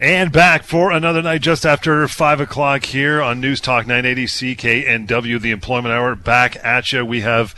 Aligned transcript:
And 0.00 0.30
back 0.30 0.62
for 0.62 0.92
another 0.92 1.22
night 1.22 1.40
just 1.42 1.66
after 1.66 2.06
5 2.06 2.40
o'clock 2.40 2.84
here 2.84 3.20
on 3.20 3.40
News 3.40 3.60
Talk 3.60 3.84
980 3.84 4.26
CKNW, 4.26 5.40
the 5.40 5.50
Employment 5.50 5.92
Hour. 5.92 6.14
Back 6.14 6.56
at 6.64 6.92
you. 6.92 7.04
We 7.04 7.22
have 7.22 7.52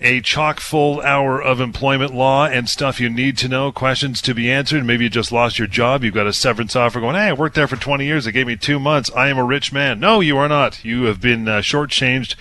a 0.00 0.20
chock 0.20 0.60
full 0.60 1.00
hour 1.02 1.40
of 1.40 1.60
employment 1.60 2.14
law 2.14 2.46
and 2.46 2.68
stuff 2.68 3.00
you 3.00 3.08
need 3.08 3.36
to 3.38 3.48
know, 3.48 3.72
questions 3.72 4.20
to 4.22 4.34
be 4.34 4.50
answered. 4.50 4.84
Maybe 4.84 5.04
you 5.04 5.10
just 5.10 5.32
lost 5.32 5.58
your 5.58 5.68
job. 5.68 6.04
You've 6.04 6.14
got 6.14 6.26
a 6.26 6.32
severance 6.32 6.76
offer 6.76 7.00
going, 7.00 7.14
hey, 7.14 7.28
I 7.28 7.32
worked 7.32 7.54
there 7.54 7.68
for 7.68 7.76
20 7.76 8.04
years. 8.04 8.24
They 8.24 8.32
gave 8.32 8.46
me 8.46 8.56
two 8.56 8.78
months. 8.78 9.10
I 9.14 9.28
am 9.28 9.38
a 9.38 9.44
rich 9.44 9.72
man. 9.72 10.00
No, 10.00 10.20
you 10.20 10.36
are 10.36 10.48
not. 10.48 10.84
You 10.84 11.04
have 11.04 11.20
been 11.20 11.48
uh, 11.48 11.58
shortchanged 11.60 12.34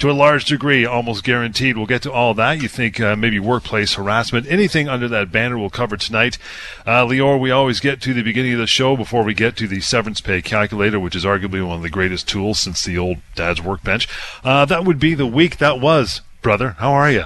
to 0.00 0.10
a 0.10 0.12
large 0.12 0.46
degree, 0.46 0.86
almost 0.86 1.24
guaranteed. 1.24 1.76
We'll 1.76 1.86
get 1.86 2.02
to 2.02 2.12
all 2.12 2.32
that. 2.34 2.62
You 2.62 2.68
think 2.68 2.98
uh, 3.00 3.16
maybe 3.16 3.38
workplace 3.38 3.94
harassment, 3.94 4.46
anything 4.48 4.88
under 4.88 5.08
that 5.08 5.30
banner 5.30 5.58
we'll 5.58 5.70
cover 5.70 5.96
tonight. 5.96 6.38
Uh, 6.86 7.04
Lior, 7.04 7.38
we 7.38 7.50
always 7.50 7.80
get 7.80 8.00
to 8.02 8.14
the 8.14 8.22
beginning 8.22 8.54
of 8.54 8.58
the 8.58 8.66
show 8.66 8.96
before 8.96 9.22
we 9.22 9.34
get 9.34 9.56
to 9.58 9.68
the 9.68 9.80
severance 9.80 10.22
pay 10.22 10.40
calculator, 10.40 10.98
which 10.98 11.14
is 11.14 11.24
arguably 11.26 11.64
one 11.66 11.76
of 11.76 11.82
the 11.82 11.90
greatest 11.90 12.26
tools 12.28 12.58
since 12.58 12.82
the 12.82 12.96
old 12.96 13.18
dad's 13.34 13.60
workbench. 13.60 14.08
Uh, 14.42 14.64
that 14.64 14.84
would 14.84 14.98
be 14.98 15.14
the 15.14 15.26
week 15.26 15.58
that 15.58 15.80
was 15.80 16.22
brother. 16.42 16.76
How 16.78 16.92
are 16.92 17.10
you? 17.10 17.24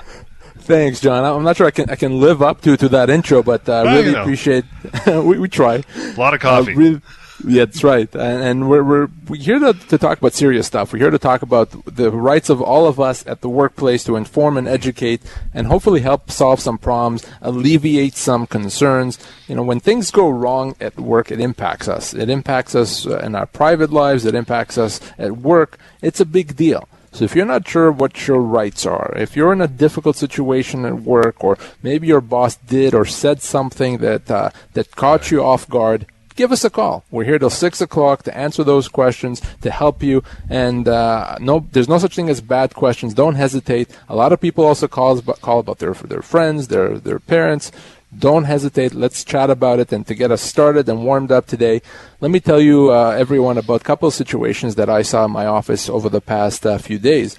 Thanks, 0.59 1.00
John. 1.00 1.24
I'm 1.24 1.45
not 1.45 1.56
sure 1.56 1.66
I 1.66 1.70
can 1.70 1.91
I 1.91 1.96
can 1.96 2.20
live 2.20 2.41
up 2.41 2.62
to 2.62 2.77
to 2.77 2.88
that 2.91 3.10
intro, 3.10 3.42
but 3.42 3.68
I 3.68 3.80
uh, 3.80 3.84
well, 3.84 3.94
really 3.97 4.06
you 4.06 4.12
know. 4.12 4.22
appreciate. 4.22 4.64
we, 5.06 5.39
we 5.39 5.48
try. 5.48 5.83
A 5.97 6.14
lot 6.16 6.33
of 6.33 6.41
coffee. 6.41 6.72
Uh, 6.72 6.77
really, 6.77 7.00
yeah, 7.47 7.64
that's 7.64 7.83
right. 7.83 8.12
And, 8.14 8.42
and, 8.42 8.70
we're, 8.70 8.83
we're, 8.83 9.08
we're 9.28 9.36
here 9.36 9.58
to, 9.58 9.72
to 9.72 9.98
talk 9.98 10.19
about 10.19 10.34
serious 10.34 10.66
stuff. 10.66 10.92
We're 10.92 11.00
here 11.00 11.11
to 11.11 11.19
talk 11.19 11.42
about 11.42 11.70
the 11.84 12.11
rights 12.11 12.48
of 12.48 12.62
all 12.62 12.86
of 12.86 13.00
us 13.00 13.27
at 13.27 13.41
the 13.41 13.48
workplace 13.48 14.05
to 14.05 14.16
inform 14.16 14.56
and 14.56 14.69
educate 14.69 15.20
and 15.52 15.67
hopefully 15.67 16.00
help 16.00 16.30
solve 16.30 16.61
some 16.61 16.78
problems, 16.78 17.27
alleviate 17.42 18.14
some 18.14 18.46
concerns. 18.46 19.19
You 19.48 19.56
know, 19.56 19.62
when 19.62 19.80
things 19.80 20.11
go 20.11 20.28
wrong 20.30 20.77
at 20.80 20.96
work, 20.96 21.30
it 21.30 21.41
impacts 21.41 21.89
us. 21.89 22.14
It 22.14 22.30
impacts 22.30 22.74
us 22.74 23.06
uh, 23.06 23.19
in 23.19 23.34
our 23.34 23.46
private 23.46 23.91
lives. 23.91 24.24
It 24.24 24.34
impacts 24.34 24.78
us 24.78 25.00
at 25.19 25.33
work. 25.39 25.78
It's 26.02 26.20
a 26.20 26.27
big 26.27 26.56
deal. 26.56 26.89
So 27.15 27.25
if 27.25 27.37
you're 27.37 27.47
not 27.47 27.69
sure 27.69 27.93
what 27.93 28.27
your 28.27 28.41
rights 28.41 28.84
are, 28.84 29.15
if 29.17 29.37
you're 29.37 29.53
in 29.53 29.61
a 29.61 29.69
difficult 29.69 30.17
situation 30.17 30.84
at 30.84 31.03
work, 31.03 31.45
or 31.45 31.57
maybe 31.81 32.09
your 32.09 32.20
boss 32.20 32.57
did 32.57 32.93
or 32.93 33.05
said 33.05 33.41
something 33.41 33.98
that 33.98 34.29
uh, 34.29 34.51
that 34.73 34.97
caught 34.97 35.31
you 35.31 35.41
off 35.41 35.69
guard, 35.69 36.07
give 36.35 36.51
us 36.51 36.65
a 36.65 36.70
call. 36.70 37.05
We're 37.12 37.23
here 37.23 37.39
till 37.39 37.51
six 37.51 37.81
o'clock 37.81 38.25
to 38.25 38.37
answer 38.37 38.65
those 38.65 38.89
questions, 38.89 39.41
to 39.62 39.70
help 39.70 40.03
you. 40.03 40.25
And 40.51 40.89
uh, 40.89 41.39
no, 41.41 41.69
there's 41.70 41.89
no 41.89 41.98
such 41.98 42.17
thing 42.17 42.29
as 42.29 42.41
bad 42.41 42.75
questions. 42.75 43.15
Don't 43.15 43.37
hesitate. 43.37 43.97
A 44.09 44.17
lot 44.17 44.33
of 44.33 44.41
people 44.41 44.65
also 44.65 44.89
call 44.89 45.20
call 45.23 45.61
about 45.61 45.79
their 45.79 45.95
their 45.95 46.23
friends, 46.23 46.67
their 46.67 46.98
their 46.98 47.20
parents. 47.20 47.70
Don't 48.19 48.45
hesitate. 48.45 48.95
Let's 48.95 49.25
chat 49.25 49.51
about 49.51 49.81
it. 49.81 49.93
And 49.93 50.07
to 50.07 50.15
get 50.15 50.31
us 50.31 50.43
started 50.43 50.89
and 50.89 51.05
warmed 51.05 51.33
up 51.33 51.47
today, 51.47 51.83
let 52.20 52.31
me 52.31 52.41
tell 52.41 52.61
you, 52.61 52.93
uh, 52.93 53.11
everyone, 53.11 53.59
about 53.59 53.81
a 53.81 53.84
couple 53.84 54.09
of 54.09 54.15
situations 54.15 54.75
that 54.77 54.89
I 54.89 55.03
saw 55.03 55.25
in 55.25 55.31
my 55.31 55.47
office 55.47 55.89
over 55.89 56.09
the 56.09 56.20
past 56.20 56.67
uh, 56.67 56.79
few 56.79 56.98
days. 56.98 57.39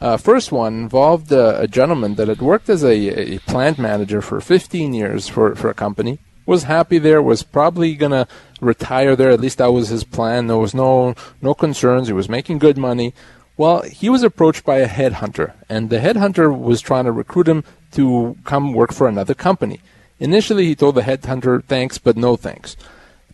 Uh, 0.00 0.16
first 0.16 0.52
one 0.52 0.74
involved 0.74 1.32
uh, 1.32 1.56
a 1.58 1.66
gentleman 1.66 2.14
that 2.16 2.28
had 2.28 2.42
worked 2.42 2.68
as 2.68 2.82
a, 2.84 3.34
a 3.34 3.38
plant 3.40 3.78
manager 3.78 4.20
for 4.20 4.40
15 4.40 4.92
years 4.92 5.28
for, 5.28 5.54
for 5.54 5.70
a 5.70 5.74
company. 5.74 6.18
Was 6.46 6.64
happy 6.64 6.98
there. 6.98 7.22
Was 7.22 7.42
probably 7.42 7.94
gonna 7.94 8.28
retire 8.60 9.16
there. 9.16 9.30
At 9.30 9.40
least 9.40 9.58
that 9.58 9.72
was 9.72 9.88
his 9.88 10.04
plan. 10.04 10.46
There 10.46 10.58
was 10.58 10.74
no 10.74 11.14
no 11.40 11.54
concerns. 11.54 12.08
He 12.08 12.12
was 12.12 12.28
making 12.28 12.58
good 12.58 12.76
money. 12.76 13.14
Well, 13.56 13.80
he 13.82 14.10
was 14.10 14.22
approached 14.22 14.62
by 14.62 14.78
a 14.78 14.88
headhunter, 14.88 15.54
and 15.70 15.88
the 15.88 16.00
headhunter 16.00 16.54
was 16.54 16.82
trying 16.82 17.04
to 17.04 17.12
recruit 17.12 17.48
him 17.48 17.64
to 17.92 18.36
come 18.44 18.74
work 18.74 18.92
for 18.92 19.08
another 19.08 19.32
company. 19.32 19.80
Initially, 20.20 20.66
he 20.66 20.74
told 20.74 20.94
the 20.94 21.02
headhunter 21.02 21.62
thanks, 21.64 21.98
but 21.98 22.16
no 22.16 22.36
thanks. 22.36 22.76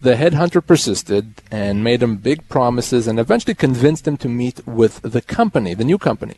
The 0.01 0.15
headhunter 0.15 0.67
persisted 0.67 1.43
and 1.51 1.85
made 1.85 2.03
him 2.03 2.17
big 2.17 2.49
promises 2.49 3.07
and 3.07 3.21
eventually 3.21 3.55
convinced 3.55 4.09
him 4.09 4.17
to 4.19 4.29
meet 4.29 4.67
with 4.67 5.03
the 5.03 5.21
company, 5.21 5.75
the 5.75 5.85
new 5.85 5.99
company. 5.99 6.37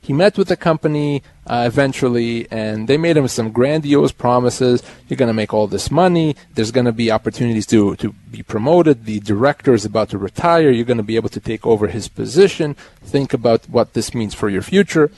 He 0.00 0.12
met 0.12 0.36
with 0.36 0.48
the 0.48 0.56
company 0.56 1.22
uh, 1.46 1.64
eventually, 1.66 2.46
and 2.50 2.88
they 2.88 2.98
made 2.98 3.16
him 3.16 3.26
some 3.26 3.52
grandiose 3.52 4.12
promises. 4.12 4.82
You're 5.08 5.16
going 5.16 5.28
to 5.28 5.34
make 5.34 5.54
all 5.54 5.66
this 5.66 5.90
money. 5.90 6.36
There's 6.54 6.70
going 6.70 6.84
to 6.84 6.92
be 6.92 7.10
opportunities 7.10 7.66
to, 7.68 7.96
to 7.96 8.12
be 8.30 8.42
promoted. 8.42 9.06
The 9.06 9.20
director 9.20 9.72
is 9.72 9.86
about 9.86 10.10
to 10.10 10.18
retire. 10.18 10.70
You're 10.70 10.84
going 10.84 10.98
to 10.98 11.02
be 11.02 11.16
able 11.16 11.30
to 11.30 11.40
take 11.40 11.66
over 11.66 11.86
his 11.86 12.08
position. 12.08 12.76
Think 13.02 13.32
about 13.32 13.66
what 13.70 13.94
this 13.94 14.14
means 14.14 14.34
for 14.34 14.50
your 14.50 14.60
future. 14.60 15.10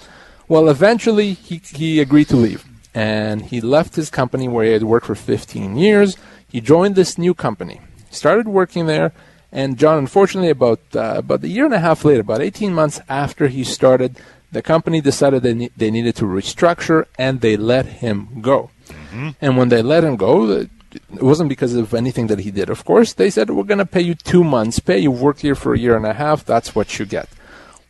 Well, 0.47 0.69
eventually, 0.69 1.33
he, 1.33 1.61
he 1.65 2.01
agreed 2.01 2.29
to 2.29 2.37
leave 2.37 2.65
and 2.97 3.43
he 3.43 3.61
left 3.61 3.95
his 3.95 4.09
company 4.09 4.49
where 4.49 4.65
he 4.65 4.73
had 4.73 4.83
worked 4.83 5.07
for 5.07 5.15
15 5.15 5.77
years. 5.77 6.17
He 6.49 6.63
joined 6.63 6.95
this 6.97 7.19
new 7.19 7.35
company, 7.35 7.83
started 8.11 8.49
working 8.49 8.87
there, 8.87 9.13
and 9.53 9.79
John, 9.79 9.99
unfortunately, 9.99 10.51
about 10.51 10.81
uh, 10.95 11.15
about 11.19 11.45
a 11.45 11.49
year 11.49 11.67
and 11.67 11.75
a 11.75 11.79
half 11.79 12.05
later, 12.05 12.23
about 12.23 12.41
18 12.41 12.73
months 12.73 13.01
after 13.09 13.49
he 13.49 13.65
started, 13.65 14.19
the 14.51 14.63
company 14.63 15.01
decided 15.03 15.43
they 15.43 15.55
ne- 15.55 15.71
they 15.77 15.91
needed 15.91 16.17
to 16.17 16.25
restructure, 16.25 17.05
and 17.19 17.43
they 17.43 17.57
let 17.57 17.87
him 17.87 18.41
go. 18.41 18.71
Mm-hmm. 18.89 19.31
And 19.43 19.57
when 19.59 19.69
they 19.69 19.83
let 19.83 20.03
him 20.03 20.17
go, 20.17 20.51
it 20.51 20.71
wasn't 21.21 21.51
because 21.51 21.75
of 21.75 21.93
anything 21.93 22.29
that 22.29 22.41
he 22.41 22.51
did. 22.51 22.71
Of 22.71 22.85
course, 22.85 23.13
they 23.13 23.29
said 23.29 23.51
we're 23.51 23.65
going 23.65 23.79
to 23.79 23.87
pay 23.87 24.01
you 24.01 24.15
two 24.15 24.43
months' 24.43 24.79
pay. 24.79 24.99
You've 24.99 25.21
worked 25.21 25.43
here 25.43 25.55
for 25.55 25.75
a 25.75 25.79
year 25.79 25.97
and 25.97 26.07
a 26.07 26.15
half. 26.15 26.45
That's 26.45 26.75
what 26.75 26.99
you 26.99 27.05
get. 27.05 27.29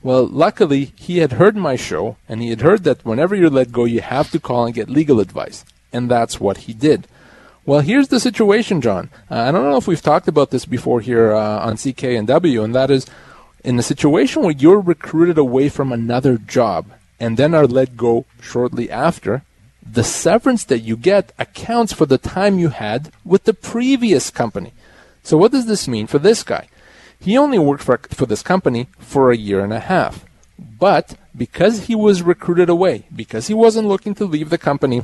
Well, 0.07 0.29
luckily, 0.29 0.93
he 0.95 1.19
had 1.19 1.33
heard 1.33 1.57
my 1.57 1.75
show, 1.75 2.17
and 2.29 2.41
he 2.41 2.51
had 2.51 2.61
heard 2.61 2.85
that 2.85 3.05
whenever 3.05 3.35
you're 3.35 3.51
let 3.51 3.73
go, 3.73 3.87
you 3.87 4.01
have 4.03 4.31
to 4.31 4.39
call 4.39 4.65
and 4.65 4.73
get 4.73 4.89
legal 4.89 5.19
advice. 5.19 5.65
And 5.93 6.09
that's 6.09 6.39
what 6.39 6.59
he 6.59 6.75
did. 6.75 7.09
Well, 7.65 7.81
here's 7.81 8.07
the 8.07 8.21
situation, 8.21 8.81
John. 8.81 9.11
Uh, 9.29 9.41
I 9.41 9.51
don't 9.51 9.65
know 9.65 9.79
if 9.79 9.89
we've 9.89 10.01
talked 10.01 10.29
about 10.29 10.53
this 10.53 10.65
before 10.65 11.01
here 11.01 11.35
uh, 11.35 11.59
on 11.59 11.75
CKNW, 11.75 12.63
and 12.63 12.73
that 12.73 12.89
is 12.89 13.07
in 13.65 13.81
a 13.81 13.83
situation 13.83 14.45
where 14.45 14.53
you're 14.53 14.79
recruited 14.79 15.39
away 15.39 15.69
from 15.69 15.91
another 15.91 16.39
job 16.39 16.87
and 17.19 17.37
then 17.37 17.53
are 17.53 17.67
let 17.67 17.97
go 17.97 18.27
shortly 18.41 18.89
after, 18.89 19.43
the 19.83 20.05
severance 20.05 20.63
that 20.67 20.87
you 20.87 20.97
get 20.97 21.33
accounts 21.37 21.93
for 21.93 22.07
the 22.07 22.17
time 22.17 22.61
you 22.61 22.69
had 22.69 23.11
with 23.25 23.43
the 23.43 23.55
previous 23.55 24.31
company. 24.31 24.73
So, 25.25 25.37
what 25.37 25.51
does 25.51 25.67
this 25.67 25.89
mean 25.89 26.07
for 26.07 26.21
this 26.21 26.45
guy? 26.45 26.69
He 27.27 27.37
only 27.37 27.59
worked 27.59 27.83
for, 27.83 27.99
for 28.11 28.25
this 28.25 28.41
company 28.41 28.87
for 29.01 29.33
a 29.33 29.37
year 29.37 29.59
and 29.59 29.73
a 29.73 29.81
half. 29.81 30.25
But 30.57 31.17
because 31.37 31.87
he 31.87 31.97
was 31.97 32.23
recruited 32.23 32.69
away, 32.69 33.07
because 33.13 33.49
he 33.49 33.53
wasn't 33.55 33.89
looking 33.89 34.15
to 34.15 34.25
leave 34.25 34.49
the 34.49 34.59
company, 34.59 35.03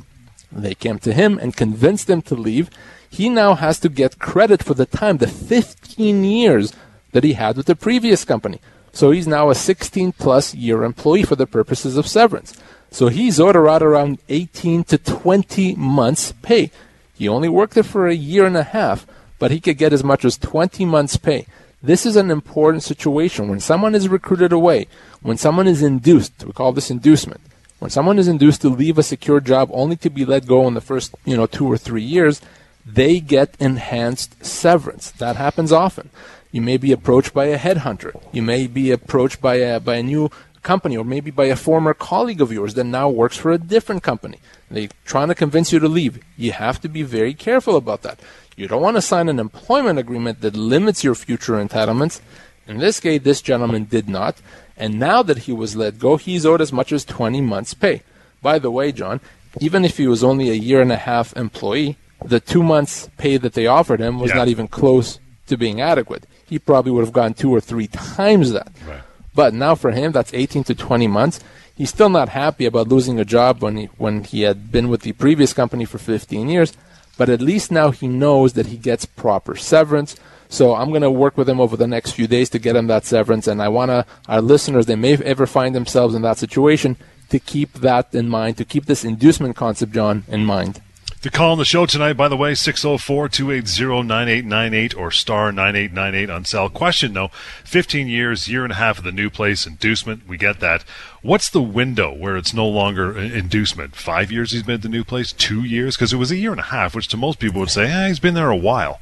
they 0.53 0.77
came 0.77 1.01
to 1.01 1.13
him 1.13 1.37
and 1.43 1.57
convinced 1.57 2.09
him 2.09 2.23
to 2.23 2.37
leave. 2.37 2.71
He 3.11 3.29
now 3.29 3.57
has 3.57 3.81
to 3.81 3.89
get 3.89 4.21
credit 4.21 4.63
for 4.63 4.75
the 4.75 4.87
time, 4.87 5.17
the 5.17 5.27
15 5.27 6.23
years 6.23 6.73
that 7.11 7.25
he 7.25 7.33
had 7.33 7.57
with 7.57 7.67
the 7.67 7.75
previous 7.75 8.25
company. 8.25 8.61
So 8.93 9.11
he's 9.11 9.27
now 9.27 9.51
a 9.51 9.57
16 9.57 10.13
plus 10.13 10.55
year 10.55 10.85
employee 10.85 11.25
for 11.25 11.35
the 11.35 11.49
purposes 11.49 11.97
of 11.97 12.07
severance. 12.07 12.57
So 12.93 13.09
he's 13.09 13.41
owed 13.41 13.57
around 13.57 14.21
18 14.29 14.85
to 14.85 14.97
20 14.97 15.75
months 15.75 16.31
pay. 16.41 16.71
He 17.15 17.27
only 17.27 17.49
worked 17.49 17.75
there 17.75 17.83
for 17.83 18.07
a 18.07 18.15
year 18.15 18.47
and 18.47 18.57
a 18.57 18.63
half, 18.63 19.09
but 19.41 19.51
he 19.51 19.59
could 19.59 19.77
get 19.77 19.93
as 19.93 20.05
much 20.05 20.25
as 20.25 20.39
20 20.39 20.85
months 20.85 21.17
pay. 21.17 21.47
This 21.83 22.07
is 22.07 22.15
an 22.15 22.31
important 22.31 22.85
situation. 22.85 23.49
When 23.49 23.59
someone 23.59 23.97
is 23.97 24.09
recruited 24.09 24.53
away, 24.53 24.87
when 25.21 25.37
someone 25.37 25.67
is 25.67 25.83
induced, 25.83 26.45
we 26.45 26.53
call 26.53 26.73
this 26.73 26.91
inducement. 26.91 27.41
When 27.81 27.91
someone 27.91 28.21
is 28.21 28.29
induced 28.29 28.61
to 28.61 28.69
leave 28.69 28.99
a 28.99 29.03
secure 29.03 29.41
job 29.41 29.69
only 29.73 29.97
to 29.97 30.09
be 30.11 30.25
let 30.25 30.47
go 30.47 30.69
in 30.69 30.75
the 30.75 30.81
first, 30.81 31.17
you 31.25 31.37
know, 31.37 31.47
two 31.47 31.67
or 31.67 31.77
three 31.77 32.05
years, 32.05 32.41
they 32.87 33.19
get 33.19 33.57
enhanced 33.59 34.45
severance. 34.45 35.11
That 35.11 35.35
happens 35.35 35.73
often. 35.73 36.11
You 36.53 36.63
may 36.63 36.77
be 36.77 36.93
approached 36.93 37.35
by 37.35 37.47
a 37.47 37.59
headhunter. 37.59 38.15
You 38.31 38.43
may 38.43 38.69
be 38.69 38.93
approached 38.93 39.41
by 39.41 39.57
a 39.57 39.81
by 39.81 39.97
a 39.97 40.03
new 40.05 40.31
company 40.63 40.97
or 40.97 41.05
maybe 41.05 41.33
by 41.33 41.47
a 41.47 41.57
former 41.57 41.95
colleague 41.95 42.41
of 42.41 42.53
yours 42.53 42.75
that 42.75 42.85
now 42.85 43.09
works 43.09 43.37
for 43.37 43.51
a 43.51 43.59
different 43.59 44.05
company. 44.05 44.39
They're 44.71 44.89
trying 45.05 45.29
to 45.29 45.35
convince 45.35 45.73
you 45.73 45.81
to 45.81 45.89
leave. 45.89 46.23
You 46.37 46.53
have 46.53 46.81
to 46.83 46.89
be 46.89 47.03
very 47.03 47.35
careful 47.35 47.77
about 47.77 48.03
that. 48.03 48.21
You 48.57 48.69
don't 48.69 48.83
want 48.83 48.97
to 48.97 49.03
sign 49.03 49.29
an 49.29 49.39
employment 49.39 49.99
agreement 49.99 50.41
that 50.41 50.57
limits 50.57 51.03
your 51.03 51.15
future 51.15 51.55
entitlements. 51.55 52.21
In 52.67 52.79
this 52.79 53.01
case, 53.01 53.23
this 53.23 53.41
gentleman 53.41 53.85
did 53.85 54.09
not, 54.09 54.41
and 54.77 54.99
now 54.99 55.23
that 55.23 55.39
he 55.39 55.53
was 55.53 55.75
let 55.75 55.99
go, 55.99 56.17
he's 56.17 56.47
owed 56.47 56.61
as 56.61 56.73
much 56.73 56.93
as 56.93 57.05
20 57.05 57.41
months' 57.41 57.75
pay. 57.75 58.03
By 58.41 58.59
the 58.59 58.71
way, 58.71 58.93
John, 58.93 59.21
even 59.61 59.85
if 59.85 59.97
he 59.97 60.07
was 60.07 60.23
only 60.23 60.51
a 60.51 60.55
year 60.55 60.81
and 60.81 60.93
a 60.93 60.97
half 60.97 61.37
employee, 61.37 61.97
the 62.25 62.41
two 62.41 62.63
months' 62.63 63.09
pay 63.19 63.37
that 63.37 63.55
they 63.55 63.67
offered 63.67 64.01
him 64.01 64.19
was 64.21 64.31
yeah. 64.31 64.37
not 64.37 64.49
even 64.49 64.69
close 64.69 65.19
to 65.49 65.57
being 65.57 65.81
adequate. 65.81 66.27
He 66.47 66.59
probably 66.59 66.93
would 66.93 67.05
have 67.05 67.13
gotten 67.13 67.35
two 67.35 67.51
or 67.51 67.61
three 67.61 67.87
times 67.89 68.53
that. 68.53 68.73
Right. 68.87 69.03
But 69.35 69.55
now 69.55 69.75
for 69.75 69.91
him, 69.91 70.13
that's 70.13 70.33
18 70.35 70.65
to 70.65 70.75
20 70.75 71.07
months. 71.07 71.41
He's 71.75 71.91
still 71.91 72.11
not 72.11 72.29
happy 72.29 72.67
about 72.67 72.89
losing 72.89 73.19
a 73.19 73.25
job 73.25 73.63
when 73.63 73.77
he 73.77 73.85
when 73.97 74.25
he 74.25 74.43
had 74.43 74.71
been 74.71 74.89
with 74.89 75.03
the 75.03 75.13
previous 75.13 75.53
company 75.53 75.85
for 75.85 75.99
15 75.99 76.49
years, 76.49 76.75
but 77.17 77.29
at 77.29 77.41
least 77.41 77.71
now 77.71 77.91
he 77.91 78.09
knows 78.09 78.55
that 78.55 78.67
he 78.67 78.77
gets 78.77 79.05
proper 79.05 79.57
severance. 79.57 80.17
So 80.49 80.75
I'm 80.75 80.91
going 80.91 81.03
to 81.03 81.11
work 81.11 81.39
with 81.39 81.49
him 81.49 81.61
over 81.61 81.77
the 81.77 81.87
next 81.87 82.13
few 82.13 82.27
days 82.27 82.51
to 82.51 82.59
get 82.59 82.77
him 82.77 82.87
that 82.89 83.07
severance, 83.07 83.47
and 83.47 83.63
I 83.63 83.69
want 83.69 83.91
to 83.91 84.05
our 84.29 84.43
listeners 84.43 84.87
they 84.87 84.97
may 84.97 85.15
ever 85.17 85.47
find 85.47 85.75
themselves 85.75 86.15
in 86.15 86.23
that 86.23 86.39
situation 86.39 86.97
to 87.31 87.39
keep 87.39 87.73
that 87.75 88.15
in 88.15 88.29
mind, 88.29 88.59
to 88.59 88.65
keep 88.65 88.85
this 88.85 89.05
inducement 89.05 89.57
concept, 89.57 89.93
John, 89.93 90.25
in 90.29 90.45
mind. 90.45 90.83
To 91.23 91.31
call 91.31 91.53
on 91.53 91.59
the 91.59 91.65
show 91.65 91.87
tonight, 91.87 92.15
by 92.15 92.27
the 92.27 92.37
way, 92.37 92.53
604 92.55 93.29
280 93.29 94.03
9898 94.03 94.97
or 94.97 95.13
star 95.13 95.53
9898 95.53 96.31
on 96.31 96.45
cell. 96.45 96.69
Question 96.69 97.15
though 97.15 97.29
15 97.65 98.09
years, 98.09 98.49
year 98.49 98.65
and 98.65 98.73
a 98.73 98.77
half 98.77 98.99
of 98.99 99.05
the 99.05 99.13
new 99.13 99.31
place, 99.31 99.65
inducement, 99.65 100.27
we 100.27 100.37
get 100.37 100.59
that. 100.59 100.85
What's 101.23 101.49
the 101.49 101.63
window 101.63 102.13
where 102.13 102.37
it's 102.37 102.53
no 102.53 102.67
longer 102.67 103.17
inducement? 103.17 103.95
Five 103.95 104.33
years 104.33 104.51
he's 104.51 104.65
been 104.65 104.75
at 104.75 104.83
the 104.83 104.89
new 104.89 105.05
place? 105.05 105.33
Two 105.33 105.63
years? 105.63 105.95
Because 105.95 106.13
it 106.13 106.17
was 106.17 106.33
a 106.33 106.37
year 106.37 106.51
and 106.51 106.59
a 106.59 106.65
half, 106.65 106.97
which 106.97 107.07
to 107.09 107.17
most 107.17 107.39
people 107.39 107.61
would 107.61 107.71
say, 107.71 107.89
eh, 107.89 108.09
he's 108.09 108.19
been 108.19 108.35
there 108.35 108.51
a 108.51 108.57
while. 108.57 109.01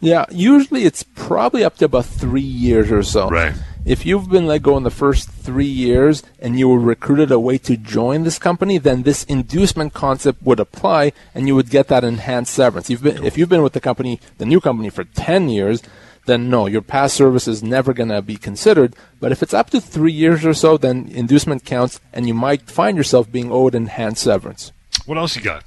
Yeah, 0.00 0.24
usually 0.32 0.84
it's 0.84 1.04
probably 1.04 1.62
up 1.62 1.76
to 1.76 1.84
about 1.84 2.06
three 2.06 2.40
years 2.40 2.90
or 2.90 3.04
so. 3.04 3.28
Right. 3.28 3.54
If 3.84 4.04
you've 4.04 4.28
been 4.28 4.46
let 4.46 4.62
go 4.62 4.76
in 4.78 4.82
the 4.82 4.90
first 4.90 5.30
three 5.30 5.64
years 5.64 6.24
and 6.40 6.58
you 6.58 6.68
were 6.68 6.80
recruited 6.80 7.30
away 7.30 7.58
to 7.58 7.76
join 7.76 8.24
this 8.24 8.40
company, 8.40 8.78
then 8.78 9.04
this 9.04 9.22
inducement 9.24 9.94
concept 9.94 10.42
would 10.42 10.58
apply 10.58 11.12
and 11.36 11.46
you 11.46 11.54
would 11.54 11.70
get 11.70 11.86
that 11.86 12.02
enhanced 12.02 12.52
severance. 12.52 12.90
You've 12.90 13.04
been, 13.04 13.24
if 13.24 13.38
you've 13.38 13.48
been 13.48 13.62
with 13.62 13.74
the 13.74 13.80
company, 13.80 14.20
the 14.38 14.44
new 14.44 14.60
company 14.60 14.90
for 14.90 15.04
10 15.04 15.48
years, 15.48 15.82
then 16.30 16.48
no, 16.48 16.66
your 16.66 16.82
past 16.82 17.16
service 17.16 17.48
is 17.48 17.62
never 17.62 17.92
going 17.92 18.08
to 18.08 18.22
be 18.22 18.36
considered. 18.36 18.94
But 19.18 19.32
if 19.32 19.42
it's 19.42 19.54
up 19.54 19.70
to 19.70 19.80
three 19.80 20.12
years 20.12 20.44
or 20.44 20.54
so, 20.54 20.76
then 20.76 21.08
inducement 21.08 21.64
counts 21.64 22.00
and 22.12 22.28
you 22.28 22.34
might 22.34 22.70
find 22.70 22.96
yourself 22.96 23.30
being 23.30 23.50
owed 23.50 23.74
enhanced 23.74 24.22
severance. 24.22 24.72
What 25.06 25.18
else 25.18 25.36
you 25.36 25.42
got? 25.42 25.64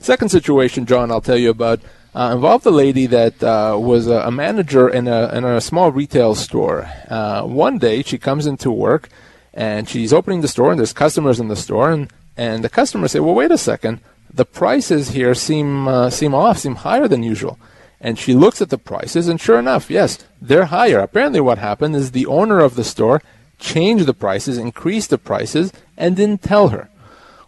Second 0.00 0.30
situation, 0.30 0.86
John, 0.86 1.10
I'll 1.10 1.20
tell 1.20 1.36
you 1.36 1.50
about 1.50 1.80
uh, 2.14 2.32
involved 2.34 2.66
a 2.66 2.70
lady 2.70 3.06
that 3.06 3.42
uh, 3.42 3.76
was 3.78 4.06
a, 4.08 4.20
a, 4.20 4.30
manager 4.30 4.88
in 4.88 5.06
a, 5.06 5.28
in 5.32 5.44
a 5.44 5.60
small 5.60 5.92
retail 5.92 6.34
store. 6.34 6.90
Uh, 7.08 7.42
one 7.42 7.78
day 7.78 8.02
she 8.02 8.18
comes 8.18 8.46
into 8.46 8.70
work 8.70 9.08
and 9.52 9.88
she's 9.88 10.12
opening 10.12 10.40
the 10.40 10.48
store 10.48 10.70
and 10.70 10.78
there's 10.78 10.92
customers 10.92 11.38
in 11.38 11.48
the 11.48 11.56
store 11.56 11.90
and, 11.90 12.10
and 12.36 12.64
the 12.64 12.68
customers 12.68 13.12
say, 13.12 13.20
well, 13.20 13.34
wait 13.34 13.50
a 13.50 13.58
second, 13.58 14.00
the 14.32 14.44
prices 14.44 15.10
here 15.10 15.34
seem, 15.34 15.86
uh, 15.86 16.10
seem 16.10 16.34
off, 16.34 16.58
seem 16.58 16.76
higher 16.76 17.06
than 17.06 17.22
usual. 17.22 17.58
And 18.00 18.18
she 18.18 18.34
looks 18.34 18.62
at 18.62 18.70
the 18.70 18.78
prices 18.78 19.28
and 19.28 19.40
sure 19.40 19.58
enough, 19.58 19.90
yes, 19.90 20.18
they're 20.40 20.66
higher. 20.66 21.00
Apparently 21.00 21.40
what 21.40 21.58
happened 21.58 21.96
is 21.96 22.12
the 22.12 22.26
owner 22.26 22.60
of 22.60 22.76
the 22.76 22.84
store 22.84 23.22
changed 23.58 24.06
the 24.06 24.14
prices, 24.14 24.56
increased 24.56 25.10
the 25.10 25.18
prices, 25.18 25.72
and 25.96 26.16
didn't 26.16 26.42
tell 26.42 26.68
her. 26.68 26.88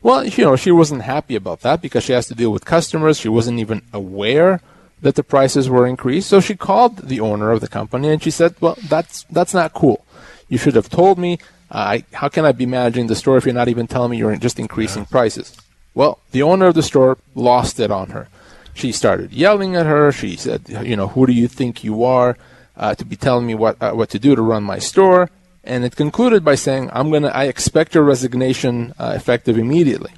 Well, 0.02 0.24
you 0.24 0.44
know, 0.44 0.56
she 0.56 0.70
wasn't 0.70 1.02
happy 1.02 1.36
about 1.36 1.60
that 1.60 1.82
because 1.82 2.04
she 2.04 2.12
has 2.12 2.26
to 2.28 2.34
deal 2.34 2.50
with 2.50 2.64
customers. 2.64 3.18
She 3.18 3.28
wasn't 3.28 3.60
even 3.60 3.82
aware 3.92 4.60
that 5.02 5.14
the 5.14 5.22
prices 5.22 5.68
were 5.68 5.86
increased. 5.86 6.28
So 6.28 6.40
she 6.40 6.56
called 6.56 6.96
the 7.08 7.20
owner 7.20 7.52
of 7.52 7.60
the 7.60 7.68
company 7.68 8.08
and 8.08 8.22
she 8.22 8.30
said, 8.30 8.54
"Well, 8.60 8.76
that's 8.88 9.24
that's 9.30 9.54
not 9.54 9.74
cool. 9.74 10.04
You 10.48 10.58
should 10.58 10.74
have 10.74 10.88
told 10.88 11.18
me. 11.18 11.38
Uh, 11.70 11.98
how 12.14 12.28
can 12.28 12.44
I 12.44 12.50
be 12.50 12.66
managing 12.66 13.06
the 13.06 13.14
store 13.14 13.36
if 13.36 13.44
you're 13.44 13.54
not 13.54 13.68
even 13.68 13.86
telling 13.86 14.10
me 14.10 14.16
you're 14.16 14.36
just 14.36 14.58
increasing 14.58 15.04
prices?" 15.04 15.56
Well, 15.94 16.18
the 16.32 16.42
owner 16.42 16.66
of 16.66 16.74
the 16.74 16.82
store 16.82 17.18
lost 17.34 17.78
it 17.78 17.90
on 17.90 18.10
her. 18.10 18.28
She 18.74 18.92
started 18.92 19.32
yelling 19.32 19.76
at 19.76 19.86
her. 19.86 20.12
She 20.12 20.36
said, 20.36 20.62
"You 20.68 20.96
know, 20.96 21.08
who 21.08 21.26
do 21.26 21.32
you 21.32 21.48
think 21.48 21.84
you 21.84 22.04
are 22.04 22.36
uh, 22.76 22.94
to 22.94 23.04
be 23.04 23.16
telling 23.16 23.46
me 23.46 23.54
what 23.54 23.76
uh, 23.82 23.92
what 23.92 24.10
to 24.10 24.18
do 24.18 24.34
to 24.34 24.42
run 24.42 24.62
my 24.62 24.78
store?" 24.78 25.30
and 25.62 25.84
it 25.84 25.96
concluded 25.96 26.44
by 26.44 26.54
saying, 26.54 26.90
"I'm 26.92 27.10
gonna. 27.10 27.28
I 27.28 27.44
expect 27.44 27.94
your 27.94 28.04
resignation 28.04 28.94
uh, 28.98 29.12
effective 29.14 29.58
immediately." 29.58 30.12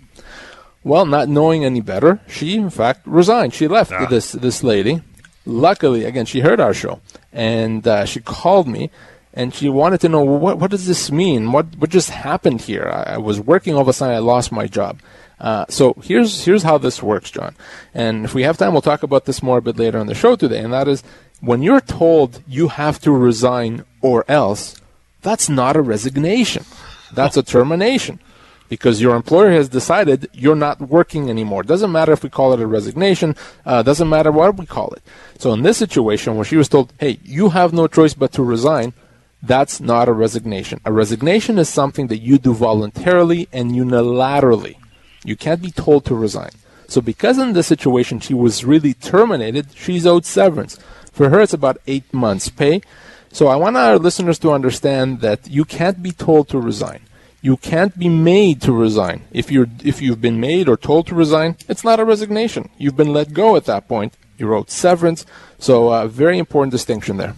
Well, 0.84 1.06
not 1.06 1.28
knowing 1.28 1.64
any 1.64 1.80
better, 1.80 2.20
she 2.26 2.56
in 2.56 2.70
fact 2.70 3.06
resigned. 3.06 3.54
She 3.54 3.68
left 3.68 3.92
ah. 3.92 4.06
this 4.06 4.32
this 4.32 4.62
lady. 4.62 5.02
Luckily, 5.44 6.04
again, 6.04 6.26
she 6.26 6.40
heard 6.40 6.60
our 6.60 6.74
show 6.74 7.00
and 7.32 7.86
uh, 7.86 8.04
she 8.04 8.20
called 8.20 8.68
me 8.68 8.90
and 9.34 9.54
she 9.54 9.68
wanted 9.68 10.00
to 10.00 10.08
know 10.08 10.22
what 10.22 10.58
what 10.58 10.70
does 10.70 10.86
this 10.86 11.10
mean? 11.10 11.52
What 11.52 11.66
what 11.78 11.90
just 11.90 12.10
happened 12.10 12.62
here? 12.62 12.88
I, 12.88 13.14
I 13.14 13.18
was 13.18 13.40
working 13.40 13.74
all 13.74 13.80
of 13.82 13.88
a 13.88 13.92
sudden, 13.92 14.14
I 14.14 14.18
lost 14.18 14.52
my 14.52 14.66
job. 14.66 15.00
Uh, 15.40 15.66
so 15.68 15.94
here's 16.02 16.44
here's 16.44 16.62
how 16.62 16.78
this 16.78 17.02
works, 17.02 17.30
John. 17.30 17.54
And 17.94 18.24
if 18.24 18.34
we 18.34 18.42
have 18.44 18.58
time, 18.58 18.72
we'll 18.72 18.82
talk 18.82 19.02
about 19.02 19.24
this 19.24 19.42
more 19.42 19.58
a 19.58 19.62
bit 19.62 19.76
later 19.76 19.98
on 19.98 20.06
the 20.06 20.14
show 20.14 20.36
today. 20.36 20.60
And 20.60 20.72
that 20.72 20.88
is 20.88 21.02
when 21.40 21.62
you're 21.62 21.80
told 21.80 22.42
you 22.46 22.68
have 22.68 23.00
to 23.00 23.10
resign 23.10 23.84
or 24.00 24.24
else 24.28 24.80
that's 25.22 25.48
not 25.48 25.76
a 25.76 25.82
resignation. 25.82 26.64
That's 27.12 27.36
a 27.36 27.42
termination 27.42 28.20
because 28.72 29.02
your 29.02 29.14
employer 29.14 29.50
has 29.50 29.68
decided 29.68 30.30
you're 30.32 30.56
not 30.56 30.80
working 30.80 31.28
anymore. 31.28 31.62
Doesn't 31.62 31.92
matter 31.92 32.12
if 32.12 32.22
we 32.22 32.30
call 32.30 32.54
it 32.54 32.60
a 32.60 32.66
resignation, 32.66 33.36
uh, 33.66 33.82
doesn't 33.82 34.08
matter 34.08 34.32
what 34.32 34.56
we 34.56 34.64
call 34.64 34.90
it. 34.94 35.02
So 35.38 35.52
in 35.52 35.60
this 35.60 35.76
situation, 35.76 36.36
where 36.36 36.44
she 36.44 36.56
was 36.56 36.70
told, 36.70 36.92
hey, 36.98 37.18
you 37.22 37.50
have 37.50 37.74
no 37.74 37.86
choice 37.86 38.14
but 38.14 38.32
to 38.32 38.42
resign, 38.42 38.94
that's 39.42 39.78
not 39.78 40.08
a 40.08 40.12
resignation. 40.12 40.80
A 40.86 40.92
resignation 40.92 41.58
is 41.58 41.68
something 41.68 42.06
that 42.06 42.20
you 42.20 42.38
do 42.38 42.54
voluntarily 42.54 43.46
and 43.52 43.72
unilaterally. 43.72 44.76
You 45.24 45.36
can't 45.36 45.62
be 45.62 45.70
told 45.70 46.04
to 46.06 46.14
resign. 46.14 46.50
So 46.88 47.00
because 47.00 47.38
in 47.38 47.52
this 47.52 47.66
situation 47.66 48.20
she 48.20 48.34
was 48.34 48.64
really 48.64 48.94
terminated, 48.94 49.68
she's 49.74 50.06
owed 50.06 50.26
severance. 50.26 50.78
For 51.12 51.30
her, 51.30 51.40
it's 51.40 51.52
about 51.52 51.78
eight 51.86 52.12
months' 52.12 52.48
pay. 52.48 52.80
So 53.30 53.48
I 53.48 53.56
want 53.56 53.76
our 53.76 53.98
listeners 53.98 54.38
to 54.40 54.52
understand 54.52 55.20
that 55.20 55.48
you 55.48 55.64
can't 55.64 56.02
be 56.02 56.12
told 56.12 56.48
to 56.48 56.58
resign. 56.58 57.00
You 57.40 57.56
can't 57.56 57.98
be 57.98 58.08
made 58.08 58.62
to 58.62 58.72
resign. 58.72 59.22
If 59.32 59.50
you're 59.50 59.68
if 59.82 60.00
you've 60.00 60.20
been 60.20 60.38
made 60.38 60.68
or 60.68 60.76
told 60.76 61.06
to 61.08 61.14
resign, 61.14 61.56
it's 61.68 61.82
not 61.82 61.98
a 61.98 62.04
resignation. 62.04 62.68
You've 62.78 62.96
been 62.96 63.12
let 63.12 63.32
go 63.32 63.56
at 63.56 63.64
that 63.64 63.88
point. 63.88 64.14
You 64.38 64.46
wrote 64.48 64.70
severance. 64.70 65.26
So 65.58 65.88
a 65.88 66.04
uh, 66.04 66.08
very 66.08 66.38
important 66.38 66.72
distinction 66.72 67.16
there. 67.16 67.34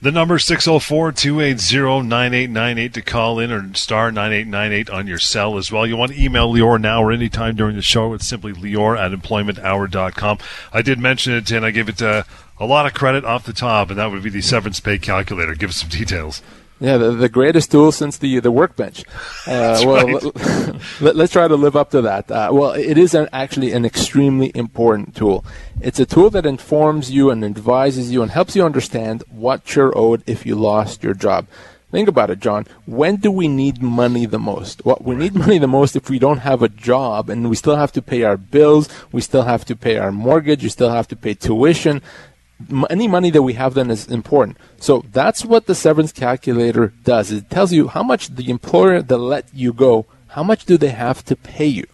The 0.00 0.12
number 0.12 0.36
604-280-9898 0.36 2.92
to 2.92 3.02
call 3.02 3.38
in 3.38 3.50
or 3.50 3.74
star 3.74 4.12
9898 4.12 4.90
on 4.90 5.06
your 5.06 5.18
cell 5.18 5.56
as 5.56 5.72
well. 5.72 5.86
You 5.86 5.96
want 5.96 6.12
to 6.12 6.22
email 6.22 6.52
Lior 6.52 6.78
now 6.78 7.02
or 7.02 7.12
anytime 7.12 7.56
during 7.56 7.76
the 7.76 7.82
show. 7.82 8.12
It's 8.12 8.28
simply 8.28 8.52
Lior 8.52 8.98
at 8.98 9.18
employmenthour.com. 9.18 10.38
I 10.72 10.82
did 10.82 10.98
mention 10.98 11.32
it 11.32 11.50
and 11.50 11.64
I 11.64 11.70
gave 11.70 11.88
it 11.88 12.02
uh, 12.02 12.24
a 12.58 12.66
lot 12.66 12.86
of 12.86 12.94
credit 12.94 13.24
off 13.24 13.46
the 13.46 13.52
top, 13.52 13.90
and 13.90 13.98
that 13.98 14.10
would 14.10 14.22
be 14.22 14.30
the 14.30 14.42
severance 14.42 14.80
pay 14.80 14.98
calculator. 14.98 15.54
Give 15.54 15.70
us 15.70 15.76
some 15.76 15.88
details. 15.88 16.42
Yeah, 16.78 16.98
the, 16.98 17.12
the 17.12 17.28
greatest 17.30 17.70
tool 17.70 17.90
since 17.90 18.18
the 18.18 18.38
the 18.40 18.52
workbench. 18.52 19.04
Uh, 19.46 19.80
well, 19.86 20.06
right. 20.08 20.74
let, 21.00 21.16
us 21.16 21.30
try 21.30 21.46
to 21.46 21.54
live 21.54 21.76
up 21.76 21.90
to 21.92 22.02
that. 22.02 22.28
Uh, 22.28 22.48
well, 22.50 22.72
it 22.72 22.98
is 22.98 23.14
an, 23.14 23.28
actually 23.32 23.70
an 23.70 23.84
extremely 23.84 24.50
important 24.56 25.14
tool. 25.14 25.44
It's 25.80 26.00
a 26.00 26.06
tool 26.06 26.30
that 26.30 26.44
informs 26.44 27.12
you 27.12 27.30
and 27.30 27.44
advises 27.44 28.10
you 28.10 28.22
and 28.22 28.32
helps 28.32 28.56
you 28.56 28.64
understand 28.64 29.22
what 29.30 29.76
you're 29.76 29.96
owed 29.96 30.24
if 30.26 30.44
you 30.44 30.56
lost 30.56 31.04
your 31.04 31.14
job. 31.14 31.46
Think 31.92 32.08
about 32.08 32.30
it, 32.30 32.40
John. 32.40 32.66
When 32.86 33.16
do 33.16 33.30
we 33.30 33.46
need 33.46 33.80
money 33.80 34.26
the 34.26 34.40
most? 34.40 34.84
Well, 34.84 34.98
we 35.00 35.14
need 35.14 35.34
money 35.34 35.58
the 35.58 35.68
most 35.68 35.94
if 35.94 36.10
we 36.10 36.18
don't 36.18 36.38
have 36.38 36.60
a 36.60 36.68
job 36.68 37.30
and 37.30 37.48
we 37.48 37.54
still 37.54 37.76
have 37.76 37.92
to 37.92 38.02
pay 38.02 38.24
our 38.24 38.36
bills, 38.36 38.88
we 39.12 39.20
still 39.20 39.42
have 39.42 39.64
to 39.66 39.76
pay 39.76 39.96
our 39.96 40.10
mortgage, 40.10 40.64
we 40.64 40.68
still 40.68 40.90
have 40.90 41.06
to 41.08 41.16
pay 41.16 41.34
tuition, 41.34 42.02
any 42.90 43.08
money 43.08 43.30
that 43.30 43.42
we 43.42 43.54
have 43.54 43.72
then 43.74 43.90
is 43.90 44.06
important. 44.08 44.58
So 44.78 45.04
that's 45.12 45.44
what 45.44 45.66
the 45.66 45.74
severance 45.74 46.12
calculator 46.12 46.92
does. 47.04 47.30
It 47.30 47.50
tells 47.50 47.72
you 47.72 47.88
how 47.88 48.02
much 48.02 48.28
the 48.28 48.48
employer 48.50 49.02
that 49.02 49.18
let 49.18 49.46
you 49.52 49.72
go, 49.72 50.06
how 50.28 50.42
much 50.42 50.64
do 50.64 50.78
they 50.78 50.90
have 50.90 51.24
to 51.26 51.36
pay 51.36 51.66
you. 51.66 51.86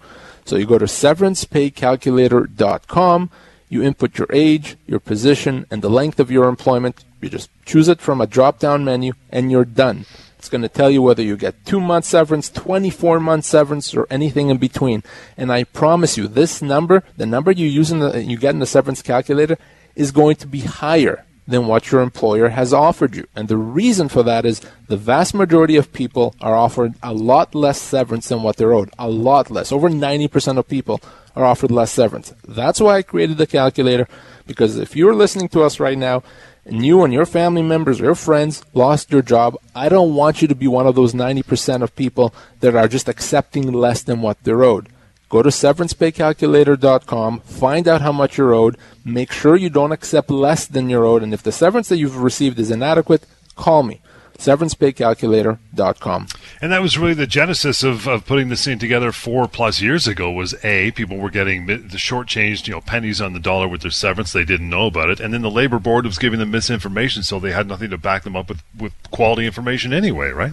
So 0.45 0.57
you 0.57 0.67
go 0.67 0.79
to 0.79 0.87
severancepaycalculator.com, 0.87 3.31
you 3.69 3.83
input 3.83 4.19
your 4.19 4.29
age, 4.33 4.77
your 4.87 5.01
position, 5.01 5.67
and 5.71 5.83
the 5.83 5.91
length 5.91 6.21
of 6.21 6.31
your 6.31 6.49
employment. 6.49 7.05
You 7.21 7.29
just 7.29 7.51
choose 7.65 7.89
it 7.89 8.01
from 8.01 8.21
a 8.21 8.27
drop 8.27 8.59
down 8.59 8.85
menu 8.85 9.13
and 9.31 9.51
you're 9.51 9.65
done. 9.65 10.05
It's 10.43 10.49
going 10.49 10.63
to 10.63 10.69
tell 10.69 10.91
you 10.91 11.01
whether 11.01 11.23
you 11.23 11.37
get 11.37 11.65
two 11.65 11.81
months 11.81 12.09
severance, 12.09 12.51
24 12.51 13.21
months 13.21 13.47
severance, 13.47 13.95
or 13.95 14.09
anything 14.11 14.51
in 14.51 14.59
between. 14.59 15.05
And 15.37 15.53
I 15.53 15.63
promise 15.63 16.19
you, 16.19 16.27
this 16.27 16.61
number, 16.61 17.05
the 17.17 17.27
number 17.27 17.53
you 17.53 17.69
use 17.69 17.93
in 17.93 18.01
the, 18.01 18.25
you 18.25 18.37
get 18.37 18.53
in 18.53 18.59
the 18.59 18.67
severance 18.67 19.03
calculator, 19.03 19.57
is 19.95 20.11
going 20.11 20.37
to 20.37 20.47
be 20.47 20.61
higher 20.61 21.25
than 21.47 21.67
what 21.67 21.91
your 21.91 22.01
employer 22.01 22.51
has 22.51 22.73
offered 22.73 23.17
you. 23.17 23.27
And 23.35 23.49
the 23.49 23.57
reason 23.57 24.09
for 24.09 24.23
that 24.23 24.45
is 24.45 24.61
the 24.89 24.97
vast 24.97 25.35
majority 25.35 25.77
of 25.77 25.93
people 25.93 26.35
are 26.41 26.55
offered 26.55 26.95
a 27.03 27.13
lot 27.13 27.55
less 27.55 27.81
severance 27.81 28.29
than 28.29 28.43
what 28.43 28.57
they're 28.57 28.73
owed. 28.73 28.91
A 28.99 29.09
lot 29.09 29.51
less. 29.51 29.73
Over 29.73 29.89
90% 29.89 30.59
of 30.59 30.69
people 30.69 31.01
are 31.35 31.45
offered 31.45 31.71
less 31.71 31.91
severance. 31.91 32.33
That's 32.47 32.81
why 32.81 32.97
I 32.97 33.03
created 33.03 33.39
the 33.39 33.47
calculator, 33.47 34.07
because 34.47 34.79
if 34.79 34.95
you're 34.95 35.15
listening 35.15 35.49
to 35.49 35.63
us 35.63 35.81
right 35.81 35.99
now, 35.99 36.23
and 36.65 36.87
you 36.87 37.03
and 37.03 37.13
your 37.13 37.27
family 37.27 37.63
members 37.63 38.01
or 38.01 38.05
your 38.05 38.15
friends 38.15 38.63
lost 38.73 39.11
your 39.11 39.23
job, 39.23 39.57
I 39.75 39.89
don't 39.89 40.15
want 40.15 40.43
you 40.43 40.49
to 40.49 40.55
be 40.55 40.69
one 40.69 40.87
of 40.87 40.95
those 40.95 41.13
90% 41.13 41.83
of 41.83 41.97
people 41.97 42.33
that 42.61 42.77
are 42.77 42.87
just 42.87 43.09
accepting 43.09 43.73
less 43.73 44.03
than 44.03 44.23
what 44.23 44.43
they're 44.45 44.63
owed. 44.63 44.89
Go 45.33 45.43
to 45.43 45.49
severancepaycalculator.com, 45.49 47.41
find 47.41 47.89
out 47.89 48.03
how 48.03 48.13
much 48.13 48.37
you're 48.37 48.53
owed, 48.53 48.77
make 49.03 49.33
sure 49.33 49.57
you 49.57 49.71
don't 49.71 49.91
accept 49.91 50.31
less 50.31 50.67
than 50.67 50.91
you're 50.91 51.07
owed, 51.07 51.23
and 51.23 51.33
if 51.33 51.43
the 51.43 51.51
severance 51.51 51.89
that 51.89 51.97
you've 51.97 52.19
received 52.19 52.59
is 52.59 52.71
inadequate, 52.71 53.25
call 53.57 53.83
me. 53.83 54.03
severancepaycalculator.com. 54.37 56.27
And 56.61 56.71
that 56.71 56.83
was 56.83 56.99
really 56.99 57.15
the 57.15 57.27
genesis 57.27 57.83
of, 57.83 58.07
of 58.07 58.27
putting 58.27 58.51
this 58.51 58.67
thing 58.67 58.79
together 58.79 59.11
four 59.11 59.49
plus 59.49 59.81
years 59.81 60.07
ago 60.07 60.31
was 60.31 60.55
A, 60.65 60.91
people 60.91 61.17
were 61.17 61.31
getting 61.31 61.65
the 61.65 61.79
shortchanged, 61.79 62.67
you 62.67 62.75
know, 62.75 62.83
pennies 62.83 63.23
on 63.23 63.33
the 63.33 63.41
dollar 63.41 63.69
with 63.69 63.81
their 63.81 63.91
severance. 63.91 64.35
They 64.35 64.45
didn't 64.45 64.69
know 64.69 64.87
about 64.87 65.09
it. 65.09 65.19
And 65.19 65.33
then 65.33 65.41
the 65.41 65.51
labor 65.51 65.79
board 65.79 66.05
was 66.05 66.19
giving 66.19 66.41
them 66.41 66.51
misinformation, 66.51 67.23
so 67.23 67.41
they 67.41 67.53
had 67.53 67.67
nothing 67.69 67.89
to 67.89 67.97
back 67.97 68.25
them 68.25 68.37
up 68.37 68.51
with, 68.51 68.63
with 68.77 68.93
quality 69.11 69.47
information 69.47 69.95
anyway, 69.95 70.29
right? 70.29 70.53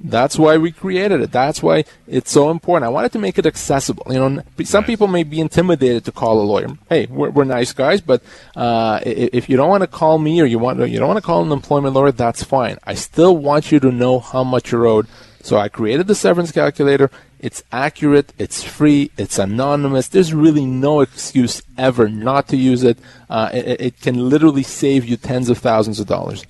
That's 0.00 0.38
why 0.38 0.58
we 0.58 0.70
created 0.70 1.20
it. 1.20 1.32
That's 1.32 1.60
why 1.60 1.84
it's 2.06 2.30
so 2.30 2.50
important. 2.50 2.86
I 2.86 2.88
wanted 2.88 3.10
to 3.12 3.18
make 3.18 3.36
it 3.36 3.46
accessible. 3.46 4.06
You 4.08 4.18
know, 4.18 4.42
some 4.64 4.84
people 4.84 5.08
may 5.08 5.24
be 5.24 5.40
intimidated 5.40 6.04
to 6.04 6.12
call 6.12 6.40
a 6.40 6.42
lawyer. 6.42 6.68
Hey, 6.88 7.06
we're, 7.06 7.30
we're 7.30 7.44
nice 7.44 7.72
guys, 7.72 8.00
but 8.00 8.22
uh, 8.54 9.00
if 9.04 9.48
you 9.48 9.56
don't 9.56 9.68
want 9.68 9.82
to 9.82 9.88
call 9.88 10.18
me 10.18 10.40
or 10.40 10.44
you 10.44 10.60
want 10.60 10.78
to 10.78 10.88
you 10.88 11.00
don't 11.00 11.08
want 11.08 11.18
to 11.18 11.26
call 11.26 11.42
an 11.42 11.50
employment 11.50 11.94
lawyer, 11.94 12.12
that's 12.12 12.44
fine. 12.44 12.78
I 12.84 12.94
still 12.94 13.36
want 13.36 13.72
you 13.72 13.80
to 13.80 13.90
know 13.90 14.20
how 14.20 14.44
much 14.44 14.70
you're 14.70 14.86
owed. 14.86 15.08
So 15.42 15.56
I 15.56 15.68
created 15.68 16.06
the 16.06 16.14
severance 16.14 16.52
calculator. 16.52 17.10
It's 17.40 17.62
accurate. 17.72 18.32
It's 18.38 18.62
free. 18.62 19.10
It's 19.16 19.38
anonymous. 19.38 20.08
There's 20.08 20.34
really 20.34 20.66
no 20.66 21.00
excuse 21.00 21.62
ever 21.76 22.08
not 22.08 22.48
to 22.48 22.56
use 22.56 22.82
it. 22.84 22.98
Uh, 23.30 23.50
it, 23.52 23.80
it 23.80 24.00
can 24.00 24.28
literally 24.28 24.64
save 24.64 25.04
you 25.06 25.16
tens 25.16 25.48
of 25.48 25.58
thousands 25.58 26.00
of 26.00 26.06
dollars. 26.06 26.44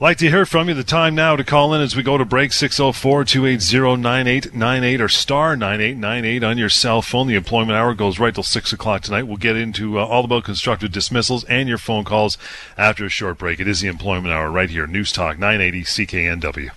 Like 0.00 0.18
to 0.18 0.30
hear 0.30 0.46
from 0.46 0.68
you. 0.68 0.74
The 0.74 0.84
time 0.84 1.14
now 1.14 1.34
to 1.34 1.42
call 1.42 1.74
in 1.74 1.80
as 1.80 1.96
we 1.96 2.02
go 2.02 2.16
to 2.16 2.24
break 2.24 2.52
604 2.52 3.24
280 3.24 4.00
9898 4.00 5.00
or 5.00 5.08
star 5.08 5.56
9898 5.56 6.44
on 6.44 6.58
your 6.58 6.68
cell 6.68 7.02
phone. 7.02 7.26
The 7.26 7.34
employment 7.34 7.76
hour 7.76 7.94
goes 7.94 8.18
right 8.18 8.34
till 8.34 8.44
6 8.44 8.72
o'clock 8.72 9.02
tonight. 9.02 9.24
We'll 9.24 9.36
get 9.36 9.56
into 9.56 9.98
uh, 9.98 10.06
all 10.06 10.24
about 10.24 10.44
constructive 10.44 10.92
dismissals 10.92 11.44
and 11.44 11.68
your 11.68 11.78
phone 11.78 12.04
calls 12.04 12.38
after 12.76 13.04
a 13.04 13.10
short 13.10 13.38
break. 13.38 13.58
It 13.58 13.68
is 13.68 13.80
the 13.80 13.88
employment 13.88 14.32
hour 14.32 14.50
right 14.50 14.70
here. 14.70 14.86
News 14.86 15.10
Talk 15.10 15.38
980 15.38 15.82
CKNW. 15.82 16.70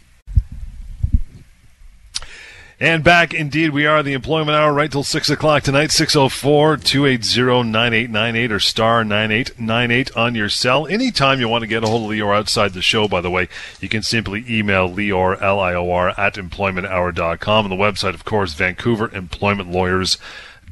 And 2.81 3.03
back, 3.03 3.31
indeed, 3.35 3.69
we 3.69 3.85
are 3.85 4.01
the 4.01 4.13
employment 4.13 4.57
hour 4.57 4.73
right 4.73 4.91
till 4.91 5.03
6 5.03 5.29
o'clock 5.29 5.61
tonight, 5.61 5.91
604 5.91 6.77
280 6.77 7.69
9898 7.69 8.51
or 8.51 8.59
star 8.59 9.03
9898 9.03 10.17
on 10.17 10.33
your 10.33 10.49
cell. 10.49 10.87
Anytime 10.87 11.39
you 11.39 11.47
want 11.47 11.61
to 11.61 11.67
get 11.67 11.83
a 11.83 11.87
hold 11.87 12.11
of 12.11 12.17
Lior 12.17 12.35
outside 12.35 12.73
the 12.73 12.81
show, 12.81 13.07
by 13.07 13.21
the 13.21 13.29
way, 13.29 13.49
you 13.81 13.87
can 13.87 14.01
simply 14.01 14.43
email 14.49 14.89
Lior, 14.89 15.39
L 15.39 15.59
I 15.59 15.75
O 15.75 15.91
R, 15.91 16.19
at 16.19 16.33
employmenthour.com. 16.33 17.65
And 17.65 17.71
the 17.71 17.75
website, 17.75 18.15
of 18.15 18.25
course, 18.25 18.55
Vancouver 18.55 19.13
Employment 19.13 19.69
Lawyers. 19.69 20.17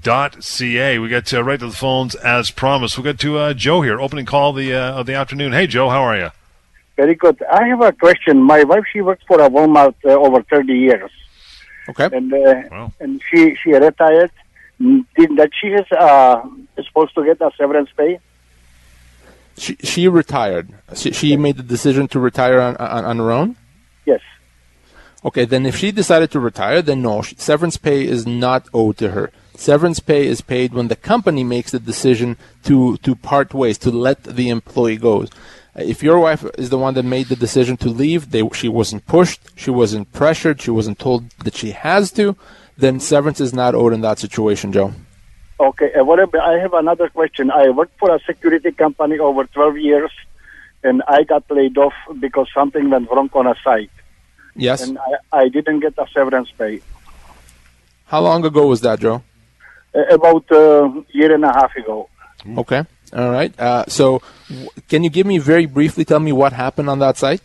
Dot 0.02 0.44
ca. 0.44 0.98
We 0.98 1.10
got 1.10 1.32
uh, 1.32 1.44
right 1.44 1.60
to 1.60 1.68
the 1.68 1.72
phones 1.74 2.16
as 2.16 2.50
promised. 2.50 2.98
We 2.98 3.04
got 3.04 3.20
to 3.20 3.38
uh, 3.38 3.54
Joe 3.54 3.82
here, 3.82 4.02
opening 4.02 4.26
call 4.26 4.54
the 4.54 4.74
uh, 4.74 4.94
of 4.94 5.06
the 5.06 5.14
afternoon. 5.14 5.52
Hey, 5.52 5.68
Joe, 5.68 5.90
how 5.90 6.02
are 6.02 6.18
you? 6.18 6.30
Very 6.96 7.14
good. 7.14 7.40
I 7.44 7.68
have 7.68 7.82
a 7.82 7.92
question. 7.92 8.42
My 8.42 8.64
wife, 8.64 8.86
she 8.92 9.02
worked 9.02 9.28
for 9.28 9.40
a 9.40 9.48
Walmart 9.48 9.94
uh, 10.04 10.10
over 10.10 10.42
30 10.42 10.74
years. 10.74 11.12
Okay. 11.90 12.10
And 12.12 12.34
uh, 12.34 12.62
wow. 12.72 12.94
and 13.00 13.22
she 13.30 13.56
she 13.56 13.72
retired. 13.74 14.32
Did 14.80 15.36
that 15.38 15.52
she 15.60 15.68
is 15.68 15.86
uh, 15.92 16.42
supposed 16.88 17.14
to 17.16 17.26
get 17.26 17.42
a 17.42 17.52
severance 17.58 17.90
pay? 17.98 18.20
She 19.58 19.76
she 19.84 20.08
retired. 20.08 20.70
She, 20.96 21.12
she 21.12 21.36
made 21.36 21.58
the 21.58 21.64
decision 21.64 22.08
to 22.10 22.20
retire 22.20 22.62
on, 22.62 22.78
on, 22.78 23.06
on 23.06 23.18
her 23.18 23.32
own. 23.32 23.56
Yes. 24.06 24.22
Okay, 25.26 25.44
then 25.44 25.66
if 25.66 25.76
she 25.76 25.92
decided 25.92 26.32
to 26.32 26.40
retire, 26.40 26.82
then 26.82 27.02
no, 27.02 27.22
severance 27.22 27.76
pay 27.76 28.06
is 28.06 28.26
not 28.26 28.70
owed 28.74 28.98
to 28.98 29.12
her. 29.12 29.32
Severance 29.54 30.00
pay 30.00 30.26
is 30.26 30.40
paid 30.40 30.74
when 30.74 30.88
the 30.88 30.96
company 30.96 31.44
makes 31.44 31.72
the 31.72 31.80
decision 31.80 32.38
to, 32.64 32.96
to 32.98 33.14
part 33.14 33.54
ways, 33.54 33.78
to 33.80 33.92
let 33.92 34.24
the 34.24 34.48
employee 34.48 34.96
go. 34.96 35.26
If 35.76 36.04
your 36.04 36.20
wife 36.20 36.46
is 36.58 36.70
the 36.70 36.78
one 36.78 36.94
that 36.96 37.04
made 37.04 37.28
the 37.28 37.36
decision 37.36 37.78
to 37.78 37.90
leave, 37.90 38.32
they, 38.32 38.48
she 38.54 38.68
wasn't 38.68 39.06
pushed, 39.06 39.42
she 39.56 39.70
wasn't 39.70 40.12
pressured, 40.12 40.62
she 40.62 40.72
wasn't 40.72 41.00
told 41.00 41.30
that 41.46 41.56
she 41.56 41.72
has 41.72 42.12
to, 42.14 42.36
then 42.78 43.00
severance 43.00 43.40
is 43.40 43.54
not 43.54 43.76
owed 43.76 43.94
in 43.94 44.02
that 44.02 44.20
situation, 44.20 44.72
Joe. 44.72 44.94
Okay, 45.60 45.94
uh, 45.94 46.04
what 46.04 46.20
I 46.36 46.54
have 46.60 46.74
another 46.74 47.10
question. 47.10 47.52
I 47.52 47.70
worked 47.70 47.98
for 48.00 48.14
a 48.16 48.20
security 48.20 48.72
company 48.72 49.20
over 49.20 49.44
12 49.44 49.78
years, 49.78 50.12
and 50.84 51.04
I 51.08 51.24
got 51.24 51.44
laid 51.52 51.78
off 51.78 51.94
because 52.20 52.48
something 52.54 52.90
went 52.90 53.10
wrong 53.12 53.30
on 53.34 53.48
a 53.48 53.56
site. 53.64 53.92
Yes. 54.56 54.82
And 54.82 54.98
I, 54.98 55.42
I 55.44 55.50
didn't 55.50 55.82
get 55.82 55.94
a 55.98 56.08
severance 56.14 56.50
pay. 56.52 56.82
How 58.06 58.22
long 58.22 58.44
ago 58.46 58.68
was 58.68 58.82
that, 58.82 59.00
Joe? 59.00 59.22
Uh, 59.94 60.02
about 60.12 60.46
a 60.52 61.04
year 61.12 61.34
and 61.34 61.44
a 61.44 61.54
half 61.54 61.76
ago. 61.76 62.10
Okay. 62.58 62.86
All 63.14 63.32
right. 63.32 63.58
Uh, 63.60 63.86
so, 63.88 64.22
w- 64.50 64.70
can 64.88 65.04
you 65.04 65.10
give 65.10 65.26
me 65.26 65.38
very 65.40 65.66
briefly 65.66 66.06
tell 66.06 66.20
me 66.20 66.32
what 66.32 66.54
happened 66.54 66.90
on 66.90 67.00
that 67.00 67.18
site? 67.18 67.42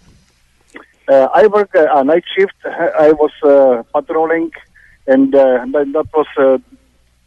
Uh, 1.09 1.29
I 1.35 1.47
work 1.47 1.75
uh, 1.75 1.87
a 1.95 2.05
night 2.05 2.25
shift. 2.37 2.55
I 2.65 3.13
was 3.13 3.33
uh, 3.43 3.83
patrolling, 3.93 4.51
and 5.07 5.35
uh, 5.35 5.65
that, 5.67 6.09
was 6.15 6.27
uh, 6.39 6.59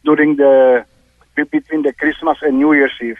during 0.04 0.36
the 0.36 0.84
between 1.34 1.82
the 1.82 1.92
Christmas 1.92 2.38
and 2.42 2.58
New 2.58 2.72
Year's 2.72 2.92
Eve. 3.00 3.18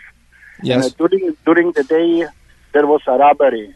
Yes. 0.63 0.87
And, 0.87 0.97
during 0.97 1.37
during 1.45 1.73
the 1.73 1.85
day, 1.85 2.27
there 2.73 2.87
was 2.87 3.03
a 3.07 3.17
robbery, 3.17 3.75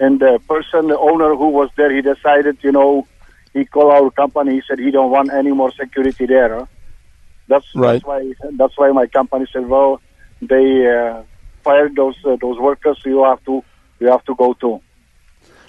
and 0.00 0.18
the 0.18 0.40
person, 0.48 0.88
the 0.88 0.98
owner 0.98 1.36
who 1.36 1.48
was 1.50 1.70
there, 1.76 1.94
he 1.94 2.02
decided, 2.02 2.58
you 2.62 2.72
know, 2.72 3.06
he 3.52 3.64
called 3.64 3.92
our 3.92 4.10
company. 4.10 4.56
He 4.56 4.62
said 4.66 4.80
he 4.80 4.90
don't 4.90 5.10
want 5.10 5.32
any 5.32 5.52
more 5.52 5.72
security 5.72 6.26
there. 6.26 6.66
That's, 7.46 7.66
right. 7.74 7.92
that's 7.92 8.04
why 8.04 8.32
that's 8.52 8.76
why 8.76 8.90
my 8.90 9.06
company 9.06 9.46
said, 9.52 9.68
well, 9.68 10.00
they 10.48 10.86
uh, 10.86 11.22
fired 11.62 11.96
those 11.96 12.16
uh, 12.24 12.36
those 12.40 12.58
workers. 12.58 12.98
You 13.04 13.24
have 13.24 13.44
to 13.44 13.62
you 14.00 14.08
have 14.08 14.24
to 14.24 14.34
go 14.34 14.54
too. 14.54 14.80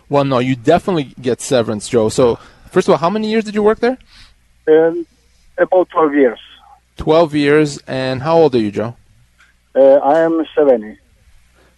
Well, 0.10 0.24
no, 0.24 0.40
you 0.40 0.56
definitely 0.56 1.16
get 1.20 1.42
severance, 1.42 1.90
Joe. 1.90 2.10
So, 2.10 2.38
first 2.70 2.88
of 2.88 2.92
all, 2.94 2.98
how 2.98 3.10
many 3.10 3.30
years 3.30 3.44
did 3.44 3.56
you 3.56 3.64
work 3.64 3.80
there? 3.80 3.98
Um, 4.68 5.06
about 5.58 5.90
twelve 5.90 6.14
years. 6.14 6.40
Twelve 6.98 7.34
years, 7.34 7.80
and 7.88 8.22
how 8.22 8.38
old 8.38 8.56
are 8.56 8.60
you, 8.60 8.72
Joe? 8.72 8.96
Uh, 9.74 9.96
I 9.96 10.20
am 10.20 10.46
seventy. 10.56 10.98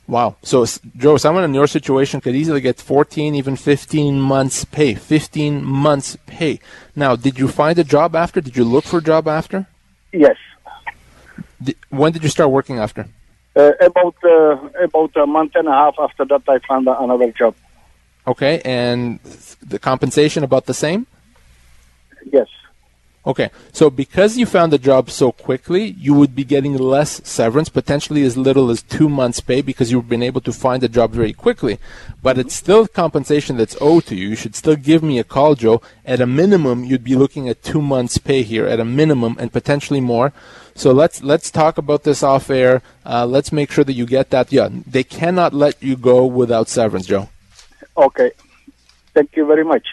Wow. 0.07 0.37
So, 0.41 0.65
Joe, 0.95 1.17
someone 1.17 1.43
in 1.43 1.53
your 1.53 1.67
situation 1.67 2.21
could 2.21 2.33
easily 2.33 2.61
get 2.61 2.79
14, 2.79 3.35
even 3.35 3.57
15 3.57 4.21
months 4.21 4.63
pay. 4.63 4.95
15 4.95 5.61
months 5.61 6.17
pay. 6.25 6.61
Now, 6.95 7.17
did 7.17 7.37
you 7.37 7.49
find 7.49 7.77
a 7.77 7.83
job 7.83 8.15
after? 8.15 8.39
Did 8.39 8.55
you 8.55 8.63
look 8.63 8.85
for 8.85 8.99
a 8.99 9.03
job 9.03 9.27
after? 9.27 9.67
Yes. 10.13 10.37
When 11.89 12.11
did 12.11 12.23
you 12.23 12.29
start 12.29 12.49
working 12.51 12.79
after? 12.79 13.07
Uh, 13.55 13.71
about 13.81 14.15
uh, 14.23 14.83
about 14.83 15.15
a 15.17 15.25
month 15.25 15.53
and 15.55 15.67
a 15.67 15.71
half 15.71 15.95
after 15.99 16.25
that, 16.25 16.43
I 16.47 16.59
found 16.67 16.87
another 16.87 17.31
job. 17.31 17.55
Okay, 18.27 18.61
and 18.65 19.19
the 19.65 19.79
compensation 19.79 20.43
about 20.43 20.65
the 20.65 20.73
same? 20.73 21.07
Yes. 22.31 22.47
Okay, 23.25 23.49
so 23.73 23.89
because 23.89 24.37
you 24.37 24.45
found 24.45 24.71
the 24.71 24.77
job 24.77 25.09
so 25.11 25.33
quickly, 25.33 25.83
you 25.99 26.13
would 26.13 26.33
be 26.33 26.45
getting 26.45 26.77
less 26.77 27.19
severance, 27.27 27.67
potentially 27.67 28.23
as 28.23 28.37
little 28.37 28.69
as 28.69 28.81
two 28.81 29.09
months' 29.09 29.41
pay 29.41 29.61
because 29.61 29.91
you've 29.91 30.07
been 30.07 30.23
able 30.23 30.39
to 30.39 30.53
find 30.53 30.81
a 30.81 30.87
job 30.87 31.11
very 31.11 31.33
quickly. 31.33 31.77
But 32.23 32.37
it's 32.37 32.55
still 32.55 32.87
compensation 32.87 33.57
that's 33.57 33.75
owed 33.81 34.05
to 34.05 34.15
you. 34.15 34.29
You 34.29 34.35
should 34.37 34.55
still 34.55 34.77
give 34.77 35.03
me 35.03 35.19
a 35.19 35.25
call, 35.25 35.55
Joe. 35.55 35.81
At 36.05 36.21
a 36.21 36.25
minimum, 36.25 36.85
you'd 36.85 37.03
be 37.03 37.15
looking 37.15 37.49
at 37.49 37.63
two 37.63 37.81
months' 37.81 38.17
pay 38.17 38.43
here, 38.43 38.65
at 38.65 38.79
a 38.79 38.85
minimum, 38.85 39.35
and 39.39 39.51
potentially 39.51 39.99
more. 39.99 40.31
So 40.77 40.91
let's 40.91 41.23
let's 41.23 41.49
talk 41.49 41.79
about 41.79 42.03
this 42.03 42.21
off 42.21 42.51
air. 42.51 42.83
Uh, 43.03 43.25
let's 43.25 43.51
make 43.51 43.71
sure 43.71 43.83
that 43.83 43.93
you 43.93 44.05
get 44.05 44.29
that. 44.29 44.51
Yeah, 44.51 44.69
they 44.71 45.03
cannot 45.03 45.51
let 45.51 45.81
you 45.81 45.97
go 45.97 46.25
without 46.25 46.69
severance, 46.69 47.07
Joe. 47.07 47.29
Okay. 47.97 48.31
Thank 49.15 49.35
you 49.35 49.47
very 49.47 49.65
much. 49.65 49.87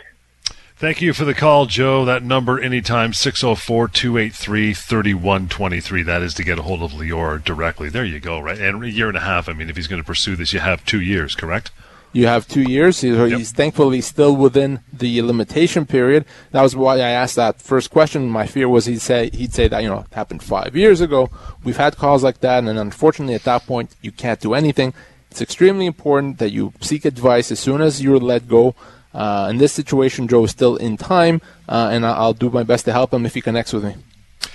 Thank 0.77 1.01
you 1.01 1.15
for 1.15 1.25
the 1.25 1.33
call, 1.33 1.65
Joe. 1.65 2.05
That 2.05 2.23
number 2.23 2.61
anytime 2.61 3.15
604 3.15 3.89
283 3.89 4.75
3123. 4.75 6.03
That 6.03 6.21
is 6.21 6.35
to 6.35 6.45
get 6.45 6.59
a 6.59 6.63
hold 6.63 6.83
of 6.83 6.93
Lior 6.93 7.43
directly. 7.43 7.89
There 7.89 8.05
you 8.05 8.21
go, 8.21 8.39
right? 8.39 8.61
And 8.61 8.85
a 8.85 8.91
year 8.91 9.09
and 9.09 9.17
a 9.17 9.21
half. 9.21 9.49
I 9.49 9.55
mean, 9.55 9.71
if 9.71 9.77
he's 9.77 9.87
going 9.87 10.03
to 10.03 10.07
pursue 10.07 10.37
this, 10.37 10.53
you 10.53 10.61
have 10.61 10.85
two 10.85 11.01
years, 11.01 11.35
correct? 11.35 11.71
You 12.15 12.29
have 12.29 12.47
two 12.47 12.63
years. 12.63 13.01
He's, 13.01 13.17
yep. 13.17 13.37
he's 13.37 13.51
thankfully 13.51 14.01
still 14.01 14.37
within 14.37 14.79
the 14.93 15.21
limitation 15.21 15.85
period. 15.85 16.25
That 16.53 16.63
was 16.63 16.77
why 16.77 16.95
I 16.95 17.11
asked 17.11 17.35
that 17.35 17.61
first 17.61 17.91
question. 17.91 18.29
My 18.29 18.47
fear 18.47 18.69
was 18.69 18.87
he'd 18.87 19.01
say 19.01 19.31
he'd 19.31 19.53
say 19.53 19.67
that 19.67 19.83
you 19.83 19.89
know 19.89 20.07
it 20.09 20.15
happened 20.15 20.41
five 20.41 20.77
years 20.77 21.01
ago. 21.01 21.29
We've 21.65 21.77
had 21.77 21.97
calls 21.97 22.23
like 22.23 22.39
that, 22.39 22.63
and 22.63 22.79
unfortunately, 22.79 23.35
at 23.35 23.43
that 23.43 23.67
point, 23.67 23.97
you 24.01 24.13
can't 24.13 24.39
do 24.39 24.55
anything. 24.55 24.95
It's 25.33 25.43
extremely 25.43 25.87
important 25.87 26.39
that 26.39 26.53
you 26.53 26.73
seek 26.81 27.05
advice 27.05 27.51
as 27.51 27.59
soon 27.59 27.81
as 27.81 28.01
you're 28.01 28.21
let 28.21 28.47
go. 28.47 28.77
Uh, 29.13 29.49
in 29.51 29.59
this 29.59 29.73
situation, 29.73 30.29
Joe 30.29 30.45
is 30.45 30.53
still 30.53 30.77
in 30.77 30.97
time, 30.97 31.43
uh, 31.69 31.89
and 31.91 32.07
I'll 32.07 32.33
do 32.33 32.49
my 32.49 32.63
best 32.63 32.85
to 32.85 32.93
help 32.93 33.13
him 33.13 33.27
if 33.27 33.35
he 33.35 33.41
connects 33.41 33.73
with 33.73 33.85
me. 33.85 33.97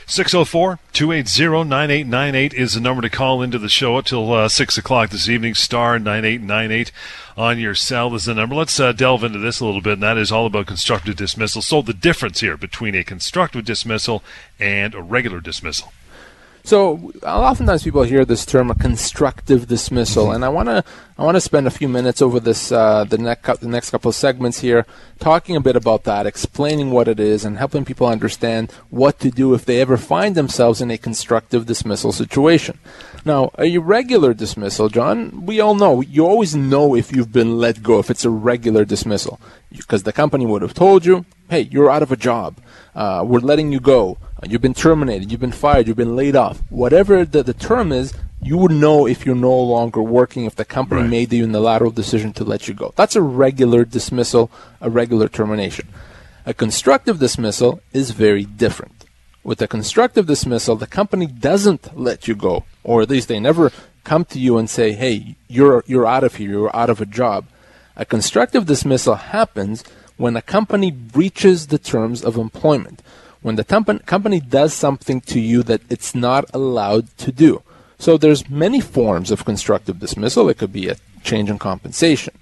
604 0.09 0.79
280 0.91 1.69
9898 1.69 2.53
is 2.55 2.73
the 2.73 2.81
number 2.81 3.03
to 3.03 3.11
call 3.11 3.43
into 3.43 3.59
the 3.59 3.69
show 3.69 3.95
until 3.99 4.33
uh, 4.33 4.49
6 4.49 4.75
o'clock 4.79 5.11
this 5.11 5.29
evening. 5.29 5.53
Star 5.53 5.99
9898 5.99 6.91
on 7.37 7.59
your 7.59 7.75
cell 7.75 8.15
is 8.15 8.25
the 8.25 8.33
number. 8.33 8.55
Let's 8.55 8.79
uh, 8.79 8.91
delve 8.91 9.23
into 9.23 9.37
this 9.37 9.59
a 9.59 9.65
little 9.65 9.81
bit, 9.81 9.93
and 9.93 10.03
that 10.03 10.17
is 10.17 10.31
all 10.31 10.47
about 10.47 10.65
constructive 10.65 11.15
dismissal. 11.15 11.61
So, 11.61 11.83
the 11.83 11.93
difference 11.93 12.39
here 12.39 12.57
between 12.57 12.95
a 12.95 13.03
constructive 13.03 13.65
dismissal 13.65 14.23
and 14.59 14.95
a 14.95 15.01
regular 15.03 15.41
dismissal. 15.41 15.93
So 16.69 17.11
oftentimes 17.25 17.83
people 17.83 18.03
hear 18.03 18.25
this 18.25 18.45
term 18.45 18.69
a 18.69 18.75
constructive 18.75 19.67
dismissal, 19.67 20.25
Mm-hmm. 20.25 20.35
and 20.35 20.45
I 20.45 20.49
want 20.49 20.69
to 20.69 20.83
I 21.17 21.23
want 21.23 21.33
to 21.35 21.41
spend 21.41 21.65
a 21.65 21.71
few 21.71 21.89
minutes 21.89 22.21
over 22.21 22.39
this 22.39 22.71
uh, 22.71 23.05
the 23.05 23.17
next 23.17 23.61
the 23.61 23.67
next 23.67 23.89
couple 23.89 24.09
of 24.09 24.15
segments 24.15 24.59
here, 24.59 24.85
talking 25.19 25.55
a 25.55 25.61
bit 25.61 25.75
about 25.75 26.03
that, 26.03 26.27
explaining 26.27 26.91
what 26.91 27.07
it 27.07 27.19
is, 27.19 27.43
and 27.43 27.57
helping 27.57 27.85
people 27.85 28.05
understand 28.05 28.71
what 28.91 29.17
to 29.21 29.31
do 29.31 29.55
if 29.55 29.65
they 29.65 29.81
ever 29.81 29.97
find 29.97 30.35
themselves 30.35 30.79
in 30.79 30.91
a 30.91 30.97
constructive 30.99 31.65
dismissal 31.65 32.11
situation. 32.11 32.77
Now, 33.25 33.49
a 33.57 33.79
regular 33.79 34.35
dismissal, 34.35 34.89
John, 34.89 35.47
we 35.47 35.59
all 35.59 35.73
know 35.73 36.01
you 36.01 36.23
always 36.23 36.55
know 36.55 36.95
if 36.95 37.11
you've 37.11 37.33
been 37.33 37.57
let 37.57 37.81
go 37.81 37.97
if 37.97 38.11
it's 38.11 38.25
a 38.25 38.29
regular 38.29 38.85
dismissal 38.85 39.39
because 39.75 40.03
the 40.03 40.13
company 40.13 40.45
would 40.45 40.61
have 40.61 40.75
told 40.75 41.03
you, 41.03 41.25
"Hey, 41.49 41.63
you're 41.73 41.89
out 41.89 42.03
of 42.03 42.11
a 42.11 42.15
job. 42.29 42.61
Uh, 42.93 43.23
we're 43.25 43.47
letting 43.51 43.71
you 43.71 43.79
go. 43.79 44.19
You've 44.47 44.61
been 44.61 44.73
terminated. 44.73 45.31
You've 45.31 45.41
been 45.41 45.51
fired. 45.51 45.87
You've 45.87 45.97
been 45.97 46.15
laid 46.15 46.35
off. 46.35 46.61
Whatever 46.69 47.25
the, 47.25 47.43
the 47.43 47.53
term 47.53 47.91
is, 47.91 48.13
you 48.41 48.57
would 48.57 48.71
know 48.71 49.05
if 49.05 49.25
you're 49.25 49.35
no 49.35 49.53
longer 49.59 50.01
working, 50.01 50.45
if 50.45 50.55
the 50.55 50.65
company 50.65 51.01
Right. 51.01 51.09
made 51.09 51.29
the 51.29 51.37
unilateral 51.37 51.91
decision 51.91 52.31
to 52.33 52.43
let 52.45 52.67
you 52.67 52.73
go. 52.73 52.93
That's 52.95 53.15
a 53.15 53.21
regular 53.21 53.83
dismissal, 53.83 54.49
a 54.79 54.89
regular 54.89 55.27
termination. 55.27 55.89
A 56.45 56.53
constructive 56.53 57.19
dismissal 57.19 57.81
is 57.91 58.11
very 58.11 58.45
different. 58.45 59.05
With 59.43 59.61
a 59.61 59.67
constructive 59.67 60.25
dismissal, 60.25 60.75
the 60.77 60.87
company 60.87 61.27
doesn't 61.27 61.97
let 61.97 62.27
you 62.27 62.35
go, 62.35 62.63
or 62.83 63.01
at 63.01 63.09
least 63.09 63.27
they 63.27 63.39
never 63.39 63.71
come 64.03 64.23
to 64.25 64.39
you 64.39 64.57
and 64.57 64.69
say, 64.69 64.93
"Hey, 64.93 65.35
you're 65.47 65.83
you're 65.85 66.07
out 66.07 66.23
of 66.23 66.35
here. 66.35 66.49
You're 66.49 66.75
out 66.75 66.89
of 66.89 67.01
a 67.01 67.05
job." 67.05 67.45
A 67.95 68.05
constructive 68.05 68.65
dismissal 68.65 69.15
happens 69.15 69.83
when 70.17 70.35
a 70.35 70.41
company 70.41 70.91
breaches 70.91 71.67
the 71.67 71.77
terms 71.77 72.23
of 72.23 72.37
employment, 72.37 73.01
when 73.41 73.55
the 73.55 73.63
company 73.63 74.39
does 74.39 74.73
something 74.73 75.21
to 75.21 75.39
you 75.39 75.63
that 75.63 75.81
it's 75.89 76.13
not 76.13 76.45
allowed 76.53 77.17
to 77.17 77.31
do. 77.31 77.63
So 77.97 78.17
there's 78.17 78.49
many 78.49 78.79
forms 78.79 79.31
of 79.31 79.45
constructive 79.45 79.99
dismissal. 79.99 80.49
It 80.49 80.57
could 80.57 80.73
be 80.73 80.87
a 80.87 80.97
change 81.23 81.49
in 81.49 81.59
compensation. 81.59 82.33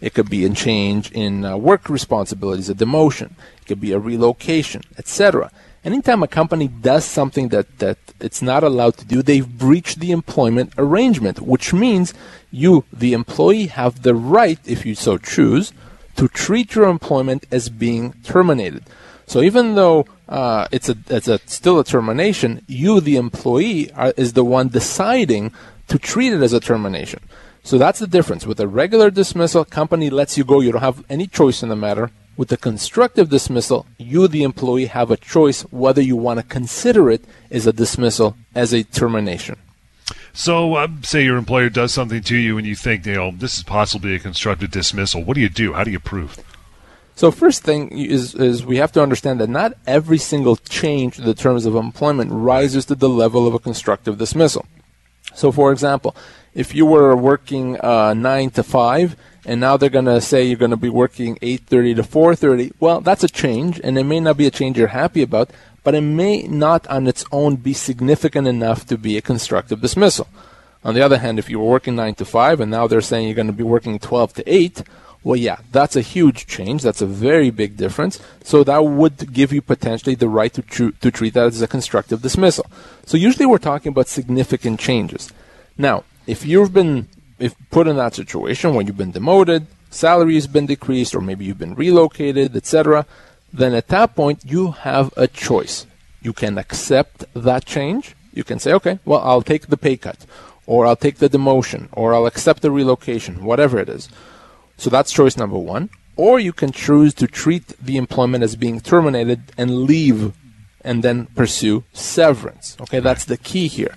It 0.00 0.12
could 0.12 0.28
be 0.28 0.44
a 0.44 0.50
change 0.50 1.10
in 1.12 1.44
uh, 1.44 1.56
work 1.56 1.88
responsibilities, 1.88 2.68
a 2.68 2.74
demotion. 2.74 3.30
It 3.62 3.66
could 3.66 3.80
be 3.80 3.92
a 3.92 3.98
relocation, 3.98 4.82
etc. 4.98 5.50
Anytime 5.84 6.22
a 6.22 6.28
company 6.28 6.68
does 6.68 7.04
something 7.04 7.48
that, 7.48 7.78
that 7.78 7.98
it's 8.20 8.42
not 8.42 8.64
allowed 8.64 8.96
to 8.98 9.04
do, 9.04 9.22
they've 9.22 9.48
breached 9.48 10.00
the 10.00 10.10
employment 10.10 10.72
arrangement, 10.78 11.40
which 11.40 11.72
means 11.72 12.12
you, 12.50 12.84
the 12.92 13.12
employee, 13.12 13.66
have 13.66 14.02
the 14.02 14.14
right, 14.14 14.58
if 14.64 14.84
you 14.84 14.94
so 14.94 15.16
choose, 15.16 15.72
to 16.16 16.28
treat 16.28 16.74
your 16.74 16.88
employment 16.88 17.46
as 17.50 17.68
being 17.68 18.14
terminated. 18.24 18.84
So 19.26 19.42
even 19.42 19.74
though 19.74 20.06
uh, 20.28 20.68
it's 20.72 20.88
a 20.88 20.96
it's 21.08 21.28
a 21.28 21.38
still 21.46 21.78
a 21.78 21.84
termination, 21.84 22.62
you, 22.66 23.00
the 23.00 23.16
employee, 23.16 23.92
are, 23.92 24.12
is 24.16 24.32
the 24.32 24.44
one 24.44 24.68
deciding 24.68 25.52
to 25.88 25.98
treat 25.98 26.32
it 26.32 26.42
as 26.42 26.52
a 26.52 26.60
termination. 26.60 27.20
So 27.62 27.78
that's 27.78 27.98
the 27.98 28.06
difference. 28.06 28.46
With 28.46 28.60
a 28.60 28.68
regular 28.68 29.10
dismissal, 29.10 29.64
company 29.64 30.10
lets 30.10 30.36
you 30.36 30.44
go. 30.44 30.60
You 30.60 30.72
don't 30.72 30.82
have 30.82 31.04
any 31.08 31.26
choice 31.26 31.62
in 31.62 31.68
the 31.68 31.76
matter. 31.76 32.10
With 32.36 32.50
a 32.50 32.56
constructive 32.56 33.30
dismissal, 33.30 33.86
you, 33.96 34.26
the 34.26 34.42
employee, 34.42 34.86
have 34.86 35.10
a 35.10 35.16
choice 35.16 35.62
whether 35.70 36.02
you 36.02 36.16
want 36.16 36.40
to 36.40 36.44
consider 36.44 37.08
it 37.08 37.24
as 37.50 37.66
a 37.66 37.72
dismissal, 37.72 38.36
as 38.54 38.74
a 38.74 38.82
termination. 38.82 39.56
So, 40.32 40.76
um, 40.76 41.04
say 41.04 41.22
your 41.22 41.36
employer 41.36 41.70
does 41.70 41.94
something 41.94 42.22
to 42.22 42.36
you, 42.36 42.58
and 42.58 42.66
you 42.66 42.74
think, 42.74 43.06
you 43.06 43.14
know, 43.14 43.30
this 43.30 43.56
is 43.56 43.62
possibly 43.62 44.16
a 44.16 44.18
constructive 44.18 44.72
dismissal. 44.72 45.22
What 45.22 45.36
do 45.36 45.40
you 45.40 45.48
do? 45.48 45.74
How 45.74 45.84
do 45.84 45.92
you 45.92 46.00
prove? 46.00 46.42
So 47.16 47.30
first 47.30 47.62
thing 47.62 47.90
is 47.90 48.34
is 48.34 48.66
we 48.66 48.78
have 48.78 48.92
to 48.92 49.02
understand 49.02 49.40
that 49.40 49.48
not 49.48 49.74
every 49.86 50.18
single 50.18 50.56
change 50.56 51.16
to 51.16 51.22
the 51.22 51.34
terms 51.34 51.64
of 51.64 51.76
employment 51.76 52.30
rises 52.32 52.86
to 52.86 52.94
the 52.94 53.08
level 53.08 53.46
of 53.46 53.54
a 53.54 53.58
constructive 53.58 54.18
dismissal. 54.18 54.66
So 55.34 55.52
for 55.52 55.70
example, 55.72 56.16
if 56.54 56.74
you 56.74 56.86
were 56.86 57.16
working 57.16 57.80
uh, 57.80 58.14
nine 58.14 58.50
to 58.50 58.62
five, 58.62 59.16
and 59.46 59.60
now 59.60 59.76
they're 59.76 59.90
going 59.90 60.04
to 60.06 60.20
say 60.20 60.44
you're 60.44 60.56
going 60.56 60.70
to 60.70 60.76
be 60.76 60.88
working 60.88 61.38
eight 61.42 61.62
thirty 61.66 61.94
to 61.94 62.02
four 62.02 62.34
thirty, 62.34 62.72
well, 62.80 63.00
that's 63.00 63.24
a 63.24 63.28
change, 63.28 63.80
and 63.84 63.98
it 63.98 64.04
may 64.04 64.20
not 64.20 64.36
be 64.36 64.46
a 64.46 64.50
change 64.50 64.78
you're 64.78 64.88
happy 64.88 65.22
about, 65.22 65.50
but 65.82 65.94
it 65.94 66.00
may 66.00 66.42
not 66.42 66.86
on 66.88 67.06
its 67.06 67.24
own 67.30 67.56
be 67.56 67.74
significant 67.74 68.48
enough 68.48 68.86
to 68.86 68.98
be 68.98 69.16
a 69.16 69.22
constructive 69.22 69.80
dismissal. 69.80 70.26
On 70.82 70.94
the 70.94 71.02
other 71.02 71.18
hand, 71.18 71.38
if 71.38 71.48
you 71.48 71.58
were 71.58 71.70
working 71.70 71.96
nine 71.96 72.14
to 72.16 72.24
five, 72.24 72.60
and 72.60 72.70
now 72.70 72.86
they're 72.86 73.00
saying 73.00 73.26
you're 73.26 73.34
going 73.34 73.46
to 73.46 73.52
be 73.52 73.62
working 73.62 73.98
twelve 73.98 74.32
to 74.34 74.42
eight, 74.46 74.82
well, 75.24 75.36
yeah, 75.36 75.58
that's 75.72 75.96
a 75.96 76.02
huge 76.02 76.46
change. 76.46 76.82
That's 76.82 77.02
a 77.02 77.06
very 77.06 77.50
big 77.50 77.76
difference. 77.76 78.20
So 78.44 78.62
that 78.64 78.84
would 78.84 79.32
give 79.32 79.52
you 79.52 79.62
potentially 79.62 80.14
the 80.14 80.28
right 80.28 80.52
to, 80.52 80.62
tru- 80.62 80.92
to 80.92 81.10
treat 81.10 81.34
that 81.34 81.46
as 81.46 81.62
a 81.62 81.66
constructive 81.66 82.22
dismissal. 82.22 82.66
So 83.06 83.16
usually 83.16 83.46
we're 83.46 83.58
talking 83.58 83.90
about 83.90 84.08
significant 84.08 84.78
changes. 84.78 85.32
Now, 85.78 86.04
if 86.26 86.44
you've 86.44 86.72
been 86.72 87.08
if 87.38 87.54
put 87.70 87.88
in 87.88 87.96
that 87.96 88.14
situation 88.14 88.74
where 88.74 88.84
you've 88.84 88.96
been 88.96 89.10
demoted, 89.10 89.66
salary 89.90 90.34
has 90.34 90.46
been 90.46 90.66
decreased, 90.66 91.14
or 91.14 91.20
maybe 91.20 91.44
you've 91.44 91.58
been 91.58 91.74
relocated, 91.74 92.56
etc., 92.56 93.06
then 93.52 93.74
at 93.74 93.88
that 93.88 94.14
point 94.14 94.40
you 94.44 94.72
have 94.72 95.12
a 95.16 95.26
choice. 95.26 95.86
You 96.22 96.32
can 96.32 96.58
accept 96.58 97.24
that 97.34 97.64
change. 97.64 98.14
You 98.32 98.44
can 98.44 98.58
say, 98.58 98.72
okay, 98.72 98.98
well, 99.04 99.20
I'll 99.20 99.42
take 99.42 99.66
the 99.66 99.76
pay 99.76 99.96
cut, 99.96 100.26
or 100.66 100.86
I'll 100.86 100.96
take 100.96 101.16
the 101.16 101.28
demotion, 101.28 101.88
or 101.92 102.14
I'll 102.14 102.26
accept 102.26 102.62
the 102.62 102.70
relocation, 102.70 103.44
whatever 103.44 103.78
it 103.78 103.88
is. 103.88 104.08
So 104.76 104.90
that's 104.90 105.12
choice 105.12 105.36
number 105.36 105.58
one. 105.58 105.90
Or 106.16 106.38
you 106.38 106.52
can 106.52 106.70
choose 106.70 107.12
to 107.14 107.26
treat 107.26 107.68
the 107.80 107.96
employment 107.96 108.44
as 108.44 108.56
being 108.56 108.80
terminated 108.80 109.52
and 109.58 109.84
leave 109.84 110.32
and 110.82 111.02
then 111.02 111.26
pursue 111.34 111.84
severance. 111.92 112.76
Okay, 112.80 113.00
that's 113.00 113.24
the 113.24 113.36
key 113.36 113.66
here. 113.66 113.94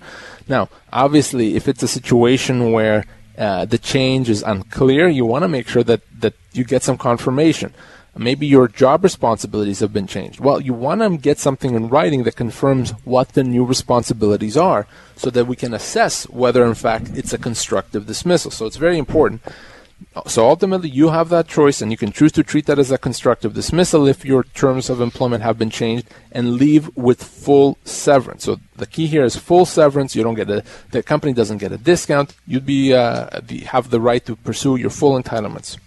Now, 0.47 0.69
obviously, 0.91 1.55
if 1.55 1.67
it's 1.67 1.83
a 1.83 1.87
situation 1.87 2.71
where 2.71 3.05
uh, 3.37 3.65
the 3.65 3.77
change 3.77 4.29
is 4.29 4.41
unclear, 4.41 5.07
you 5.07 5.25
want 5.25 5.43
to 5.43 5.47
make 5.47 5.67
sure 5.67 5.83
that, 5.83 6.01
that 6.19 6.33
you 6.53 6.63
get 6.63 6.81
some 6.81 6.97
confirmation. 6.97 7.73
Maybe 8.15 8.47
your 8.47 8.67
job 8.67 9.03
responsibilities 9.03 9.79
have 9.81 9.93
been 9.93 10.07
changed. 10.07 10.39
Well, 10.39 10.59
you 10.59 10.73
want 10.73 11.01
to 11.01 11.17
get 11.17 11.37
something 11.37 11.75
in 11.75 11.89
writing 11.89 12.23
that 12.23 12.35
confirms 12.35 12.91
what 13.03 13.33
the 13.33 13.43
new 13.43 13.63
responsibilities 13.63 14.57
are 14.57 14.87
so 15.15 15.29
that 15.29 15.45
we 15.45 15.55
can 15.55 15.71
assess 15.71 16.27
whether, 16.29 16.65
in 16.65 16.73
fact, 16.73 17.11
it's 17.13 17.33
a 17.33 17.37
constructive 17.37 18.07
dismissal. 18.07 18.49
So 18.49 18.65
it's 18.65 18.77
very 18.77 18.97
important. 18.97 19.43
So 20.27 20.47
ultimately, 20.47 20.89
you 20.89 21.09
have 21.09 21.29
that 21.29 21.47
choice, 21.47 21.81
and 21.81 21.91
you 21.91 21.97
can 21.97 22.11
choose 22.11 22.31
to 22.33 22.43
treat 22.43 22.65
that 22.65 22.79
as 22.79 22.91
a 22.91 22.97
constructive 22.97 23.53
dismissal 23.53 24.07
if 24.07 24.25
your 24.25 24.43
terms 24.43 24.89
of 24.89 25.01
employment 25.01 25.43
have 25.43 25.57
been 25.57 25.69
changed, 25.69 26.07
and 26.31 26.55
leave 26.55 26.95
with 26.95 27.23
full 27.23 27.77
severance. 27.83 28.45
So 28.45 28.59
the 28.75 28.87
key 28.87 29.07
here 29.07 29.23
is 29.23 29.35
full 29.35 29.65
severance. 29.65 30.15
You 30.15 30.23
don't 30.23 30.35
get 30.35 30.49
a 30.49 30.63
the 30.91 31.03
company 31.03 31.33
doesn't 31.33 31.59
get 31.59 31.71
a 31.71 31.77
discount. 31.77 32.35
You'd 32.45 32.65
be 32.65 32.93
uh, 32.93 33.41
have 33.67 33.89
the 33.89 33.99
right 33.99 34.25
to 34.25 34.35
pursue 34.35 34.75
your 34.75 34.89
full 34.89 35.21
entitlements. 35.21 35.77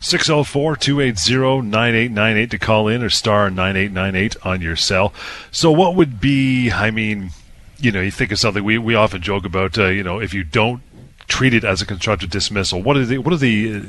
604 0.00 0.76
280 0.76 1.66
9898 1.66 2.50
to 2.50 2.58
call 2.58 2.88
in 2.88 3.02
or 3.02 3.10
star 3.10 3.50
9898 3.50 4.36
on 4.46 4.60
your 4.60 4.76
cell. 4.76 5.12
So, 5.50 5.70
what 5.72 5.96
would 5.96 6.20
be, 6.20 6.70
I 6.70 6.90
mean, 6.90 7.30
you 7.78 7.90
know, 7.90 8.00
you 8.00 8.10
think 8.10 8.30
of 8.30 8.38
something, 8.38 8.62
we, 8.62 8.78
we 8.78 8.94
often 8.94 9.22
joke 9.22 9.44
about, 9.44 9.76
uh, 9.78 9.86
you 9.86 10.04
know, 10.04 10.20
if 10.20 10.32
you 10.32 10.44
don't 10.44 10.82
treat 11.28 11.54
it 11.54 11.64
as 11.64 11.80
a 11.82 11.86
constructive 11.86 12.30
dismissal, 12.30 12.82
what 12.82 12.96
are 12.96 13.04
the, 13.04 13.18
what 13.18 13.32
are 13.32 13.38
the, 13.38 13.76
uh, 13.76 13.80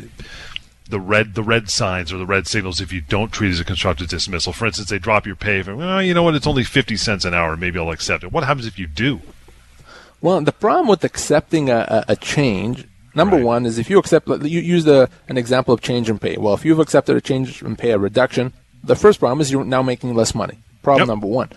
the 0.90 1.00
red 1.00 1.34
the 1.34 1.44
red 1.44 1.70
signs 1.70 2.12
or 2.12 2.18
the 2.18 2.26
red 2.26 2.46
signals 2.46 2.82
if 2.82 2.92
you 2.92 3.02
don't 3.02 3.32
treat 3.32 3.48
it 3.50 3.54
as 3.54 3.60
a 3.62 3.66
constructive 3.66 4.10
dismissal. 4.10 4.52
For 4.54 4.66
instance, 4.66 4.90
they 4.90 5.00
drop 5.00 5.26
your 5.26 5.36
pay. 5.38 5.64
For, 5.64 5.76
well, 5.76 6.02
you 6.04 6.14
know 6.14 6.24
what? 6.24 6.36
It's 6.36 6.46
only 6.46 6.64
fifty 6.66 6.98
cents 6.98 7.24
an 7.26 7.34
hour. 7.34 7.56
Maybe 7.56 7.80
I'll 7.80 7.90
accept 7.92 8.24
it. 8.24 8.32
What 8.34 8.44
happens 8.44 8.68
if 8.68 8.78
you 8.78 8.86
do? 8.86 9.22
Well, 10.22 10.42
the 10.42 10.52
problem 10.52 10.88
with 10.88 11.04
accepting 11.04 11.70
a, 11.70 12.04
a, 12.08 12.14
a 12.14 12.16
change, 12.16 12.86
number 13.16 13.38
Right. 13.38 13.46
one, 13.46 13.66
is 13.66 13.78
if 13.78 13.90
you 13.90 13.98
accept, 13.98 14.28
you 14.28 14.62
use 14.62 14.84
the, 14.86 15.10
an 15.28 15.38
example 15.38 15.74
of 15.74 15.82
change 15.82 16.10
in 16.10 16.20
pay. 16.20 16.38
Well, 16.38 16.54
if 16.54 16.64
you've 16.64 16.80
accepted 16.80 17.16
a 17.18 17.22
change 17.22 17.62
in 17.62 17.76
pay, 17.76 17.92
a 17.92 17.98
reduction, 17.98 18.54
the 18.84 18.96
first 18.96 19.20
problem 19.20 19.42
is 19.42 19.52
you're 19.52 19.66
now 19.66 19.82
making 19.82 20.14
less 20.16 20.34
money. 20.36 20.60
Problem 20.82 21.08
Yep. 21.08 21.14
number 21.14 21.28
one. 21.28 21.50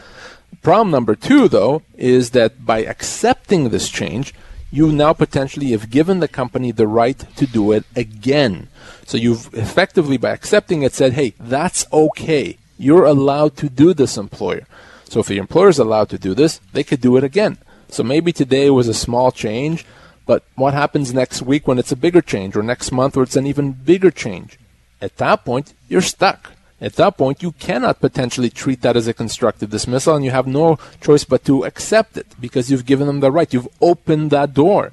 Problem 0.63 0.91
number 0.91 1.15
two, 1.15 1.49
though, 1.49 1.83
is 1.97 2.31
that 2.31 2.65
by 2.65 2.85
accepting 2.85 3.69
this 3.71 3.89
change, 3.89 4.33
you 4.71 4.93
now 4.93 5.13
potentially 5.13 5.71
have 5.71 5.91
given 5.91 6.21
the 6.21 6.29
company 6.29 6.73
the 6.73 6.87
right 6.87 7.19
to 7.37 7.47
do 7.47 7.73
it 7.73 7.85
again. 7.95 8.69
So 9.05 9.17
you've 9.17 9.53
effectively, 9.55 10.17
by 10.17 10.31
accepting 10.31 10.83
it, 10.83 10.93
said, 10.93 11.13
hey, 11.13 11.35
that's 11.39 11.87
okay. 11.93 12.59
You're 12.79 13.05
allowed 13.05 13.57
to 13.59 13.69
do 13.69 13.95
this, 13.95 14.17
employer. 14.17 14.67
So 15.05 15.21
if 15.21 15.29
the 15.29 15.39
employer 15.39 15.69
is 15.69 15.79
allowed 15.79 16.09
to 16.11 16.19
do 16.19 16.35
this, 16.35 16.61
they 16.73 16.83
could 16.83 17.01
do 17.01 17.17
it 17.17 17.25
again. 17.25 17.59
So 17.89 18.03
maybe 18.03 18.33
today 18.33 18.69
was 18.71 18.89
a 18.89 18.95
small 18.95 19.31
change, 19.31 19.87
but 20.27 20.43
what 20.57 20.75
happens 20.75 21.15
next 21.15 21.43
week 21.43 21.69
when 21.69 21.79
it's 21.79 21.93
a 21.93 21.97
bigger 21.97 22.21
change, 22.21 22.57
or 22.57 22.63
next 22.63 22.91
month 22.91 23.15
where 23.15 23.23
it's 23.23 23.37
an 23.37 23.47
even 23.47 23.73
bigger 23.73 24.11
change? 24.11 24.59
At 25.01 25.17
that 25.19 25.45
point, 25.45 25.75
you're 25.89 26.01
stuck. 26.01 26.53
At 26.81 26.95
that 26.97 27.17
point, 27.17 27.43
you 27.43 27.53
cannot 27.53 28.01
potentially 28.01 28.51
treat 28.51 28.83
that 28.83 28.97
as 28.97 29.09
a 29.09 29.15
constructive 29.15 29.71
dismissal, 29.71 30.15
and 30.15 30.25
you 30.25 30.31
have 30.31 30.47
no 30.47 30.79
choice 31.01 31.25
but 31.25 31.45
to 31.47 31.65
accept 31.65 32.17
it 32.19 32.27
because 32.39 32.71
you've 32.71 32.85
given 32.85 33.07
them 33.07 33.21
the 33.21 33.33
right. 33.33 33.53
You've 33.53 33.69
opened 33.81 34.31
that 34.33 34.53
door. 34.53 34.93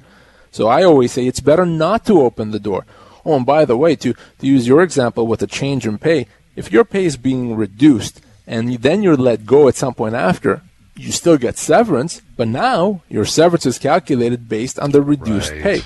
So 0.50 0.68
I 0.68 0.82
always 0.82 1.12
say 1.12 1.26
it's 1.26 1.40
better 1.40 1.66
not 1.66 2.06
to 2.06 2.22
open 2.22 2.52
the 2.52 2.58
door. 2.60 2.86
Oh, 3.26 3.36
and 3.36 3.44
by 3.44 3.64
the 3.64 3.76
way, 3.76 3.96
to, 3.96 4.14
to 4.14 4.46
use 4.46 4.66
your 4.66 4.82
example 4.82 5.26
with 5.26 5.42
a 5.42 5.46
change 5.46 5.86
in 5.86 5.98
pay, 5.98 6.26
if 6.56 6.72
your 6.72 6.84
pay 6.84 7.04
is 7.04 7.16
being 7.16 7.56
reduced 7.56 8.20
and 8.46 8.72
then 8.82 9.02
you're 9.02 9.16
let 9.16 9.44
go 9.46 9.68
at 9.68 9.74
some 9.76 9.94
point 9.94 10.14
after, 10.14 10.62
you 10.96 11.10
still 11.10 11.36
get 11.36 11.58
severance, 11.58 12.22
but 12.36 12.46
now 12.48 13.02
your 13.08 13.24
severance 13.24 13.66
is 13.66 13.78
calculated 13.78 14.48
based 14.48 14.78
on 14.78 14.92
the 14.92 15.02
reduced 15.02 15.50
Right. 15.50 15.62
pay. 15.62 15.82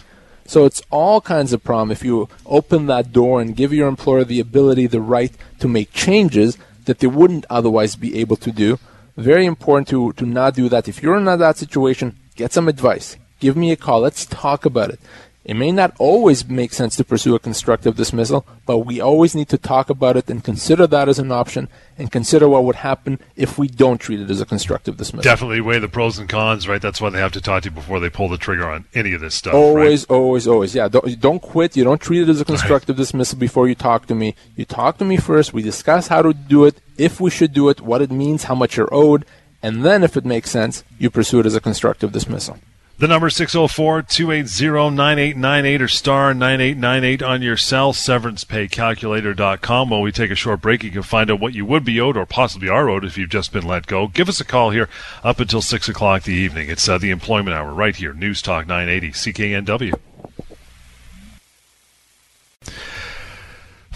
So 0.49 0.65
it's 0.65 0.81
all 0.91 1.21
kinds 1.21 1.53
of 1.53 1.63
problem 1.63 1.91
if 1.91 2.03
you 2.03 2.27
open 2.47 2.87
that 2.87 3.13
door 3.13 3.39
and 3.39 3.55
give 3.55 3.71
your 3.71 3.87
employer 3.87 4.25
the 4.25 4.41
ability, 4.41 4.87
the 4.87 5.03
right 5.03 5.31
to 5.61 5.69
make 5.69 5.93
changes 5.93 6.57
that 6.87 7.01
they 7.01 7.07
wouldn't 7.07 7.45
otherwise 7.51 7.97
be 7.97 8.19
able 8.19 8.37
to 8.37 8.51
do. 8.51 8.79
Very 9.15 9.45
important 9.45 9.89
to, 9.89 10.15
to 10.15 10.25
not 10.25 10.55
do 10.55 10.71
that. 10.71 10.89
If 10.89 11.03
you're 11.03 11.19
in 11.19 11.27
that 11.27 11.59
situation, 11.59 12.17
get 12.35 12.55
some 12.55 12.67
advice. 12.67 13.17
Give 13.41 13.59
me 13.59 13.73
a 13.73 13.77
call. 13.77 14.01
Let's 14.01 14.25
talk 14.25 14.65
about 14.65 14.89
it. 14.89 15.01
It 15.49 15.57
may 15.57 15.73
not 15.73 15.95
always 15.99 16.47
make 16.47 16.75
sense 16.75 16.95
to 16.97 17.05
pursue 17.05 17.35
a 17.35 17.39
constructive 17.39 17.97
dismissal, 17.97 18.47
but 18.67 18.81
we 18.81 19.01
always 19.01 19.35
need 19.35 19.49
to 19.49 19.57
talk 19.57 19.89
about 19.89 20.15
it 20.15 20.29
and 20.29 20.45
consider 20.45 20.87
that 20.87 21.09
as 21.09 21.19
an 21.19 21.33
option 21.33 21.69
and 21.97 22.13
consider 22.13 22.47
what 22.51 22.65
would 22.65 22.77
happen 22.77 23.19
if 23.35 23.57
we 23.57 23.67
don't 23.67 23.97
treat 23.97 24.21
it 24.21 24.29
as 24.29 24.43
a 24.43 24.45
constructive 24.45 24.99
dismissal. 24.99 25.23
Definitely 25.23 25.63
weigh 25.63 25.79
the 25.79 25.89
pros 25.89 26.19
and 26.19 26.29
cons, 26.29 26.69
right? 26.69 26.83
That's 26.83 27.01
why 27.01 27.09
they 27.09 27.19
have 27.19 27.33
to 27.33 27.41
talk 27.41 27.63
to 27.63 27.71
you 27.71 27.75
before 27.75 27.99
they 27.99 28.11
pull 28.11 28.29
the 28.29 28.37
trigger 28.37 28.69
on 28.69 28.85
any 28.95 29.15
of 29.15 29.23
this 29.23 29.37
stuff. 29.37 29.55
Always, 29.55 30.03
right? 30.03 30.15
always, 30.15 30.47
always. 30.47 30.75
Yeah, 30.75 30.89
don't, 30.89 31.19
don't 31.19 31.41
quit. 31.41 31.79
You 31.79 31.85
don't 31.85 31.99
treat 31.99 32.25
it 32.25 32.29
as 32.29 32.43
a 32.43 32.45
constructive 32.45 32.97
dismissal 32.97 33.39
before 33.39 33.69
you 33.69 33.75
talk 33.75 34.05
to 34.09 34.15
me. 34.15 34.35
You 34.55 34.67
talk 34.67 34.99
to 34.99 35.07
me 35.07 35.17
first. 35.17 35.55
We 35.55 35.63
discuss 35.63 36.09
how 36.09 36.21
to 36.21 36.35
do 36.35 36.67
it, 36.67 36.79
if 36.99 37.23
we 37.23 37.31
should 37.31 37.55
do 37.55 37.71
it, 37.71 37.81
what 37.81 38.03
it 38.03 38.11
means, 38.11 38.45
how 38.45 38.55
much 38.55 38.77
you're 38.77 38.93
owed, 38.93 39.25
and 39.63 39.85
then, 39.85 40.05
if 40.05 40.17
it 40.17 40.25
makes 40.25 40.51
sense, 40.51 40.85
you 40.99 41.11
pursue 41.11 41.41
it 41.41 41.47
as 41.47 41.57
a 41.57 41.61
constructive 41.61 42.13
dismissal. 42.13 42.59
The 42.99 43.07
number 43.07 43.31
604-280-9898 43.31 45.81
or 45.81 45.87
star 45.87 46.35
9898 46.35 47.23
on 47.23 47.43
your 47.43 47.57
cell, 47.57 47.93
severancepaycalculator.com. 47.93 49.89
While 49.89 50.03
we 50.03 50.11
take 50.11 50.33
a 50.33 50.35
short 50.35 50.61
break, 50.61 50.83
you 50.83 50.91
can 50.91 51.05
find 51.05 51.31
out 51.31 51.39
what 51.39 51.55
you 51.55 51.65
would 51.65 51.85
be 51.85 52.01
owed 52.01 52.17
or 52.17 52.27
possibly 52.27 52.69
are 52.69 52.91
owed 52.91 53.05
if 53.05 53.17
you've 53.17 53.31
just 53.31 53.53
been 53.53 53.65
let 53.65 53.87
go. 53.87 54.09
Give 54.09 54.29
us 54.29 54.41
a 54.41 54.45
call 54.45 54.71
here 54.71 54.89
up 55.23 55.39
until 55.39 55.63
6 55.63 55.89
o'clock 55.89 56.25
the 56.25 56.33
evening. 56.33 56.71
It's 56.71 56.89
uh, 56.89 56.99
the 56.99 57.11
employment 57.11 57.55
hour 57.55 57.73
right 57.73 57.95
here, 57.95 58.13
News 58.13 58.43
Talk 58.43 58.67
980 58.67 59.13
CKNW. 59.13 59.95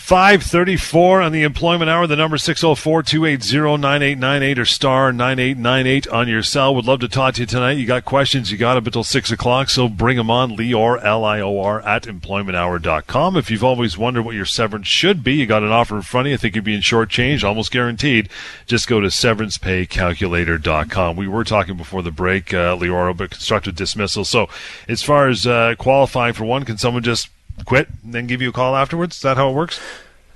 534 0.03 1.23
on 1.23 1.31
the 1.31 1.45
employment 1.45 1.89
hour. 1.89 2.09
The 2.09 2.17
number 2.17 2.37
604-280-9898 2.37 4.59
or 4.59 4.65
star 4.65 5.13
9898 5.13 6.09
on 6.09 6.27
your 6.27 6.43
cell. 6.43 6.75
Would 6.75 6.87
love 6.87 6.99
to 7.01 7.09
talk 7.09 7.35
to 7.35 7.43
you 7.43 7.47
tonight. 7.47 7.79
You 7.79 7.87
got 7.87 8.05
questions, 8.05 8.51
you 8.51 8.59
got 8.59 8.77
up 8.77 8.85
until 8.85 9.05
6 9.05 9.31
o'clock, 9.31 9.71
so 9.71 9.89
bring 9.89 10.17
them 10.17 10.29
on. 10.29 10.57
Lior, 10.57 11.01
L-I-O-R, 11.03 11.83
at 11.83 12.03
employmenthour.com. 12.03 13.37
If 13.37 13.49
you've 13.49 13.63
always 13.63 13.97
wondered 13.97 14.25
what 14.25 14.35
your 14.35 14.45
severance 14.45 14.89
should 14.89 15.23
be, 15.23 15.35
you 15.35 15.47
got 15.47 15.63
an 15.63 15.71
offer 15.71 15.95
in 15.95 16.03
front 16.03 16.27
of 16.27 16.31
you. 16.31 16.35
I 16.35 16.39
think 16.39 16.57
you'd 16.57 16.65
be 16.65 16.75
in 16.75 16.81
short 16.81 17.09
change, 17.09 17.45
almost 17.45 17.71
guaranteed. 17.71 18.29
Just 18.67 18.89
go 18.89 18.99
to 18.99 19.07
severancepaycalculator.com. 19.07 21.15
We 21.15 21.29
were 21.29 21.45
talking 21.45 21.77
before 21.77 22.03
the 22.03 22.11
break, 22.11 22.53
uh, 22.53 22.77
Lior, 22.77 23.09
about 23.09 23.31
constructive 23.31 23.77
dismissal. 23.77 24.25
So 24.25 24.49
as 24.89 25.01
far 25.01 25.29
as 25.29 25.47
uh, 25.47 25.77
qualifying 25.79 26.35
for 26.35 26.45
one, 26.45 26.65
can 26.65 26.77
someone 26.77 27.05
just 27.05 27.29
quit 27.65 27.89
and 28.03 28.15
then 28.15 28.27
give 28.27 28.43
you 28.43 28.51
a 28.51 28.53
call 28.53 28.77
afterwards? 28.77 29.17
Is 29.17 29.23
that 29.23 29.37
how 29.37 29.51
it 29.51 29.55
works? 29.55 29.81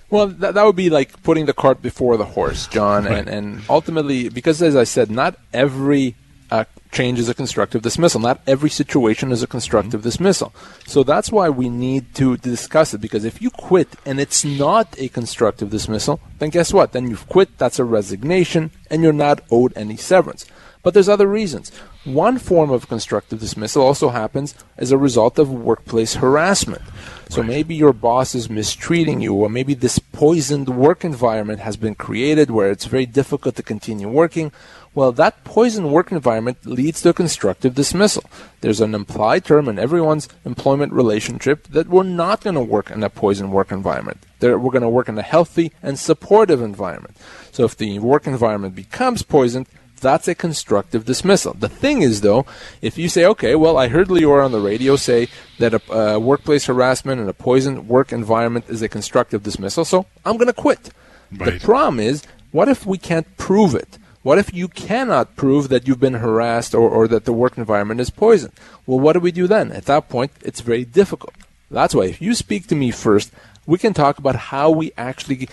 Well, 0.09 0.29
that, 0.29 0.55
that 0.55 0.65
would 0.65 0.77
be 0.77 0.91
like 0.91 1.23
putting 1.23 1.47
the 1.47 1.53
cart 1.53 1.83
before 1.83 2.17
the 2.17 2.25
horse, 2.25 2.69
John. 2.69 3.07
And, 3.07 3.29
and 3.29 3.63
ultimately, 3.69 4.29
because 4.29 4.63
as 4.63 4.77
I 4.77 4.85
said, 4.85 5.11
not 5.11 5.37
every 5.53 6.15
uh, 6.51 6.65
change 6.93 7.19
is 7.19 7.29
a 7.29 7.35
constructive 7.35 7.83
dismissal. 7.83 8.21
Not 8.21 8.41
every 8.47 8.71
situation 8.71 9.33
is 9.33 9.43
a 9.43 9.47
constructive 9.47 10.03
dismissal. 10.03 10.55
So 10.87 11.03
that's 11.03 11.31
why 11.31 11.49
we 11.49 11.69
need 11.69 12.15
to 12.17 12.37
discuss 12.37 12.95
it. 12.95 13.01
Because 13.01 13.25
if 13.25 13.43
you 13.43 13.51
quit 13.51 13.89
and 14.05 14.21
it's 14.21 14.45
not 14.45 14.95
a 14.99 15.09
constructive 15.09 15.71
dismissal, 15.71 16.21
then 16.39 16.51
guess 16.51 16.73
what? 16.73 16.93
Then 16.93 17.09
you've 17.09 17.29
quit. 17.29 17.59
That's 17.59 17.79
a 17.79 17.85
resignation, 17.85 18.71
and 18.91 19.03
you're 19.03 19.13
not 19.13 19.43
owed 19.51 19.73
any 19.77 19.97
severance. 19.97 20.47
But 20.83 20.95
there's 20.95 21.09
other 21.09 21.27
reasons. 21.27 21.73
One 22.05 22.39
form 22.39 22.71
of 22.71 22.89
constructive 22.89 23.41
dismissal 23.41 23.83
also 23.83 24.11
happens 24.11 24.55
as 24.79 24.93
a 24.93 24.97
result 24.97 25.37
of 25.37 25.51
workplace 25.51 26.15
harassment. 26.15 26.83
So 27.29 27.43
maybe 27.43 27.75
your 27.75 27.93
boss 27.93 28.37
is 28.37 28.49
mistreating 28.49 29.21
you, 29.21 29.35
or 29.35 29.49
maybe 29.49 29.75
this 29.75 29.99
poisoned 29.99 30.69
work 30.69 31.05
environment 31.05 31.59
has 31.59 31.77
been 31.77 31.97
created 31.97 32.53
where 32.53 32.71
it's 32.71 32.85
very 32.85 33.05
difficult 33.05 33.57
to 33.57 33.65
continue 33.65 34.09
working. 34.09 34.53
Well, 34.97 35.13
that 35.13 35.45
poison 35.45 35.93
work 35.93 36.11
environment 36.11 36.65
leads 36.65 37.03
to 37.03 37.11
a 37.11 37.13
constructive 37.13 37.75
dismissal. 37.75 38.25
There's 38.63 38.81
an 38.81 38.95
implied 38.95 39.45
term 39.45 39.69
in 39.69 39.79
everyone's 39.79 40.27
employment 40.47 40.95
relationship 40.95 41.69
that 41.69 41.87
we're 41.87 42.03
not 42.03 42.41
going 42.41 42.55
to 42.55 42.63
work 42.63 42.91
in 42.91 43.05
a 43.05 43.11
poison 43.11 43.51
work 43.51 43.71
environment. 43.71 44.23
That 44.39 44.59
we're 44.59 44.71
going 44.71 44.81
to 44.81 44.89
work 44.89 45.11
in 45.11 45.19
a 45.19 45.23
healthy 45.23 45.71
and 45.83 45.99
supportive 45.99 46.63
environment. 46.63 47.19
So 47.53 47.65
if 47.65 47.77
the 47.77 47.99
work 47.99 48.27
environment 48.27 48.75
becomes 48.75 49.23
poisoned, 49.23 49.67
that's 50.01 50.29
a 50.29 50.35
constructive 50.35 51.05
dismissal. 51.05 51.53
The 51.53 51.69
thing 51.69 52.01
is, 52.01 52.23
though, 52.23 52.47
if 52.81 52.97
you 52.97 53.11
say, 53.11 53.27
okay, 53.27 53.55
well, 53.55 53.77
I 53.77 53.89
heard 53.89 54.09
Lior 54.09 54.43
on 54.43 54.53
the 54.53 54.61
radio 54.61 54.97
say 54.97 55.29
that 55.59 55.75
a 55.75 55.93
uh, 55.93 56.19
workplace 56.19 56.65
harassment 56.65 57.21
and 57.21 57.29
a 57.29 57.35
poison 57.35 57.87
work 57.87 58.15
environment 58.15 58.65
is 58.69 58.81
a 58.81 58.89
constructive 58.89 59.43
dismissal, 59.43 59.85
so 59.85 60.07
I'm 60.25 60.39
going 60.39 60.47
to 60.47 60.55
quit. 60.55 60.89
Right. 61.31 61.53
The 61.53 61.61
problem 61.61 62.01
is, 62.01 62.23
what 62.51 62.69
if 62.69 62.87
we 62.87 62.97
can't 62.97 63.37
prove 63.37 63.75
it? 63.75 63.99
What 64.27 64.39
if 64.39 64.53
you 64.53 64.67
cannot 64.67 65.37
prove 65.37 65.69
that 65.69 65.87
you've 65.87 66.01
been 66.01 66.15
harassed 66.15 66.75
or, 66.75 66.91
or 66.91 67.07
that 67.07 67.27
the 67.27 67.33
work 67.33 67.57
environment 67.57 68.01
is 68.01 68.11
poisoned? 68.11 68.55
Well, 68.85 68.99
what 68.99 69.13
do 69.13 69.21
we 69.21 69.31
do 69.31 69.47
then? 69.47 69.71
At 69.71 69.85
that 69.85 70.09
point, 70.09 70.33
it's 70.43 70.63
very 70.63 70.85
difficult. 70.85 71.33
That's 71.71 71.95
why 71.95 72.07
if 72.07 72.21
you 72.21 72.35
speak 72.35 72.67
to 72.67 72.75
me 72.75 72.91
first, 72.91 73.31
we 73.67 73.79
can 73.79 73.95
talk 73.95 74.19
about 74.19 74.51
how 74.51 74.69
we 74.69 74.91
actually 74.99 75.49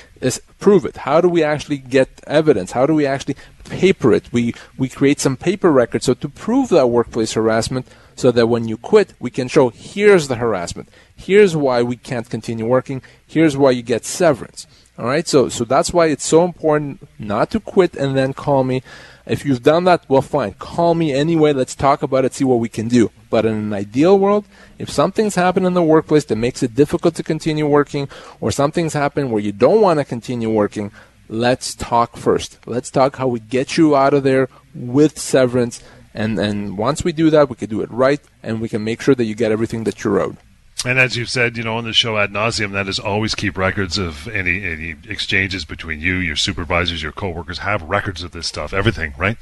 prove 0.59 0.85
it. 0.85 0.97
How 0.97 1.21
do 1.21 1.29
we 1.29 1.43
actually 1.43 1.77
get 1.77 2.19
evidence? 2.25 2.71
How 2.71 2.87
do 2.87 2.95
we 2.95 3.05
actually 3.05 3.35
paper 3.73 4.13
it? 4.13 4.31
We 4.31 4.53
we 4.77 4.87
create 4.89 5.19
some 5.19 5.37
paper 5.37 5.71
records 5.71 6.05
so 6.05 6.13
to 6.13 6.29
prove 6.29 6.69
that 6.69 6.87
workplace 6.87 7.33
harassment, 7.33 7.87
so 8.15 8.31
that 8.31 8.47
when 8.47 8.67
you 8.67 8.77
quit, 8.77 9.13
we 9.19 9.31
can 9.31 9.47
show 9.47 9.69
here's 9.69 10.27
the 10.27 10.35
harassment. 10.35 10.89
Here's 11.15 11.55
why 11.55 11.81
we 11.83 11.97
can't 11.97 12.29
continue 12.29 12.65
working. 12.65 13.01
Here's 13.25 13.57
why 13.57 13.71
you 13.71 13.81
get 13.81 14.05
severance. 14.05 14.67
All 14.97 15.05
right. 15.05 15.27
So 15.27 15.49
so 15.49 15.63
that's 15.65 15.91
why 15.91 16.07
it's 16.07 16.25
so 16.25 16.45
important 16.45 17.07
not 17.17 17.49
to 17.51 17.59
quit 17.59 17.95
and 17.95 18.15
then 18.15 18.33
call 18.33 18.63
me. 18.63 18.83
If 19.25 19.45
you've 19.45 19.63
done 19.63 19.85
that, 19.85 20.03
well, 20.09 20.21
fine. 20.21 20.53
Call 20.59 20.95
me 20.95 21.13
anyway. 21.13 21.53
Let's 21.53 21.75
talk 21.75 22.03
about 22.03 22.25
it. 22.25 22.33
See 22.33 22.43
what 22.43 22.59
we 22.59 22.67
can 22.67 22.89
do. 22.89 23.09
But 23.29 23.45
in 23.45 23.53
an 23.53 23.73
ideal 23.73 24.19
world, 24.19 24.43
if 24.77 24.89
something's 24.89 25.35
happened 25.35 25.65
in 25.65 25.73
the 25.73 25.81
workplace 25.81 26.25
that 26.25 26.35
makes 26.35 26.61
it 26.61 26.75
difficult 26.75 27.15
to 27.15 27.23
continue 27.23 27.65
working, 27.65 28.09
or 28.41 28.51
something's 28.51 28.93
happened 28.93 29.31
where 29.31 29.41
you 29.41 29.53
don't 29.53 29.79
want 29.79 29.99
to 29.99 30.05
continue 30.05 30.49
working, 30.49 30.91
let's 31.29 31.75
talk 31.75 32.17
first. 32.17 32.59
Let's 32.65 32.89
talk 32.91 33.17
how 33.17 33.27
we 33.27 33.39
get 33.39 33.77
you 33.77 33.95
out 33.95 34.13
of 34.13 34.23
there 34.23 34.49
with 34.75 35.17
severance. 35.19 35.81
And, 36.13 36.37
and 36.37 36.77
once 36.77 37.03
we 37.03 37.11
do 37.11 37.29
that, 37.31 37.49
we 37.49 37.55
can 37.55 37.69
do 37.69 37.81
it 37.81 37.89
right, 37.91 38.21
and 38.43 38.61
we 38.61 38.69
can 38.69 38.83
make 38.83 39.01
sure 39.01 39.15
that 39.15 39.25
you 39.25 39.33
get 39.33 39.51
everything 39.51 39.83
that 39.85 40.03
you're 40.03 40.19
owed. 40.19 40.37
And 40.85 40.99
as 40.99 41.15
you've 41.15 41.29
said, 41.29 41.55
you 41.57 41.63
know, 41.63 41.77
on 41.77 41.85
the 41.85 41.93
show 41.93 42.17
ad 42.17 42.31
nauseum, 42.31 42.73
that 42.73 42.87
is 42.87 42.99
always 42.99 43.35
keep 43.35 43.57
records 43.57 43.97
of 43.97 44.27
any 44.27 44.63
any 44.65 44.95
exchanges 45.07 45.63
between 45.63 46.01
you, 46.01 46.15
your 46.15 46.35
supervisors, 46.35 47.01
your 47.01 47.13
coworkers. 47.13 47.59
Have 47.59 47.81
records 47.83 48.21
of 48.21 48.31
this 48.31 48.47
stuff, 48.47 48.73
everything, 48.73 49.13
right? 49.17 49.37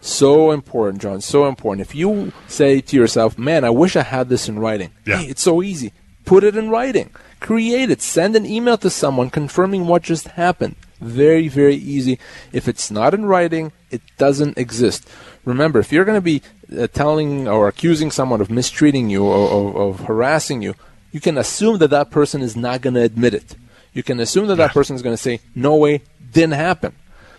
So 0.00 0.50
important, 0.52 1.02
John. 1.02 1.20
So 1.20 1.46
important. 1.46 1.86
If 1.86 1.94
you 1.94 2.32
say 2.48 2.80
to 2.80 2.96
yourself, 2.96 3.36
"Man, 3.38 3.62
I 3.62 3.68
wish 3.70 3.94
I 3.94 4.02
had 4.02 4.30
this 4.30 4.48
in 4.48 4.58
writing," 4.58 4.90
Yeah. 5.04 5.18
hey, 5.18 5.26
it's 5.26 5.42
so 5.42 5.62
easy. 5.62 5.92
Put 6.24 6.44
it 6.44 6.56
in 6.56 6.70
writing. 6.70 7.10
Create 7.40 7.90
it. 7.90 8.00
Send 8.00 8.34
an 8.34 8.46
email 8.46 8.78
to 8.78 8.88
someone 8.88 9.28
confirming 9.28 9.86
what 9.86 10.02
just 10.02 10.28
happened. 10.28 10.76
Very, 11.00 11.48
very 11.48 11.76
easy. 11.76 12.18
If 12.52 12.68
it's 12.68 12.90
not 12.90 13.14
in 13.14 13.24
writing, 13.26 13.72
it 13.90 14.02
doesn't 14.18 14.58
exist. 14.58 15.08
Remember, 15.44 15.78
if 15.78 15.92
you're 15.92 16.04
going 16.04 16.18
to 16.18 16.20
be 16.20 16.42
uh, 16.78 16.86
telling 16.88 17.48
or 17.48 17.68
accusing 17.68 18.10
someone 18.10 18.40
of 18.40 18.50
mistreating 18.50 19.08
you 19.08 19.24
or, 19.24 19.48
or 19.48 19.88
of 19.88 20.00
harassing 20.00 20.60
you, 20.60 20.74
you 21.12 21.20
can 21.20 21.38
assume 21.38 21.78
that 21.78 21.88
that 21.90 22.10
person 22.10 22.42
is 22.42 22.56
not 22.56 22.82
going 22.82 22.94
to 22.94 23.02
admit 23.02 23.34
it. 23.34 23.56
You 23.92 24.02
can 24.02 24.20
assume 24.20 24.46
that 24.48 24.56
that 24.56 24.72
person 24.72 24.94
is 24.94 25.02
going 25.02 25.16
to 25.16 25.22
say, 25.22 25.40
"No 25.54 25.74
way, 25.74 26.02
didn't 26.32 26.52
happen." 26.52 26.94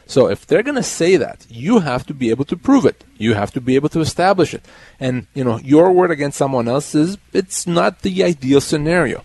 So 0.05 0.27
if 0.27 0.45
they're 0.45 0.63
going 0.63 0.75
to 0.75 0.83
say 0.83 1.15
that, 1.15 1.45
you 1.47 1.79
have 1.79 2.05
to 2.07 2.13
be 2.13 2.31
able 2.31 2.43
to 2.45 2.57
prove 2.57 2.85
it. 2.85 3.05
You 3.17 3.33
have 3.35 3.51
to 3.51 3.61
be 3.61 3.75
able 3.75 3.87
to 3.89 4.01
establish 4.01 4.53
it. 4.53 4.65
And 4.99 5.27
you 5.33 5.45
know, 5.45 5.59
your 5.59 5.91
word 5.91 6.11
against 6.11 6.37
someone 6.37 6.67
else's, 6.67 7.17
it's 7.31 7.65
not 7.65 8.01
the 8.01 8.23
ideal 8.23 8.59
scenario. 8.59 9.23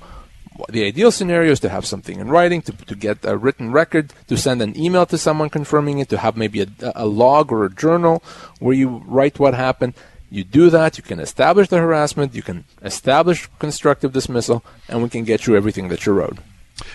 The 0.68 0.84
ideal 0.84 1.10
scenario 1.10 1.52
is 1.52 1.60
to 1.60 1.68
have 1.68 1.86
something 1.86 2.18
in 2.18 2.28
writing, 2.28 2.62
to, 2.62 2.72
to 2.72 2.94
get 2.94 3.24
a 3.24 3.36
written 3.36 3.72
record, 3.72 4.12
to 4.28 4.36
send 4.36 4.62
an 4.62 4.78
email 4.78 5.06
to 5.06 5.18
someone 5.18 5.50
confirming 5.50 5.98
it, 5.98 6.08
to 6.10 6.18
have 6.18 6.36
maybe 6.36 6.62
a, 6.62 6.68
a 6.94 7.06
log 7.06 7.52
or 7.52 7.64
a 7.64 7.74
journal 7.74 8.22
where 8.58 8.74
you 8.74 9.02
write 9.06 9.38
what 9.38 9.54
happened. 9.54 9.94
You 10.30 10.44
do 10.44 10.70
that, 10.70 10.98
you 10.98 11.04
can 11.04 11.20
establish 11.20 11.68
the 11.68 11.78
harassment, 11.78 12.34
you 12.34 12.42
can 12.42 12.64
establish 12.82 13.48
constructive 13.58 14.12
dismissal, 14.12 14.64
and 14.88 15.02
we 15.02 15.08
can 15.08 15.24
get 15.24 15.46
you 15.46 15.56
everything 15.56 15.88
that 15.88 16.04
you're 16.04 16.22
owed. 16.22 16.40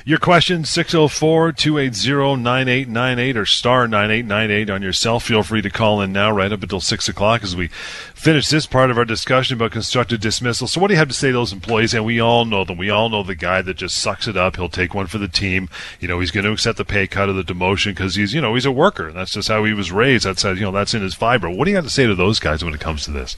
Your 0.05 0.19
question 0.19 0.61
604-280-9898 0.63 3.35
or 3.35 3.45
star 3.45 3.87
9898 3.87 4.69
on 4.69 4.81
your 4.81 4.93
cell. 4.93 5.19
Feel 5.19 5.43
free 5.43 5.61
to 5.61 5.69
call 5.69 5.99
in 6.01 6.13
now 6.13 6.31
right 6.31 6.51
up 6.51 6.61
until 6.61 6.79
6 6.79 7.09
o'clock 7.09 7.43
as 7.43 7.55
we 7.55 7.67
finish 7.67 8.47
this 8.47 8.67
part 8.67 8.91
of 8.91 8.97
our 8.97 9.05
discussion 9.05 9.55
about 9.55 9.71
constructive 9.71 10.19
dismissal. 10.19 10.67
So 10.67 10.79
what 10.79 10.89
do 10.89 10.93
you 10.93 10.99
have 10.99 11.07
to 11.07 11.13
say 11.13 11.29
to 11.29 11.33
those 11.33 11.51
employees? 11.51 11.95
And 11.95 12.05
we 12.05 12.19
all 12.19 12.45
know 12.45 12.63
them. 12.63 12.77
We 12.77 12.91
all 12.91 13.09
know 13.09 13.23
the 13.23 13.33
guy 13.33 13.63
that 13.63 13.77
just 13.77 13.97
sucks 13.97 14.27
it 14.27 14.37
up. 14.37 14.55
He'll 14.55 14.69
take 14.69 14.93
one 14.93 15.07
for 15.07 15.17
the 15.17 15.27
team. 15.27 15.67
You 15.99 16.07
know, 16.07 16.19
he's 16.19 16.31
going 16.31 16.45
to 16.45 16.51
accept 16.51 16.77
the 16.77 16.85
pay 16.85 17.07
cut 17.07 17.29
or 17.29 17.33
the 17.33 17.43
demotion 17.43 17.91
because 17.91 18.15
he's, 18.15 18.35
you 18.35 18.41
know, 18.41 18.53
he's 18.53 18.65
a 18.65 18.71
worker. 18.71 19.11
That's 19.11 19.31
just 19.31 19.47
how 19.47 19.63
he 19.63 19.73
was 19.73 19.91
raised. 19.91 20.25
That's, 20.25 20.43
you 20.43 20.61
know, 20.61 20.71
that's 20.71 20.93
in 20.93 21.01
his 21.01 21.15
fiber. 21.15 21.49
What 21.49 21.65
do 21.65 21.71
you 21.71 21.77
have 21.77 21.85
to 21.85 21.91
say 21.91 22.05
to 22.05 22.15
those 22.15 22.39
guys 22.39 22.63
when 22.63 22.73
it 22.73 22.79
comes 22.79 23.05
to 23.05 23.11
this? 23.11 23.35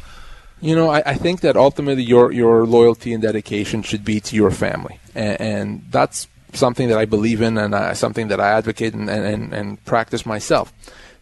You 0.60 0.76
know, 0.76 0.90
I, 0.90 1.04
I, 1.06 1.14
think 1.16 1.42
that 1.42 1.58
ultimately 1.58 2.04
your 2.04 2.32
your 2.32 2.66
loyalty 2.66 3.12
and 3.12 3.22
dedication 3.22 3.82
should 3.82 4.06
be 4.06 4.22
to 4.22 4.34
your 4.34 4.50
family, 4.50 4.98
and, 5.14 5.42
and 5.42 5.86
that's 5.92 6.30
something 6.54 6.88
that 6.90 6.98
I 6.98 7.06
believe 7.06 7.42
in 7.42 7.58
and 7.58 7.74
uh, 7.74 7.94
something 7.94 8.28
that 8.30 8.40
I 8.40 8.52
advocate 8.52 8.94
and, 8.94 9.10
and, 9.10 9.54
and 9.54 9.84
practice 9.86 10.26
myself. 10.26 10.74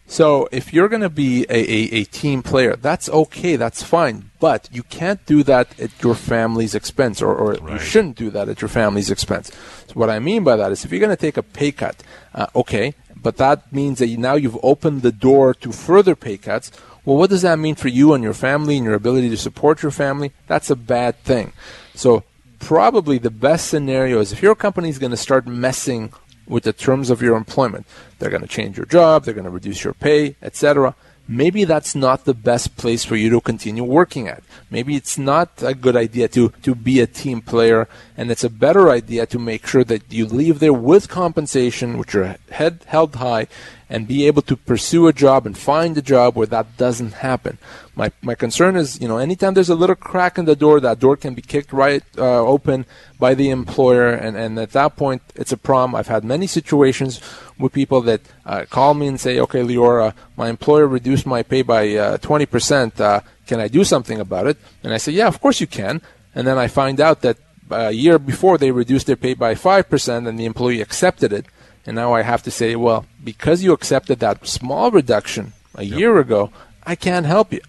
So 0.06 0.48
if 0.52 0.74
you're 0.74 0.88
going 0.88 1.02
to 1.02 1.08
be 1.08 1.46
a, 1.48 1.54
a, 1.54 2.00
a, 2.00 2.04
team 2.04 2.42
player, 2.42 2.76
that's 2.76 3.08
okay, 3.08 3.56
that's 3.56 3.82
fine. 3.82 4.30
But 4.40 4.68
you 4.70 4.82
can't 4.82 5.24
do 5.24 5.42
that 5.44 5.78
at 5.80 6.02
your 6.02 6.14
family's 6.14 6.74
expense, 6.74 7.22
or, 7.22 7.34
or 7.34 7.52
right. 7.52 7.72
you 7.72 7.78
shouldn't 7.78 8.16
do 8.16 8.28
that 8.30 8.48
at 8.48 8.60
your 8.60 8.68
family's 8.68 9.10
expense. 9.10 9.50
So 9.86 9.94
what 9.94 10.10
I 10.10 10.18
mean 10.18 10.44
by 10.44 10.56
that 10.56 10.72
is 10.72 10.84
if 10.84 10.90
you're 10.90 11.00
going 11.00 11.16
to 11.16 11.16
take 11.16 11.38
a 11.38 11.42
pay 11.42 11.72
cut, 11.72 12.02
uh, 12.34 12.46
okay, 12.54 12.94
but 13.16 13.36
that 13.38 13.72
means 13.72 14.00
that 14.00 14.08
you, 14.08 14.18
now 14.18 14.34
you've 14.34 14.58
opened 14.62 15.02
the 15.02 15.12
door 15.12 15.54
to 15.54 15.72
further 15.72 16.16
pay 16.16 16.36
cuts. 16.36 16.72
Well, 17.04 17.16
what 17.16 17.30
does 17.30 17.42
that 17.42 17.58
mean 17.58 17.76
for 17.76 17.88
you 17.88 18.12
and 18.12 18.22
your 18.22 18.34
family 18.34 18.76
and 18.76 18.84
your 18.84 18.94
ability 18.94 19.30
to 19.30 19.36
support 19.36 19.82
your 19.82 19.92
family? 19.92 20.32
That's 20.46 20.70
a 20.70 20.76
bad 20.76 21.16
thing. 21.22 21.52
So 21.94 22.24
probably 22.62 23.18
the 23.18 23.30
best 23.30 23.66
scenario 23.66 24.20
is 24.20 24.32
if 24.32 24.40
your 24.40 24.54
company 24.54 24.88
is 24.88 24.98
going 24.98 25.10
to 25.10 25.16
start 25.16 25.46
messing 25.46 26.12
with 26.46 26.62
the 26.62 26.72
terms 26.72 27.10
of 27.10 27.20
your 27.20 27.36
employment, 27.36 27.86
they're 28.18 28.30
going 28.30 28.42
to 28.42 28.48
change 28.48 28.76
your 28.76 28.86
job, 28.86 29.24
they're 29.24 29.34
going 29.34 29.44
to 29.44 29.50
reduce 29.50 29.82
your 29.82 29.92
pay, 29.92 30.36
etc. 30.40 30.94
Maybe 31.26 31.64
that's 31.64 31.94
not 31.94 32.24
the 32.24 32.34
best 32.34 32.76
place 32.76 33.04
for 33.04 33.16
you 33.16 33.30
to 33.30 33.40
continue 33.40 33.82
working 33.82 34.28
at. 34.28 34.42
Maybe 34.70 34.94
it's 34.94 35.18
not 35.18 35.50
a 35.60 35.74
good 35.74 35.96
idea 35.96 36.28
to, 36.28 36.50
to 36.62 36.74
be 36.74 37.00
a 37.00 37.06
team 37.06 37.40
player, 37.40 37.88
and 38.16 38.30
it's 38.30 38.44
a 38.44 38.50
better 38.50 38.90
idea 38.90 39.26
to 39.26 39.38
make 39.38 39.66
sure 39.66 39.84
that 39.84 40.12
you 40.12 40.26
leave 40.26 40.60
there 40.60 40.72
with 40.72 41.08
compensation, 41.08 41.98
with 41.98 42.14
your 42.14 42.36
head 42.50 42.84
held 42.86 43.16
high, 43.16 43.48
and 43.92 44.08
be 44.08 44.26
able 44.26 44.40
to 44.40 44.56
pursue 44.56 45.06
a 45.06 45.12
job 45.12 45.44
and 45.44 45.56
find 45.56 45.98
a 45.98 46.02
job 46.02 46.34
where 46.34 46.46
that 46.46 46.78
doesn't 46.78 47.12
happen. 47.28 47.58
My 47.94 48.10
my 48.22 48.34
concern 48.34 48.74
is, 48.74 48.98
you 49.02 49.06
know, 49.06 49.18
anytime 49.18 49.52
there's 49.52 49.68
a 49.68 49.74
little 49.82 50.00
crack 50.10 50.38
in 50.38 50.46
the 50.46 50.56
door, 50.56 50.80
that 50.80 50.98
door 50.98 51.14
can 51.14 51.34
be 51.34 51.42
kicked 51.42 51.74
right 51.74 52.02
uh, 52.16 52.40
open 52.40 52.86
by 53.18 53.34
the 53.34 53.50
employer, 53.50 54.08
and 54.08 54.34
and 54.34 54.58
at 54.58 54.72
that 54.72 54.96
point, 54.96 55.20
it's 55.34 55.52
a 55.52 55.58
problem. 55.58 55.94
I've 55.94 56.08
had 56.08 56.24
many 56.24 56.46
situations 56.46 57.20
with 57.58 57.74
people 57.74 58.00
that 58.08 58.22
uh, 58.46 58.64
call 58.76 58.94
me 58.94 59.06
and 59.08 59.20
say, 59.20 59.38
"Okay, 59.44 59.60
Lior, 59.60 60.14
my 60.38 60.48
employer 60.48 60.86
reduced 60.86 61.26
my 61.26 61.42
pay 61.42 61.60
by 61.60 61.82
uh, 61.94 62.16
20%. 62.16 62.98
Uh, 62.98 63.20
can 63.46 63.60
I 63.60 63.68
do 63.68 63.84
something 63.84 64.18
about 64.18 64.46
it?" 64.46 64.56
And 64.82 64.94
I 64.94 64.98
say, 65.04 65.12
"Yeah, 65.12 65.28
of 65.28 65.38
course 65.38 65.60
you 65.60 65.68
can." 65.68 66.00
And 66.34 66.46
then 66.46 66.56
I 66.56 66.66
find 66.66 66.98
out 66.98 67.20
that 67.20 67.36
a 67.70 67.92
year 67.92 68.18
before 68.18 68.56
they 68.56 68.70
reduced 68.70 69.06
their 69.06 69.20
pay 69.20 69.34
by 69.34 69.52
5%, 69.54 70.26
and 70.26 70.38
the 70.38 70.46
employee 70.46 70.80
accepted 70.80 71.30
it 71.30 71.44
and 71.86 71.96
now 71.96 72.12
I 72.12 72.22
have 72.22 72.42
to 72.44 72.50
say, 72.50 72.76
well, 72.76 73.06
because 73.22 73.62
you 73.62 73.72
accepted 73.72 74.20
that 74.20 74.46
small 74.46 74.90
reduction 74.90 75.52
a 75.74 75.84
yep. 75.84 75.98
year 75.98 76.18
ago, 76.18 76.52
I 76.84 76.94
can't 76.94 77.26
help 77.26 77.52
you. 77.52 77.60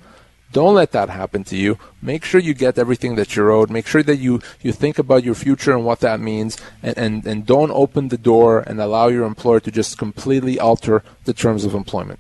Don't 0.52 0.76
let 0.76 0.92
that 0.92 1.10
happen 1.10 1.44
to 1.46 1.58
you. 1.58 1.80
Make 2.00 2.24
sure 2.24 2.40
you 2.40 2.54
get 2.54 2.78
everything 2.78 3.16
that 3.16 3.36
you're 3.36 3.50
owed. 3.50 3.72
Make 3.72 3.88
sure 3.88 4.04
that 4.04 4.18
you, 4.18 4.40
you 4.62 4.72
think 4.72 5.00
about 5.00 5.24
your 5.24 5.34
future 5.34 5.74
and 5.74 5.84
what 5.84 6.00
that 6.02 6.20
means. 6.20 6.58
And, 6.84 6.96
and, 6.96 7.26
and 7.26 7.46
don't 7.46 7.72
open 7.72 8.10
the 8.10 8.20
door 8.20 8.60
and 8.60 8.80
allow 8.80 9.08
your 9.08 9.26
employer 9.26 9.60
to 9.62 9.72
just 9.72 9.98
completely 9.98 10.60
alter 10.60 11.04
the 11.26 11.34
terms 11.34 11.66
of 11.66 11.74
employment. 11.74 12.20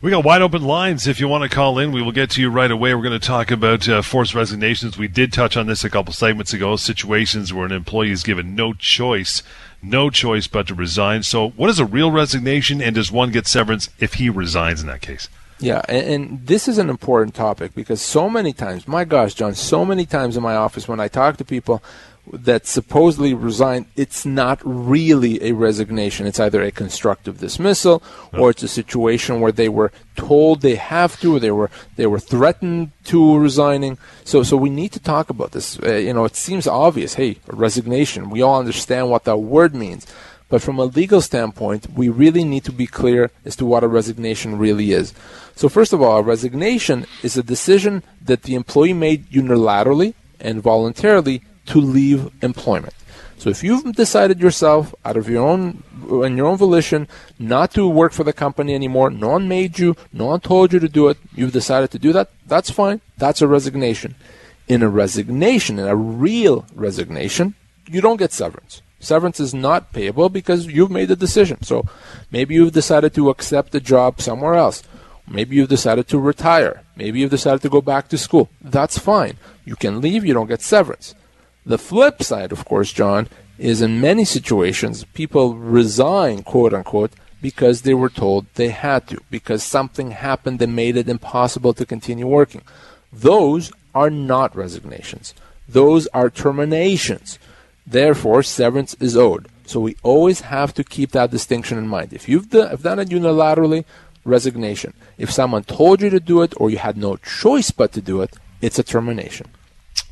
We 0.00 0.10
got 0.10 0.24
wide 0.24 0.42
open 0.42 0.62
lines. 0.62 1.06
If 1.06 1.18
you 1.20 1.28
want 1.28 1.42
to 1.44 1.54
call 1.54 1.78
in, 1.78 1.92
we 1.92 2.02
will 2.02 2.12
get 2.12 2.30
to 2.30 2.40
you 2.40 2.50
right 2.50 2.70
away. 2.70 2.94
We're 2.94 3.02
going 3.02 3.18
to 3.18 3.26
talk 3.26 3.50
about 3.50 3.88
uh, 3.88 4.02
forced 4.02 4.34
resignations. 4.34 4.98
We 4.98 5.08
did 5.08 5.32
touch 5.32 5.56
on 5.56 5.66
this 5.66 5.84
a 5.84 5.90
couple 5.90 6.12
segments 6.12 6.52
ago. 6.52 6.76
Situations 6.76 7.52
where 7.52 7.66
an 7.66 7.72
employee 7.72 8.10
is 8.10 8.22
given 8.22 8.54
no 8.54 8.74
choice 8.74 9.42
no 9.82 10.10
choice 10.10 10.46
but 10.46 10.68
to 10.68 10.74
resign. 10.74 11.22
So, 11.22 11.50
what 11.50 11.68
is 11.68 11.78
a 11.78 11.84
real 11.84 12.10
resignation, 12.10 12.80
and 12.80 12.94
does 12.94 13.10
one 13.10 13.32
get 13.32 13.46
severance 13.46 13.90
if 13.98 14.14
he 14.14 14.30
resigns 14.30 14.80
in 14.80 14.86
that 14.86 15.02
case? 15.02 15.28
Yeah, 15.58 15.82
and, 15.88 16.06
and, 16.06 16.46
this 16.46 16.66
is 16.66 16.78
an 16.78 16.90
important 16.90 17.34
topic 17.34 17.74
because 17.74 18.02
so 18.02 18.28
many 18.28 18.52
times, 18.52 18.88
my 18.88 19.04
gosh, 19.04 19.34
John, 19.34 19.54
so 19.54 19.84
many 19.84 20.06
times 20.06 20.36
in 20.36 20.42
my 20.42 20.56
office 20.56 20.88
when 20.88 20.98
I 20.98 21.06
talk 21.06 21.36
to 21.36 21.44
people, 21.44 21.82
that 22.30 22.66
supposedly 22.66 23.34
resigned, 23.34 23.86
it's 23.96 24.24
not 24.24 24.60
really 24.64 25.42
a 25.42 25.52
resignation. 25.52 26.26
It's 26.26 26.38
either 26.38 26.62
a 26.62 26.70
constructive 26.70 27.38
dismissal 27.38 28.02
or 28.32 28.50
it's 28.50 28.62
a 28.62 28.68
situation 28.68 29.40
where 29.40 29.52
they 29.52 29.68
were 29.68 29.92
told 30.14 30.60
they 30.60 30.76
have 30.76 31.20
to, 31.20 31.36
or 31.36 31.40
they 31.40 31.50
were 31.50 31.70
they 31.96 32.06
were 32.06 32.20
threatened 32.20 32.92
to 33.04 33.38
resigning. 33.38 33.98
So 34.24 34.42
so 34.42 34.56
we 34.56 34.70
need 34.70 34.92
to 34.92 35.00
talk 35.00 35.30
about 35.30 35.50
this. 35.52 35.78
Uh, 35.80 35.96
you 35.96 36.12
know, 36.12 36.24
it 36.24 36.36
seems 36.36 36.66
obvious. 36.66 37.14
Hey, 37.14 37.38
resignation. 37.48 38.30
We 38.30 38.42
all 38.42 38.58
understand 38.58 39.10
what 39.10 39.24
that 39.24 39.38
word 39.38 39.74
means. 39.74 40.06
But 40.48 40.62
from 40.62 40.78
a 40.78 40.84
legal 40.84 41.22
standpoint, 41.22 41.86
we 41.94 42.10
really 42.10 42.44
need 42.44 42.64
to 42.64 42.72
be 42.72 42.86
clear 42.86 43.30
as 43.42 43.56
to 43.56 43.64
what 43.64 43.82
a 43.82 43.88
resignation 43.88 44.58
really 44.58 44.92
is. 44.92 45.14
So 45.56 45.70
first 45.70 45.94
of 45.94 46.02
all, 46.02 46.18
a 46.18 46.22
resignation 46.22 47.06
is 47.22 47.38
a 47.38 47.42
decision 47.42 48.02
that 48.20 48.42
the 48.42 48.54
employee 48.54 48.92
made 48.92 49.30
unilaterally 49.30 50.12
and 50.38 50.62
voluntarily 50.62 51.40
to 51.66 51.80
leave 51.80 52.30
employment. 52.42 52.94
So 53.42 53.50
if 53.50 53.64
you've 53.64 53.96
decided 53.96 54.40
yourself 54.40 54.94
out 55.04 55.16
of 55.16 55.28
your 55.28 55.44
own 55.44 55.82
in 56.24 56.36
your 56.36 56.46
own 56.46 56.56
volition 56.56 57.08
not 57.40 57.72
to 57.72 57.88
work 57.88 58.12
for 58.12 58.22
the 58.22 58.32
company 58.32 58.72
anymore, 58.72 59.10
no 59.10 59.30
one 59.30 59.48
made 59.48 59.80
you, 59.80 59.96
no 60.12 60.26
one 60.26 60.40
told 60.40 60.72
you 60.72 60.78
to 60.78 60.88
do 60.88 61.08
it, 61.08 61.18
you've 61.34 61.52
decided 61.52 61.90
to 61.90 61.98
do 61.98 62.12
that, 62.12 62.30
that's 62.46 62.70
fine. 62.70 63.00
That's 63.18 63.42
a 63.42 63.48
resignation. 63.48 64.14
In 64.68 64.80
a 64.80 64.88
resignation, 64.88 65.80
in 65.80 65.88
a 65.88 65.96
real 65.96 66.66
resignation, 66.74 67.56
you 67.88 68.00
don't 68.00 68.16
get 68.16 68.32
severance. 68.32 68.80
Severance 69.00 69.40
is 69.40 69.52
not 69.52 69.92
payable 69.92 70.28
because 70.28 70.68
you've 70.68 70.92
made 70.92 71.08
the 71.08 71.16
decision. 71.16 71.64
So 71.64 71.84
maybe 72.30 72.54
you've 72.54 72.72
decided 72.72 73.12
to 73.14 73.30
accept 73.30 73.74
a 73.74 73.80
job 73.80 74.20
somewhere 74.20 74.54
else. 74.54 74.84
Maybe 75.26 75.56
you've 75.56 75.68
decided 75.68 76.06
to 76.08 76.18
retire. 76.20 76.82
Maybe 76.94 77.18
you've 77.18 77.30
decided 77.30 77.62
to 77.62 77.68
go 77.68 77.80
back 77.80 78.06
to 78.08 78.18
school. 78.18 78.50
That's 78.60 78.98
fine. 78.98 79.38
You 79.64 79.74
can 79.74 80.00
leave, 80.00 80.24
you 80.24 80.34
don't 80.34 80.46
get 80.46 80.62
severance. 80.62 81.16
The 81.64 81.78
flip 81.78 82.22
side, 82.22 82.50
of 82.50 82.64
course, 82.64 82.92
John, 82.92 83.28
is 83.56 83.80
in 83.80 84.00
many 84.00 84.24
situations 84.24 85.04
people 85.14 85.54
resign, 85.54 86.42
quote 86.42 86.74
unquote, 86.74 87.12
because 87.40 87.82
they 87.82 87.94
were 87.94 88.08
told 88.08 88.46
they 88.54 88.70
had 88.70 89.06
to, 89.08 89.20
because 89.30 89.62
something 89.62 90.10
happened 90.10 90.58
that 90.58 90.68
made 90.68 90.96
it 90.96 91.08
impossible 91.08 91.72
to 91.74 91.86
continue 91.86 92.26
working. 92.26 92.62
Those 93.12 93.72
are 93.94 94.10
not 94.10 94.56
resignations. 94.56 95.34
Those 95.68 96.08
are 96.08 96.30
terminations. 96.30 97.38
Therefore, 97.86 98.42
severance 98.42 98.94
is 98.94 99.16
owed. 99.16 99.48
So 99.64 99.78
we 99.80 99.96
always 100.02 100.40
have 100.42 100.74
to 100.74 100.84
keep 100.84 101.12
that 101.12 101.30
distinction 101.30 101.78
in 101.78 101.86
mind. 101.86 102.12
If 102.12 102.28
you've 102.28 102.50
done, 102.50 102.74
done 102.76 102.98
it 102.98 103.08
unilaterally, 103.08 103.84
resignation. 104.24 104.94
If 105.18 105.30
someone 105.30 105.64
told 105.64 106.02
you 106.02 106.10
to 106.10 106.20
do 106.20 106.42
it 106.42 106.54
or 106.56 106.70
you 106.70 106.78
had 106.78 106.96
no 106.96 107.16
choice 107.16 107.70
but 107.70 107.92
to 107.92 108.00
do 108.00 108.20
it, 108.22 108.36
it's 108.60 108.78
a 108.78 108.84
termination 108.84 109.48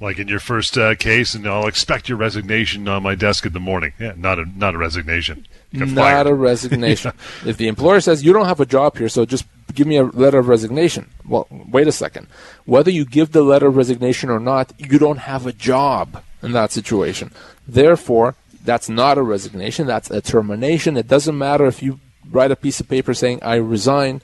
like 0.00 0.18
in 0.18 0.28
your 0.28 0.40
first 0.40 0.78
uh, 0.78 0.94
case, 0.94 1.34
and 1.34 1.46
I'll 1.46 1.66
expect 1.66 2.08
your 2.08 2.18
resignation 2.18 2.88
on 2.88 3.02
my 3.02 3.14
desk 3.14 3.44
in 3.44 3.52
the 3.52 3.60
morning. 3.60 3.92
Yeah, 3.98 4.14
not 4.16 4.38
a 4.38 4.46
not 4.56 4.74
a 4.74 4.78
resignation. 4.78 5.46
not 5.72 5.90
fired. 5.90 6.26
a 6.26 6.34
resignation. 6.34 7.12
if 7.46 7.56
the 7.56 7.68
employer 7.68 8.00
says 8.00 8.24
you 8.24 8.32
don't 8.32 8.46
have 8.46 8.60
a 8.60 8.66
job 8.66 8.96
here, 8.96 9.08
so 9.08 9.24
just 9.24 9.44
give 9.74 9.86
me 9.86 9.96
a 9.96 10.04
letter 10.04 10.38
of 10.38 10.48
resignation. 10.48 11.10
Well, 11.26 11.46
wait 11.50 11.86
a 11.86 11.92
second. 11.92 12.26
Whether 12.64 12.90
you 12.90 13.04
give 13.04 13.32
the 13.32 13.42
letter 13.42 13.68
of 13.68 13.76
resignation 13.76 14.30
or 14.30 14.40
not, 14.40 14.72
you 14.78 14.98
don't 14.98 15.18
have 15.18 15.46
a 15.46 15.52
job 15.52 16.22
in 16.42 16.52
that 16.52 16.72
situation. 16.72 17.30
Therefore, 17.68 18.34
that's 18.64 18.88
not 18.88 19.18
a 19.18 19.22
resignation. 19.22 19.86
That's 19.86 20.10
a 20.10 20.20
termination. 20.20 20.96
It 20.96 21.08
doesn't 21.08 21.36
matter 21.36 21.66
if 21.66 21.82
you 21.82 22.00
write 22.30 22.50
a 22.50 22.56
piece 22.56 22.80
of 22.80 22.88
paper 22.88 23.14
saying 23.14 23.42
I 23.42 23.56
resign. 23.56 24.22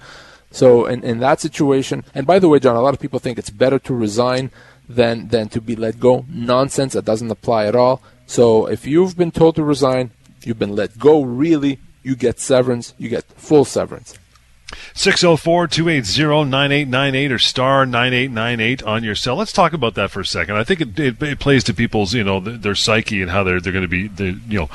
So 0.50 0.86
in, 0.86 1.02
in 1.04 1.18
that 1.18 1.40
situation, 1.40 2.04
and 2.14 2.26
by 2.26 2.38
the 2.38 2.48
way, 2.48 2.58
John, 2.58 2.76
a 2.76 2.80
lot 2.80 2.94
of 2.94 3.00
people 3.00 3.18
think 3.18 3.38
it's 3.38 3.50
better 3.50 3.78
to 3.80 3.94
resign 3.94 4.50
than 4.88 5.29
than 5.29 5.49
to 5.51 5.61
be 5.61 5.77
let 5.77 6.01
go. 6.01 6.25
Nonsense. 6.29 6.94
That 6.94 7.05
doesn't 7.05 7.31
apply 7.31 7.66
at 7.66 7.75
all. 7.75 8.03
So 8.27 8.66
if 8.66 8.87
you've 8.87 9.16
been 9.16 9.31
told 9.31 9.57
to 9.57 9.64
resign, 9.64 10.11
you've 10.42 10.59
been 10.59 10.75
let 10.75 10.99
go. 10.99 11.22
Really, 11.22 11.79
you 12.03 12.16
get 12.16 12.40
severance. 12.40 12.94
You 12.99 13.09
get 13.09 13.25
full 13.25 13.64
severance. 13.64 14.18
604-280-9898 14.94 17.31
or 17.31 17.38
star 17.38 17.87
9898 17.87 18.83
on 18.83 19.05
your 19.05 19.14
cell. 19.14 19.37
Let's 19.37 19.53
talk 19.53 19.72
about 19.72 19.94
that 19.94 20.11
for 20.11 20.18
a 20.20 20.27
second. 20.27 20.57
I 20.57 20.64
think 20.64 20.81
it, 20.81 20.99
it, 20.99 21.22
it 21.22 21.38
plays 21.38 21.62
to 21.64 21.75
people's, 21.75 22.14
you 22.14 22.25
know, 22.25 22.40
their, 22.40 22.57
their 22.57 22.75
psyche 22.75 23.20
and 23.22 23.31
how 23.31 23.44
they're, 23.44 23.61
they're 23.61 23.72
going 23.72 23.88
to 23.88 23.88
be, 23.88 24.11
you 24.49 24.59
know, 24.59 24.68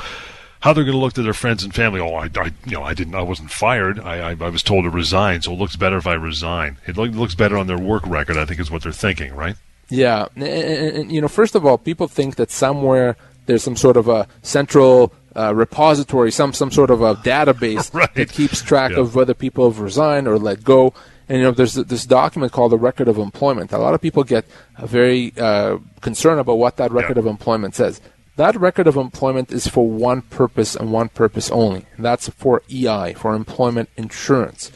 how 0.60 0.72
they're 0.72 0.84
going 0.84 0.96
to 0.96 1.00
look 1.00 1.12
to 1.14 1.22
their 1.22 1.34
friends 1.34 1.64
and 1.64 1.74
family. 1.74 2.00
Oh, 2.00 2.14
I, 2.14 2.30
I, 2.36 2.52
you 2.64 2.72
know, 2.72 2.84
I 2.84 2.94
didn't, 2.94 3.16
I 3.16 3.22
wasn't 3.22 3.50
fired. 3.50 4.00
I, 4.00 4.30
I, 4.30 4.30
I 4.30 4.48
was 4.48 4.62
told 4.62 4.84
to 4.84 4.90
resign, 4.90 5.42
so 5.42 5.52
it 5.52 5.58
looks 5.58 5.76
better 5.76 5.98
if 5.98 6.06
I 6.06 6.14
resign. 6.14 6.78
It 6.86 6.96
looks 6.96 7.34
better 7.34 7.58
on 7.58 7.66
their 7.66 7.78
work 7.78 8.06
record. 8.06 8.38
I 8.38 8.46
think 8.46 8.60
is 8.60 8.70
what 8.70 8.82
they're 8.82 8.92
thinking, 8.92 9.34
right? 9.34 9.56
Yeah, 9.88 10.26
and, 10.36 10.42
and, 10.44 11.12
you 11.12 11.20
know, 11.20 11.28
first 11.28 11.54
of 11.54 11.66
all, 11.66 11.76
people 11.78 12.08
think 12.08 12.36
that 12.36 12.50
somewhere 12.50 13.16
there's 13.46 13.62
some 13.62 13.76
sort 13.76 13.96
of 13.96 14.08
a 14.08 14.26
central 14.42 15.12
uh, 15.36 15.54
repository, 15.54 16.30
some 16.30 16.52
some 16.52 16.70
sort 16.70 16.90
of 16.90 17.02
a 17.02 17.14
database 17.16 17.92
Right. 18.00 18.14
that 18.14 18.30
keeps 18.32 18.62
track 18.62 18.92
Yeah. 18.92 19.00
of 19.00 19.14
whether 19.14 19.34
people 19.34 19.68
have 19.70 19.80
resigned 19.80 20.28
or 20.28 20.38
let 20.38 20.62
go. 20.64 20.94
And 21.28 21.38
you 21.38 21.44
know, 21.44 21.50
there's 21.52 21.74
this 21.74 22.04
document 22.06 22.52
called 22.52 22.72
the 22.72 22.78
Record 22.78 23.08
of 23.08 23.16
Employment. 23.18 23.72
A 23.72 23.78
lot 23.78 23.94
of 23.94 24.00
people 24.00 24.24
get 24.24 24.44
uh, 24.78 24.86
very 24.86 25.32
uh, 25.38 25.78
concerned 26.00 26.40
about 26.40 26.58
what 26.58 26.76
that 26.76 26.90
Record 26.92 27.16
Yeah. 27.16 27.20
of 27.22 27.26
Employment 27.26 27.74
says. 27.74 28.00
That 28.36 28.56
Record 28.56 28.86
of 28.86 28.96
Employment 28.96 29.52
is 29.52 29.66
for 29.66 29.86
one 29.88 30.22
purpose 30.22 30.74
and 30.74 30.90
one 30.92 31.08
purpose 31.10 31.50
only. 31.50 31.86
And 31.96 32.04
that's 32.04 32.28
for 32.30 32.62
EI, 32.70 33.14
for 33.14 33.34
employment 33.34 33.88
insurance. 33.96 34.70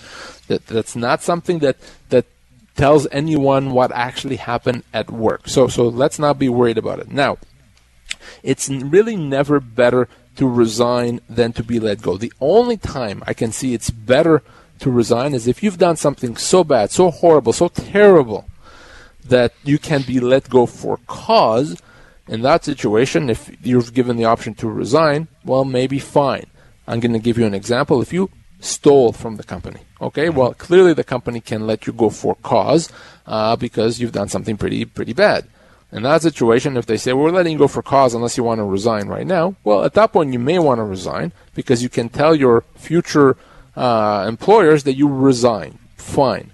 That 0.49 0.66
that's 0.66 0.95
not 0.97 1.23
something 1.23 1.59
that 1.61 1.77
that 2.11 2.27
tells 2.76 3.06
anyone 3.10 3.70
what 3.70 3.90
actually 3.92 4.36
happened 4.36 4.84
at 4.92 5.10
work. 5.10 5.48
So 5.48 5.68
so 5.68 5.88
let's 5.88 6.18
not 6.18 6.38
be 6.38 6.48
worried 6.48 6.78
about 6.78 7.00
it. 7.00 7.10
Now, 7.10 7.38
it's 8.42 8.68
really 8.68 9.16
never 9.16 9.60
better 9.60 10.08
to 10.36 10.48
resign 10.48 11.20
than 11.28 11.52
to 11.54 11.64
be 11.64 11.80
let 11.80 12.02
go. 12.02 12.16
The 12.16 12.32
only 12.40 12.76
time 12.76 13.22
I 13.26 13.34
can 13.34 13.52
see 13.52 13.74
it's 13.74 13.90
better 13.90 14.42
to 14.80 14.90
resign 14.90 15.34
is 15.34 15.48
if 15.48 15.62
you've 15.62 15.78
done 15.78 15.96
something 15.96 16.36
so 16.36 16.62
bad, 16.62 16.90
so 16.90 17.10
horrible, 17.10 17.52
so 17.52 17.68
terrible 17.68 18.44
that 19.24 19.52
you 19.64 19.78
can 19.78 20.02
be 20.02 20.20
let 20.20 20.48
go 20.48 20.66
for 20.66 20.98
cause. 21.06 21.80
In 22.28 22.42
that 22.42 22.64
situation, 22.64 23.30
if 23.30 23.56
you're 23.62 23.82
given 23.82 24.16
the 24.16 24.24
option 24.24 24.54
to 24.54 24.68
resign, 24.68 25.28
well, 25.44 25.64
maybe 25.64 25.98
fine. 26.00 26.46
I'm 26.86 27.00
going 27.00 27.12
to 27.12 27.20
give 27.20 27.38
you 27.38 27.46
an 27.46 27.54
example. 27.54 28.02
If 28.02 28.12
you 28.12 28.30
stole 28.61 29.12
from 29.12 29.37
the 29.37 29.45
company, 29.45 29.81
okay, 30.01 30.29
well, 30.29 30.55
clearly 30.55 30.95
the 30.95 31.05
company 31.05 31.40
can 31.40 31.66
let 31.66 31.87
you 31.87 31.92
go 31.92 32.11
for 32.11 32.35
cause 32.37 32.90
uh, 33.27 33.57
because 33.57 34.01
you've 34.01 34.12
done 34.12 34.29
something 34.29 34.57
pretty 34.57 34.85
pretty 34.85 35.12
bad. 35.12 35.47
In 35.92 36.03
that 36.03 36.23
situation, 36.23 36.77
if 36.77 36.87
they 36.87 36.97
say, 36.97 37.12
well, 37.12 37.25
we're 37.25 37.31
letting 37.31 37.53
you 37.53 37.59
go 37.59 37.69
for 37.69 37.83
cause 37.83 38.12
unless 38.12 38.37
you 38.37 38.42
want 38.42 38.59
to 38.59 38.64
resign 38.64 39.07
right 39.07 39.27
now, 39.27 39.55
well, 39.62 39.85
at 39.85 39.95
that 39.95 40.12
point, 40.12 40.33
you 40.33 40.38
may 40.38 40.59
want 40.59 40.79
to 40.79 40.85
resign 40.85 41.33
because 41.55 41.83
you 41.83 41.88
can 41.88 42.09
tell 42.09 42.35
your 42.35 42.64
future 42.75 43.37
uh, 43.77 44.25
employers 44.29 44.83
that 44.85 44.95
you 44.95 45.09
resign. 45.09 45.79
Fine. 45.97 46.51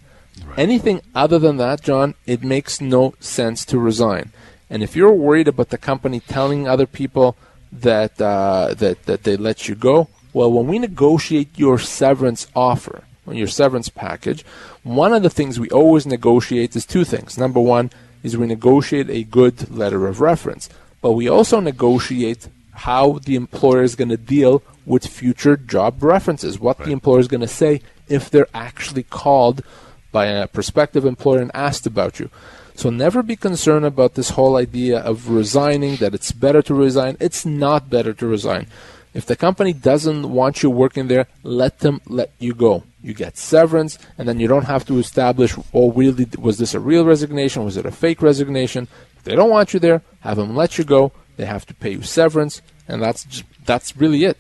Anything 0.56 1.00
other 1.14 1.38
than 1.38 1.56
that, 1.56 1.80
John, 1.80 2.14
it 2.26 2.44
makes 2.44 2.80
no 2.80 3.14
sense 3.20 3.64
to 3.66 3.78
resign. 3.78 4.32
And 4.68 4.82
if 4.82 4.94
you're 4.94 5.12
worried 5.12 5.48
about 5.48 5.70
the 5.70 5.78
company 5.78 6.20
telling 6.20 6.68
other 6.68 6.86
people 6.86 7.36
that 7.72 8.20
uh, 8.20 8.74
that 8.74 9.04
that 9.04 9.22
they 9.24 9.36
let 9.36 9.66
you 9.68 9.74
go, 9.74 10.08
well, 10.32 10.50
when 10.50 10.66
we 10.66 10.78
negotiate 10.78 11.58
your 11.58 11.78
severance 11.78 12.46
offer, 12.54 13.04
when 13.24 13.36
your 13.36 13.46
severance 13.48 13.88
package, 13.88 14.44
one 14.82 15.12
of 15.12 15.22
the 15.22 15.30
things 15.30 15.60
we 15.60 15.70
always 15.70 16.06
negotiate 16.06 16.74
is 16.74 16.86
two 16.86 17.04
things. 17.04 17.38
Number 17.38 17.60
one 17.60 17.90
is 18.22 18.36
we 18.36 18.46
negotiate 18.46 19.10
a 19.10 19.24
good 19.24 19.70
letter 19.70 20.06
of 20.06 20.20
reference, 20.20 20.68
but 21.00 21.12
we 21.12 21.28
also 21.28 21.60
negotiate 21.60 22.48
how 22.72 23.18
the 23.24 23.36
employer 23.36 23.82
is 23.82 23.94
going 23.94 24.08
to 24.08 24.16
deal 24.16 24.62
with 24.86 25.06
future 25.06 25.56
job 25.56 26.02
references, 26.02 26.58
what 26.58 26.78
the 26.78 26.90
employer 26.90 27.20
is 27.20 27.28
going 27.28 27.40
to 27.40 27.48
say 27.48 27.80
if 28.08 28.30
they're 28.30 28.48
actually 28.54 29.02
called 29.02 29.62
by 30.10 30.26
a 30.26 30.46
prospective 30.46 31.04
employer 31.04 31.40
and 31.40 31.50
asked 31.54 31.86
about 31.86 32.18
you. 32.18 32.30
So 32.74 32.90
never 32.90 33.22
be 33.22 33.36
concerned 33.36 33.84
about 33.84 34.14
this 34.14 34.30
whole 34.30 34.56
idea 34.56 34.98
of 34.98 35.28
resigning, 35.30 35.96
that 35.96 36.14
it's 36.14 36.32
better 36.32 36.62
to 36.62 36.74
resign. 36.74 37.16
It's 37.20 37.44
not 37.44 37.90
better 37.90 38.12
to 38.14 38.26
resign. 38.26 38.66
If 39.14 39.26
the 39.26 39.36
company 39.36 39.72
doesn't 39.72 40.30
want 40.30 40.62
you 40.62 40.70
working 40.70 41.08
there, 41.08 41.26
let 41.42 41.80
them 41.80 42.00
let 42.06 42.32
you 42.38 42.54
go. 42.54 42.84
You 43.02 43.12
get 43.14 43.36
severance, 43.36 43.98
and 44.16 44.26
then 44.26 44.40
you 44.40 44.48
don't 44.48 44.64
have 44.64 44.86
to 44.86 44.98
establish, 44.98 45.54
oh, 45.74 45.92
really, 45.92 46.26
was 46.38 46.58
this 46.58 46.74
a 46.74 46.80
real 46.80 47.04
resignation? 47.04 47.64
Was 47.64 47.76
it 47.76 47.84
a 47.84 47.90
fake 47.90 48.22
resignation? 48.22 48.88
If 49.16 49.24
they 49.24 49.34
don't 49.34 49.50
want 49.50 49.74
you 49.74 49.80
there, 49.80 50.02
have 50.20 50.38
them 50.38 50.56
let 50.56 50.78
you 50.78 50.84
go. 50.84 51.12
They 51.36 51.44
have 51.46 51.66
to 51.66 51.74
pay 51.74 51.90
you 51.90 52.02
severance, 52.02 52.62
and 52.88 53.02
that's 53.02 53.24
just, 53.24 53.44
that's 53.66 53.96
really 53.96 54.24
it. 54.24 54.38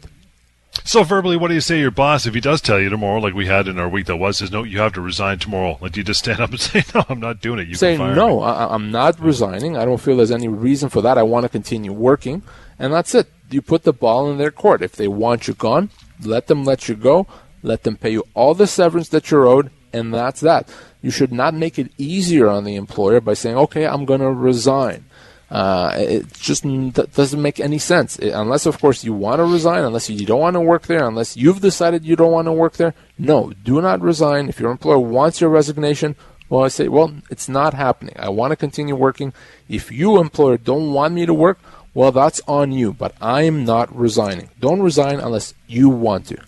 So 0.84 1.02
verbally, 1.04 1.36
what 1.36 1.48
do 1.48 1.54
you 1.54 1.60
say 1.60 1.76
to 1.76 1.80
your 1.80 1.90
boss 1.90 2.26
if 2.26 2.34
he 2.34 2.40
does 2.40 2.60
tell 2.60 2.80
you 2.80 2.88
tomorrow, 2.88 3.20
like 3.20 3.34
we 3.34 3.46
had 3.46 3.68
in 3.68 3.78
our 3.78 3.88
week 3.88 4.06
that 4.06 4.16
was, 4.16 4.38
says 4.38 4.50
no, 4.50 4.64
you 4.64 4.80
have 4.80 4.94
to 4.94 5.00
resign 5.00 5.38
tomorrow? 5.38 5.78
Like, 5.80 5.92
do 5.92 6.00
you 6.00 6.04
just 6.04 6.20
stand 6.20 6.40
up 6.40 6.50
and 6.50 6.60
say, 6.60 6.82
no, 6.94 7.04
I'm 7.08 7.20
not 7.20 7.40
doing 7.40 7.60
it. 7.60 7.68
You 7.68 7.74
say 7.74 7.96
can 7.96 8.06
fire 8.06 8.14
no 8.14 8.40
me." 8.40 8.44
I, 8.44 8.74
i'm 8.74 8.90
not 8.90 9.20
resigning 9.20 9.76
i 9.76 9.84
don't 9.84 10.00
feel 10.00 10.16
there's 10.16 10.30
any 10.30 10.48
reason 10.48 10.88
for 10.88 11.02
that 11.02 11.18
i 11.18 11.22
want 11.22 11.44
to 11.44 11.48
continue 11.48 11.92
working 11.92 12.42
and 12.78 12.92
that's 12.92 13.14
it 13.14 13.28
you 13.52 13.62
put 13.62 13.82
the 13.82 13.92
ball 13.92 14.30
in 14.30 14.38
their 14.38 14.50
court. 14.50 14.82
If 14.82 14.92
they 14.92 15.08
want 15.08 15.48
you 15.48 15.54
gone 15.54 15.90
let 16.26 16.46
them 16.46 16.64
let 16.64 16.88
you 16.88 16.94
go. 16.94 17.26
Let 17.62 17.84
them 17.84 17.96
pay 17.96 18.10
you 18.10 18.24
all 18.34 18.54
the 18.54 18.66
severance 18.66 19.08
that 19.10 19.30
you're 19.30 19.46
owed 19.46 19.70
and 19.92 20.12
that's 20.12 20.40
that. 20.40 20.68
You 21.00 21.10
should 21.10 21.32
not 21.32 21.54
make 21.54 21.78
it 21.78 21.92
easier 21.98 22.48
on 22.48 22.64
the 22.64 22.76
employer 22.76 23.20
by 23.20 23.34
saying 23.34 23.56
okay 23.56 23.86
i'm 23.86 24.04
going 24.04 24.20
to 24.20 24.32
resign. 24.32 25.04
Uh, 25.50 25.92
it 25.98 26.32
just 26.32 26.64
doesn't 27.12 27.42
make 27.42 27.60
any 27.60 27.78
sense. 27.78 28.18
It- 28.18 28.30
unless 28.30 28.66
of 28.66 28.80
course 28.80 29.04
you 29.04 29.12
want 29.12 29.38
to 29.38 29.44
resign 29.44 29.84
unless 29.84 30.08
you 30.10 30.26
don't 30.26 30.40
want 30.40 30.54
to 30.54 30.60
work 30.60 30.86
there 30.86 31.06
unless 31.06 31.36
you've 31.36 31.60
decided 31.60 32.04
you 32.04 32.16
don't 32.16 32.32
want 32.32 32.46
to 32.46 32.52
work 32.52 32.74
there 32.74 32.94
no 33.18 33.52
do 33.62 33.80
not 33.80 34.00
resign. 34.00 34.48
If 34.48 34.58
your 34.58 34.70
employer 34.72 34.98
wants 34.98 35.40
your 35.40 35.50
resignation 35.50 36.16
well, 36.48 36.64
I 36.64 36.68
say, 36.68 36.88
well, 36.88 37.14
it's 37.30 37.48
not 37.48 37.72
happening. 37.72 38.14
I 38.18 38.28
want 38.28 38.50
to 38.50 38.56
continue 38.56 38.94
working. 38.94 39.32
If 39.70 39.90
you, 39.90 40.20
employer, 40.20 40.58
don't 40.58 40.92
want 40.92 41.14
me 41.14 41.24
to 41.24 41.32
work, 41.32 41.58
well, 41.94 42.12
that's 42.12 42.40
on 42.46 42.72
you. 42.72 42.92
But 42.92 43.14
I 43.20 43.42
am 43.42 43.64
not 43.64 43.94
resigning. 43.94 44.50
Don't 44.60 44.82
resign 44.82 45.20
unless 45.20 45.54
you 45.66 45.88
want 45.88 46.26
to. 46.28 46.38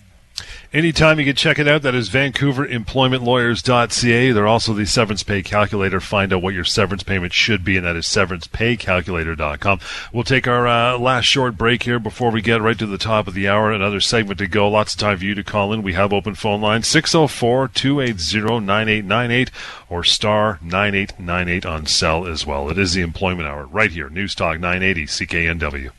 Anytime 0.75 1.19
you 1.19 1.25
can 1.25 1.37
check 1.37 1.57
it 1.57 1.69
out, 1.69 1.83
that 1.83 1.95
is 1.95 2.09
VancouverEmploymentLawyers.ca. 2.09 4.31
They're 4.33 4.45
also 4.45 4.73
the 4.73 4.85
severance 4.85 5.23
pay 5.23 5.41
calculator. 5.41 6.01
Find 6.01 6.33
out 6.33 6.41
what 6.41 6.53
your 6.53 6.65
severance 6.65 7.01
payment 7.01 7.31
should 7.31 7.63
be, 7.63 7.77
and 7.77 7.85
that 7.85 7.95
is 7.95 8.05
severancepaycalculator.com. 8.07 9.79
We'll 10.11 10.25
take 10.25 10.49
our 10.49 10.67
uh, 10.67 10.97
last 10.97 11.27
short 11.27 11.57
break 11.57 11.83
here 11.83 11.97
before 11.97 12.29
we 12.29 12.41
get 12.41 12.61
right 12.61 12.77
to 12.77 12.85
the 12.85 12.97
top 12.97 13.29
of 13.29 13.33
the 13.33 13.47
hour. 13.47 13.71
Another 13.71 14.01
segment 14.01 14.37
to 14.39 14.47
go. 14.47 14.67
Lots 14.67 14.95
of 14.95 14.99
time 14.99 15.19
for 15.19 15.23
you 15.23 15.33
to 15.35 15.45
call 15.45 15.71
in. 15.71 15.81
We 15.81 15.93
have 15.93 16.11
open 16.11 16.35
phone 16.35 16.59
line 16.59 16.83
604 16.83 17.69
280 17.69 18.65
9898 18.65 19.51
or 19.87 20.03
star 20.03 20.59
9898 20.61 21.65
on 21.65 21.85
cell 21.85 22.27
as 22.27 22.45
well. 22.45 22.69
It 22.69 22.77
is 22.77 22.91
the 22.91 23.01
employment 23.01 23.47
hour 23.47 23.65
right 23.65 23.91
here. 23.91 24.09
News 24.09 24.35
Talk 24.35 24.59
980 24.59 25.05
CKNW. 25.05 25.91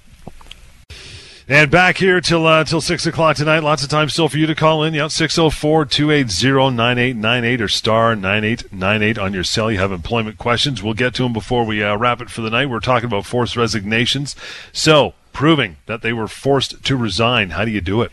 And 1.48 1.70
back 1.70 1.98
here 1.98 2.20
till 2.20 2.44
uh, 2.44 2.64
till 2.64 2.80
six 2.80 3.06
o'clock 3.06 3.36
tonight. 3.36 3.60
Lots 3.60 3.84
of 3.84 3.88
time 3.88 4.08
still 4.08 4.28
for 4.28 4.36
you 4.36 4.48
to 4.48 4.54
call 4.56 4.82
in. 4.82 4.94
Yeah, 4.94 5.04
604-280-9898 5.04 7.60
or 7.60 7.68
star 7.68 8.16
nine 8.16 8.42
eight 8.42 8.72
nine 8.72 9.00
eight 9.00 9.16
on 9.16 9.32
your 9.32 9.44
cell. 9.44 9.70
You 9.70 9.78
have 9.78 9.92
employment 9.92 10.38
questions. 10.38 10.82
We'll 10.82 10.94
get 10.94 11.14
to 11.14 11.22
them 11.22 11.32
before 11.32 11.64
we 11.64 11.84
uh, 11.84 11.96
wrap 11.96 12.20
it 12.20 12.30
for 12.30 12.40
the 12.40 12.50
night. 12.50 12.68
We're 12.68 12.80
talking 12.80 13.06
about 13.06 13.26
forced 13.26 13.56
resignations. 13.56 14.34
So 14.72 15.14
proving 15.32 15.76
that 15.86 16.02
they 16.02 16.12
were 16.12 16.26
forced 16.26 16.82
to 16.82 16.96
resign. 16.96 17.50
How 17.50 17.64
do 17.64 17.70
you 17.70 17.80
do 17.80 18.02
it? 18.02 18.10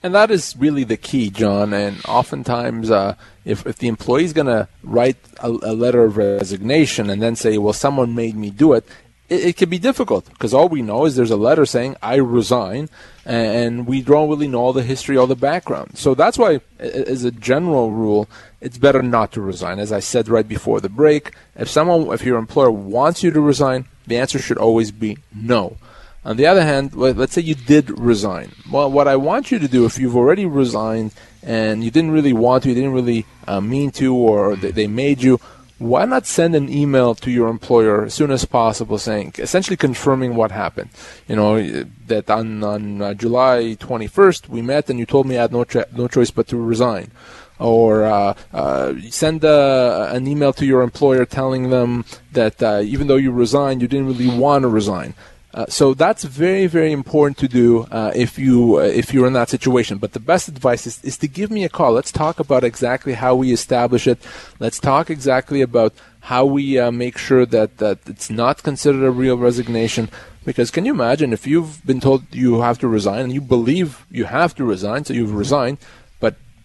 And 0.00 0.14
that 0.14 0.30
is 0.30 0.54
really 0.56 0.84
the 0.84 0.96
key, 0.96 1.30
John. 1.30 1.72
And 1.72 2.00
oftentimes, 2.06 2.88
uh, 2.88 3.16
if, 3.44 3.66
if 3.66 3.78
the 3.78 3.88
employee 3.88 4.22
is 4.22 4.32
going 4.32 4.46
to 4.46 4.68
write 4.84 5.16
a, 5.40 5.48
a 5.48 5.74
letter 5.74 6.04
of 6.04 6.16
resignation 6.16 7.10
and 7.10 7.20
then 7.20 7.34
say, 7.34 7.58
well, 7.58 7.72
someone 7.72 8.14
made 8.14 8.36
me 8.36 8.50
do 8.50 8.74
it, 8.74 8.86
it, 9.28 9.40
it 9.48 9.56
can 9.56 9.68
be 9.68 9.78
difficult 9.78 10.28
because 10.30 10.54
all 10.54 10.68
we 10.68 10.82
know 10.82 11.04
is 11.04 11.16
there's 11.16 11.30
a 11.30 11.36
letter 11.36 11.66
saying, 11.66 11.96
I 12.02 12.16
resign, 12.16 12.88
and 13.24 13.86
we 13.86 14.02
don't 14.02 14.28
really 14.28 14.48
know 14.48 14.60
all 14.60 14.72
the 14.72 14.82
history, 14.82 15.16
all 15.16 15.26
the 15.26 15.36
background. 15.36 15.98
So 15.98 16.14
that's 16.14 16.38
why, 16.38 16.60
as 16.78 17.24
a 17.24 17.30
general 17.30 17.90
rule, 17.90 18.28
it's 18.60 18.78
better 18.78 19.02
not 19.02 19.32
to 19.32 19.40
resign. 19.40 19.78
As 19.78 19.92
I 19.92 20.00
said 20.00 20.28
right 20.28 20.48
before 20.48 20.80
the 20.80 20.88
break, 20.88 21.34
if 21.56 21.68
someone, 21.68 22.12
if 22.12 22.24
your 22.24 22.38
employer 22.38 22.70
wants 22.70 23.22
you 23.22 23.30
to 23.30 23.40
resign, 23.40 23.86
the 24.06 24.16
answer 24.16 24.38
should 24.38 24.58
always 24.58 24.90
be 24.90 25.18
no. 25.34 25.76
On 26.24 26.36
the 26.36 26.46
other 26.46 26.64
hand, 26.64 26.94
let- 26.94 27.16
let's 27.16 27.32
say 27.34 27.42
you 27.42 27.54
did 27.54 27.98
resign. 27.98 28.52
Well, 28.70 28.90
what 28.90 29.08
I 29.08 29.16
want 29.16 29.50
you 29.50 29.58
to 29.58 29.68
do, 29.68 29.84
if 29.84 29.98
you've 29.98 30.16
already 30.16 30.46
resigned 30.46 31.12
and 31.42 31.84
you 31.84 31.90
didn't 31.90 32.10
really 32.10 32.32
want 32.32 32.62
to, 32.64 32.70
you 32.70 32.74
didn't 32.74 32.92
really 32.92 33.24
uh, 33.46 33.60
mean 33.60 33.90
to, 33.92 34.14
or 34.14 34.56
they 34.56 34.86
made 34.86 35.22
you, 35.22 35.40
why 35.78 36.04
not 36.04 36.26
send 36.26 36.54
an 36.54 36.68
email 36.68 37.14
to 37.14 37.30
your 37.30 37.48
employer 37.48 38.04
as 38.04 38.14
soon 38.14 38.30
as 38.30 38.44
possible, 38.44 38.98
saying, 38.98 39.34
essentially 39.38 39.76
confirming 39.76 40.34
what 40.34 40.50
happened. 40.50 40.90
You 41.28 41.36
know 41.36 41.84
that 42.06 42.28
on 42.30 42.64
on 42.64 43.02
uh, 43.02 43.14
July 43.14 43.76
21st 43.78 44.48
we 44.48 44.62
met 44.62 44.90
and 44.90 44.98
you 44.98 45.06
told 45.06 45.26
me 45.26 45.38
I 45.38 45.42
had 45.42 45.52
no 45.52 45.64
cho- 45.64 45.84
no 45.92 46.08
choice 46.08 46.30
but 46.30 46.48
to 46.48 46.56
resign 46.56 47.10
or 47.58 48.04
uh, 48.04 48.34
uh, 48.52 48.94
send 49.10 49.44
uh, 49.44 50.08
an 50.12 50.26
email 50.26 50.52
to 50.52 50.64
your 50.64 50.82
employer 50.82 51.24
telling 51.24 51.70
them 51.70 52.04
that 52.32 52.62
uh, 52.62 52.80
even 52.84 53.06
though 53.08 53.16
you 53.16 53.32
resigned, 53.32 53.82
you 53.82 53.88
didn't 53.88 54.06
really 54.06 54.28
want 54.28 54.62
to 54.62 54.68
resign. 54.68 55.14
Uh, 55.54 55.64
so 55.68 55.94
that's 55.94 56.24
very, 56.24 56.66
very 56.66 56.92
important 56.92 57.38
to 57.38 57.48
do 57.48 57.84
uh, 57.90 58.12
if 58.14 58.38
you 58.38 58.78
uh, 58.78 58.82
if 58.82 59.14
you're 59.14 59.26
in 59.26 59.32
that 59.32 59.48
situation. 59.48 59.96
But 59.96 60.12
the 60.12 60.20
best 60.20 60.46
advice 60.48 60.86
is, 60.86 61.02
is 61.02 61.16
to 61.18 61.28
give 61.28 61.50
me 61.50 61.64
a 61.64 61.70
call. 61.70 61.92
Let's 61.92 62.12
talk 62.12 62.38
about 62.38 62.64
exactly 62.64 63.14
how 63.14 63.34
we 63.34 63.52
establish 63.52 64.06
it. 64.06 64.18
Let's 64.60 64.78
talk 64.78 65.08
exactly 65.08 65.62
about 65.62 65.94
how 66.20 66.44
we 66.44 66.78
uh, 66.78 66.90
make 66.90 67.16
sure 67.16 67.46
that, 67.46 67.78
that 67.78 67.98
it's 68.06 68.28
not 68.28 68.62
considered 68.62 69.04
a 69.04 69.10
real 69.10 69.38
resignation. 69.38 70.10
Because 70.44 70.70
can 70.70 70.84
you 70.84 70.92
imagine 70.92 71.32
if 71.32 71.46
you've 71.46 71.84
been 71.84 72.00
told 72.00 72.24
you 72.34 72.60
have 72.60 72.78
to 72.80 72.88
resign 72.88 73.20
and 73.20 73.32
you 73.32 73.40
believe 73.40 74.04
you 74.10 74.24
have 74.24 74.54
to 74.56 74.64
resign, 74.64 75.04
so 75.04 75.14
you've 75.14 75.34
resigned, 75.34 75.78
but 75.78 75.86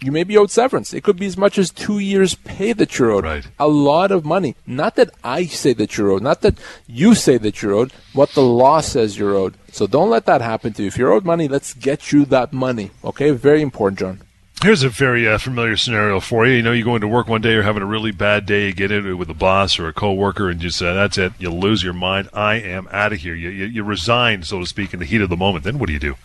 you 0.04 0.12
may 0.12 0.24
be 0.24 0.38
owed 0.38 0.51
severance. 0.51 0.93
It 0.93 1.04
could 1.04 1.18
be 1.18 1.26
as 1.26 1.38
much 1.38 1.58
as 1.58 1.72
two 1.72 1.99
years' 1.99 2.36
pay 2.36 2.74
that 2.74 2.97
you're 2.97 3.12
owed. 3.12 3.24
Right. 3.24 3.47
A 3.58 3.68
lot 3.68 4.12
of 4.12 4.26
money. 4.26 4.56
Not 4.68 4.95
that 4.95 5.12
I 5.24 5.45
say 5.45 5.74
that 5.74 5.97
you're 5.97 6.12
owed, 6.12 6.22
not 6.22 6.41
that 6.41 6.58
you 6.88 7.16
say 7.16 7.38
that 7.38 7.62
you're 7.62 7.74
owed, 7.74 7.91
what 8.12 8.32
the 8.32 8.41
law 8.41 8.82
says 8.82 9.18
you're 9.18 9.36
owed. 9.36 9.56
So 9.72 9.88
don't 9.88 10.10
let 10.10 10.26
that 10.26 10.41
happen 10.41 10.74
to 10.74 10.84
you. 10.84 10.88
If 10.88 10.97
you're 10.97 11.14
owed 11.14 11.26
money, 11.26 11.47
let's 11.47 11.74
get 11.74 12.12
you 12.12 12.26
that 12.26 12.54
money. 12.54 12.91
Okay? 13.04 13.32
Very 13.32 13.62
important, 13.62 13.99
John. 13.99 14.22
Here's 14.62 14.84
a 14.84 14.89
very 14.89 15.28
uh, 15.28 15.38
familiar 15.39 15.76
scenario 15.76 16.22
for 16.22 16.45
you. 16.45 16.54
You 16.54 16.62
know, 16.62 16.72
you 16.72 16.86
go 16.86 16.95
into 16.95 17.08
work 17.08 17.28
one 17.28 17.41
day, 17.41 17.51
you're 17.51 17.64
having 17.64 17.84
a 17.84 17.88
really 17.88 18.12
bad 18.12 18.45
day, 18.45 18.68
you 18.68 18.74
get 18.74 18.91
into 18.91 19.10
it 19.10 19.16
with 19.16 19.30
a 19.30 19.34
boss 19.34 19.78
or 19.78 19.89
a 19.89 19.93
coworker, 19.93 20.49
and 20.49 20.62
just 20.62 20.82
uh, 20.82 20.93
that's 20.93 21.18
it. 21.18 21.34
You 21.38 21.49
lose 21.49 21.84
your 21.84 21.91
mind. 21.91 22.30
I 22.34 22.56
am 22.56 22.88
out 22.91 23.12
of 23.12 23.20
here. 23.20 23.36
You, 23.36 23.49
you, 23.49 23.66
you 23.66 23.84
resign, 23.84 24.43
so 24.43 24.62
to 24.62 24.66
speak, 24.66 24.93
in 24.93 24.99
the 24.99 25.06
heat 25.06 25.22
of 25.22 25.30
the 25.30 25.36
moment. 25.36 25.66
Then 25.66 25.80
what 25.80 25.88
do 25.88 25.93
you 25.93 25.99
do? 25.99 26.16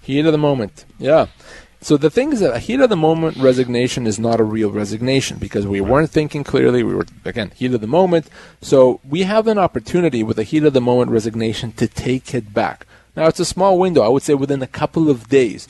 Heat 0.00 0.24
of 0.26 0.30
the 0.30 0.38
moment. 0.38 0.84
Yeah. 0.98 1.26
So 1.82 1.96
the 1.96 2.10
thing 2.10 2.32
is 2.32 2.38
that 2.38 2.54
a 2.54 2.60
heat 2.60 2.78
of 2.78 2.90
the 2.90 2.96
moment 2.96 3.36
resignation 3.38 4.06
is 4.06 4.16
not 4.16 4.38
a 4.38 4.44
real 4.44 4.70
resignation 4.70 5.38
because 5.38 5.66
we 5.66 5.80
weren't 5.80 6.10
thinking 6.10 6.44
clearly. 6.44 6.84
We 6.84 6.94
were 6.94 7.06
again 7.24 7.50
heat 7.56 7.74
of 7.74 7.80
the 7.80 7.88
moment. 7.88 8.28
So 8.60 9.00
we 9.02 9.24
have 9.24 9.48
an 9.48 9.58
opportunity 9.58 10.22
with 10.22 10.38
a 10.38 10.44
heat 10.44 10.62
of 10.62 10.74
the 10.74 10.80
moment 10.80 11.10
resignation 11.10 11.72
to 11.72 11.88
take 11.88 12.34
it 12.34 12.54
back. 12.54 12.86
Now 13.16 13.26
it's 13.26 13.40
a 13.40 13.44
small 13.44 13.80
window. 13.80 14.02
I 14.02 14.08
would 14.08 14.22
say 14.22 14.34
within 14.34 14.62
a 14.62 14.68
couple 14.68 15.10
of 15.10 15.28
days. 15.28 15.66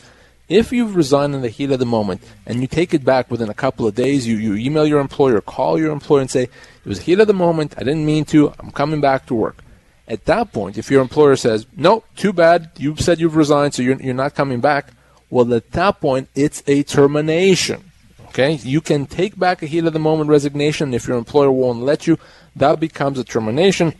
If 0.50 0.70
you've 0.70 0.96
resigned 0.96 1.34
in 1.34 1.40
the 1.40 1.48
heat 1.48 1.70
of 1.70 1.78
the 1.78 1.86
moment 1.86 2.20
and 2.44 2.60
you 2.60 2.66
take 2.66 2.92
it 2.92 3.06
back 3.06 3.30
within 3.30 3.48
a 3.48 3.54
couple 3.54 3.86
of 3.86 3.94
days, 3.94 4.26
you, 4.26 4.36
you 4.36 4.54
email 4.54 4.86
your 4.86 5.00
employer, 5.00 5.40
call 5.40 5.78
your 5.78 5.92
employer 5.92 6.20
and 6.20 6.30
say, 6.30 6.42
it 6.42 6.84
was 6.84 6.98
a 6.98 7.02
heat 7.02 7.20
of 7.20 7.26
the 7.26 7.32
moment, 7.32 7.74
I 7.78 7.84
didn't 7.84 8.04
mean 8.04 8.26
to, 8.26 8.52
I'm 8.58 8.70
coming 8.70 9.00
back 9.00 9.24
to 9.26 9.34
work. 9.34 9.64
At 10.06 10.26
that 10.26 10.52
point, 10.52 10.76
if 10.76 10.90
your 10.90 11.00
employer 11.00 11.36
says, 11.36 11.66
no, 11.74 12.04
too 12.16 12.34
bad, 12.34 12.72
you 12.76 12.96
said 12.96 13.18
you've 13.18 13.36
resigned, 13.36 13.72
so 13.72 13.82
you're, 13.82 14.02
you're 14.02 14.12
not 14.12 14.34
coming 14.34 14.60
back, 14.60 14.92
well, 15.32 15.54
at 15.54 15.70
that 15.70 15.98
point, 15.98 16.28
it's 16.34 16.62
a 16.66 16.82
termination. 16.82 17.82
Okay? 18.28 18.52
You 18.52 18.82
can 18.82 19.06
take 19.06 19.38
back 19.38 19.62
a 19.62 19.66
heat 19.66 19.86
of 19.86 19.94
the 19.94 19.98
moment 19.98 20.28
resignation. 20.28 20.92
If 20.92 21.08
your 21.08 21.16
employer 21.16 21.50
won't 21.50 21.80
let 21.80 22.06
you, 22.06 22.18
that 22.54 22.78
becomes 22.78 23.18
a 23.18 23.24
termination, 23.24 23.94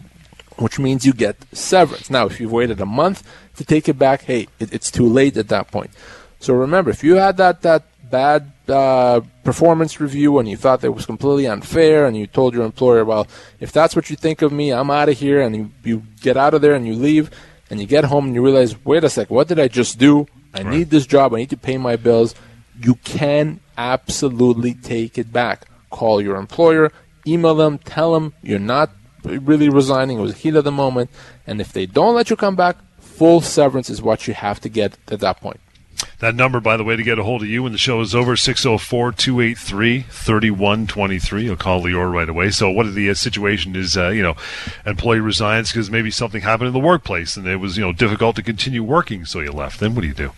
which 0.59 0.79
means 0.79 1.07
you 1.07 1.15
get 1.15 1.37
severance. 1.51 2.11
Now, 2.11 2.27
if 2.27 2.39
you've 2.39 2.53
waited 2.53 2.83
a 2.83 2.87
month 2.87 3.27
to 3.57 3.65
take 3.65 3.89
it 3.89 3.99
back, 3.99 4.25
hey, 4.25 4.47
it, 4.61 4.75
it's 4.75 4.91
too 4.91 5.07
late 5.07 5.39
at 5.39 5.49
that 5.49 5.71
point. 5.71 5.93
So 6.39 6.53
remember, 6.53 6.91
if 6.91 7.03
you 7.03 7.15
had 7.15 7.39
that, 7.39 7.63
that 7.63 7.85
bad 8.11 8.53
uh, 8.69 9.23
performance 9.43 10.01
review 10.01 10.39
and 10.39 10.47
you 10.47 10.59
thought 10.59 10.83
that 10.83 10.93
was 10.93 11.07
completely 11.07 11.47
unfair 11.47 12.05
and 12.05 12.15
you 12.15 12.27
told 12.27 12.53
your 12.53 12.67
employer, 12.67 13.07
well, 13.07 13.27
if 13.59 13.73
that's 13.73 13.97
what 13.97 14.11
you 14.11 14.17
think 14.17 14.43
of 14.43 14.53
me, 14.53 14.71
I'm 14.71 14.91
out 14.91 15.09
of 15.09 15.19
here, 15.19 15.41
and 15.41 15.57
you, 15.57 15.71
you 15.83 16.03
get 16.21 16.37
out 16.37 16.53
of 16.53 16.61
there 16.61 16.75
and 16.75 16.87
you 16.87 16.95
leave, 16.95 17.31
and 17.71 17.81
you 17.81 17.87
get 17.87 18.05
home 18.05 18.27
and 18.27 18.35
you 18.35 18.45
realize, 18.45 18.85
wait 18.85 19.03
a 19.03 19.09
sec, 19.09 19.31
what 19.31 19.49
did 19.49 19.59
I 19.59 19.69
just 19.69 19.99
do? 19.99 20.27
I 20.55 20.63
need 20.63 20.91
this 20.91 21.07
job. 21.07 21.35
I 21.35 21.39
need 21.39 21.51
to 21.51 21.57
pay 21.57 21.79
my 21.79 21.97
bills. 21.97 22.35
You 22.81 22.97
can 22.97 23.61
absolutely 23.77 24.75
take 24.75 25.19
it 25.19 25.33
back. 25.33 25.67
Call 25.91 26.21
your 26.21 26.37
employer, 26.37 26.91
email 27.27 27.55
them, 27.55 27.79
tell 27.79 28.15
them 28.15 28.33
you're 28.43 28.59
not 28.59 28.91
really 29.25 29.69
resigning. 29.69 30.19
It 30.19 30.23
was 30.23 30.39
heat 30.39 30.55
of 30.55 30.65
the 30.65 30.73
moment. 30.73 31.11
And 31.47 31.61
if 31.61 31.73
they 31.73 31.87
don't 31.87 32.15
let 32.15 32.31
you 32.31 32.37
come 32.37 32.57
back, 32.57 32.77
full 32.99 33.41
severance 33.41 33.91
is 33.91 34.03
what 34.03 34.27
you 34.27 34.35
have 34.35 34.61
to 34.61 34.69
get 34.69 34.97
at 35.09 35.21
that 35.21 35.41
point. 35.41 35.61
That 36.19 36.35
number, 36.35 36.61
by 36.61 36.77
the 36.77 36.85
way, 36.85 36.97
to 36.97 37.03
get 37.03 37.19
a 37.19 37.25
hold 37.25 37.43
of 37.43 37.49
you 37.49 37.63
when 37.65 37.73
the 37.73 37.79
show 37.79 38.01
is 38.01 38.15
over, 38.15 38.37
604 38.37 39.13
283 39.13 40.03
3123. 40.03 41.45
You'll 41.45 41.57
call 41.57 41.83
Lior 41.83 42.13
right 42.13 42.29
away. 42.29 42.51
So, 42.51 42.71
what 42.71 42.93
the 42.95 43.11
uh, 43.11 43.15
situation 43.15 43.75
is, 43.77 43.97
uh, 43.97 44.09
you 44.09 44.23
know, 44.23 44.37
employee 44.87 45.21
resigns 45.21 45.71
because 45.71 45.91
maybe 45.91 46.11
something 46.11 46.43
happened 46.43 46.69
in 46.69 46.75
the 46.75 46.79
workplace 46.79 47.37
and 47.37 47.47
it 47.47 47.57
was, 47.57 47.77
you 47.77 47.85
know, 47.85 47.93
difficult 47.93 48.37
to 48.37 48.43
continue 48.43 48.83
working, 48.83 49.25
so 49.25 49.41
you 49.41 49.53
left. 49.53 49.81
Then 49.81 49.95
what 49.95 50.03
do 50.03 50.09
you 50.09 50.15
do? 50.15 50.33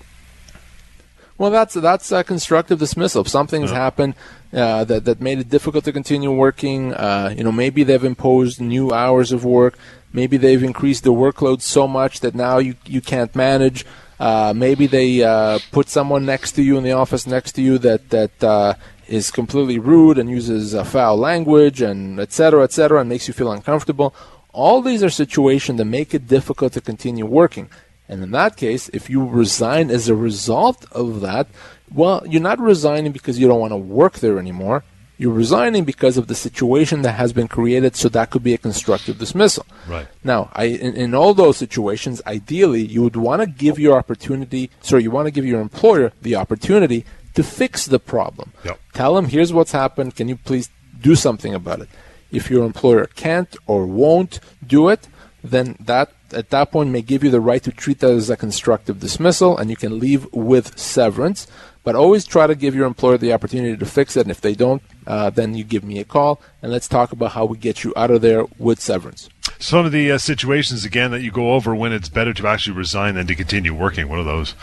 Well, 1.37 1.51
that's 1.51 1.75
that's 1.75 2.13
a 2.13 2.23
constructive 2.23 2.79
dismissal. 2.79 3.23
If 3.23 3.29
something's 3.29 3.71
yeah. 3.71 3.79
happened 3.79 4.15
uh, 4.53 4.85
that 4.85 5.05
that 5.05 5.21
made 5.21 5.41
it 5.41 5.49
difficult 5.49 5.85
to 5.85 5.93
continue 5.93 6.31
working, 6.31 6.95
uh, 6.95 7.35
you 7.37 7.43
know, 7.43 7.51
maybe 7.51 7.83
they've 7.83 8.05
imposed 8.05 8.61
new 8.61 8.93
hours 8.93 9.33
of 9.33 9.45
work. 9.45 9.77
Maybe 10.13 10.37
they've 10.37 10.63
increased 10.63 11.03
the 11.03 11.13
workload 11.13 11.61
so 11.61 11.89
much 11.89 12.21
that 12.21 12.37
now 12.37 12.59
you 12.59 12.77
you 12.87 13.01
can't 13.01 13.35
manage. 13.35 13.85
Uh, 14.19 14.53
maybe 14.55 14.87
they 14.87 15.23
uh, 15.23 15.59
put 15.73 15.89
someone 15.89 16.25
next 16.25 16.53
to 16.53 16.63
you 16.63 16.77
in 16.79 16.85
the 16.85 16.93
office 16.93 17.27
next 17.27 17.53
to 17.53 17.63
you 17.63 17.79
that 17.79 18.11
that 18.11 18.45
uh, 18.45 18.75
is 19.09 19.31
completely 19.31 19.79
rude 19.79 20.19
and 20.19 20.31
uses 20.31 20.75
foul 20.89 21.17
language 21.17 21.83
and 21.83 22.21
etc. 22.21 22.63
etc. 22.63 23.01
and 23.01 23.09
makes 23.09 23.29
you 23.29 23.35
feel 23.35 23.53
uncomfortable. 23.53 24.15
All 24.53 24.81
these 24.83 25.03
are 25.03 25.11
situations 25.11 25.79
that 25.79 25.85
make 25.85 26.15
it 26.15 26.29
difficult 26.29 26.73
to 26.75 26.81
continue 26.81 27.27
working. 27.27 27.69
And 28.09 28.23
in 28.23 28.31
that 28.33 28.57
case, 28.57 28.89
if 28.93 29.09
you 29.09 29.27
resign 29.27 29.91
as 29.91 30.09
a 30.09 30.15
result 30.15 30.85
of 30.93 31.21
that, 31.23 31.49
well, 31.93 32.23
you're 32.27 32.43
not 32.43 32.61
resigning 32.61 33.13
because 33.13 33.39
you 33.39 33.49
don't 33.49 33.61
want 33.61 33.73
to 33.73 33.77
work 33.77 34.19
there 34.19 34.39
anymore. 34.39 34.85
You're 35.25 35.33
resigning 35.33 35.85
because 35.85 36.19
of 36.19 36.27
the 36.27 36.35
situation 36.35 37.01
that 37.01 37.13
has 37.13 37.33
been 37.33 37.49
created, 37.49 37.97
so 37.97 38.11
that 38.11 38.29
could 38.29 38.43
be 38.43 38.53
a 38.53 38.59
constructive 38.59 39.19
dismissal. 39.19 39.65
Right. 39.89 40.07
Now, 40.23 40.51
I, 40.53 40.65
in, 40.65 40.95
in 40.95 41.15
all 41.15 41.33
those 41.33 41.57
situations, 41.57 42.21
ideally, 42.27 42.85
you 42.85 43.01
would 43.03 43.17
want 43.17 43.41
to 43.41 43.47
give 43.47 43.79
your 43.79 43.97
opportunity, 43.97 44.71
sorry, 44.83 45.03
you 45.03 45.11
want 45.11 45.25
to 45.25 45.31
give 45.31 45.47
your 45.47 45.63
employer 45.63 46.13
the 46.21 46.37
opportunity 46.37 47.07
to 47.37 47.43
fix 47.43 47.87
the 47.87 47.99
problem. 47.99 48.53
Yep. 48.67 48.79
Tell 48.93 49.15
them, 49.15 49.25
here's 49.25 49.51
what's 49.51 49.73
happened. 49.73 50.15
Can 50.15 50.29
you 50.29 50.37
please 50.37 50.69
do 51.01 51.15
something 51.15 51.55
about 51.55 51.81
it? 51.81 51.89
If 52.31 52.51
your 52.51 52.67
employer 52.67 53.07
can't 53.07 53.57
or 53.67 53.87
won't 53.87 54.41
do 54.67 54.91
it, 54.91 55.09
then 55.43 55.77
that 55.81 56.13
at 56.35 56.51
that 56.51 56.71
point 56.71 56.91
may 56.91 57.01
give 57.01 57.25
you 57.25 57.31
the 57.31 57.41
right 57.41 57.63
to 57.63 57.73
treat 57.73 58.01
that 58.01 58.11
as 58.11 58.29
a 58.29 58.37
constructive 58.37 59.01
dismissal 59.01 59.57
and 59.57 59.71
you 59.71 59.77
can 59.77 59.99
leave 59.99 60.31
with 60.35 60.79
severance. 60.79 61.47
But 61.85 61.95
always 61.95 62.25
try 62.25 62.47
to 62.47 62.55
give 62.55 62.75
your 62.75 62.87
employer 62.87 63.19
the 63.19 63.33
opportunity 63.33 63.77
to 63.77 63.87
fix 63.87 64.17
it. 64.17 64.23
And 64.23 64.31
if 64.31 64.41
they 64.41 64.55
don't, 64.55 64.83
uh, 65.07 65.31
then 65.31 65.55
you 65.55 65.65
give 65.65 65.85
me 65.85 66.01
a 66.01 66.05
call 66.05 66.41
and 66.63 66.73
let's 66.73 66.89
talk 66.89 67.13
about 67.13 67.33
how 67.33 67.45
we 67.45 67.59
get 67.59 67.85
you 67.85 67.93
out 67.97 68.11
of 68.11 68.23
there 68.23 68.47
with 68.59 68.81
severance. 68.81 69.29
Some 69.59 69.87
of 69.87 69.93
the 69.93 70.11
uh, 70.13 70.19
situations, 70.19 70.85
again, 70.85 71.11
that 71.11 71.23
you 71.23 71.31
go 71.31 71.53
over 71.53 71.75
when 71.75 71.93
it's 71.93 72.09
better 72.09 72.33
to 72.35 72.47
actually 72.47 72.77
resign 72.77 73.15
than 73.15 73.27
to 73.27 73.35
continue 73.35 73.75
working. 73.75 74.09
What 74.09 74.19
are 74.19 74.25
those? 74.25 74.55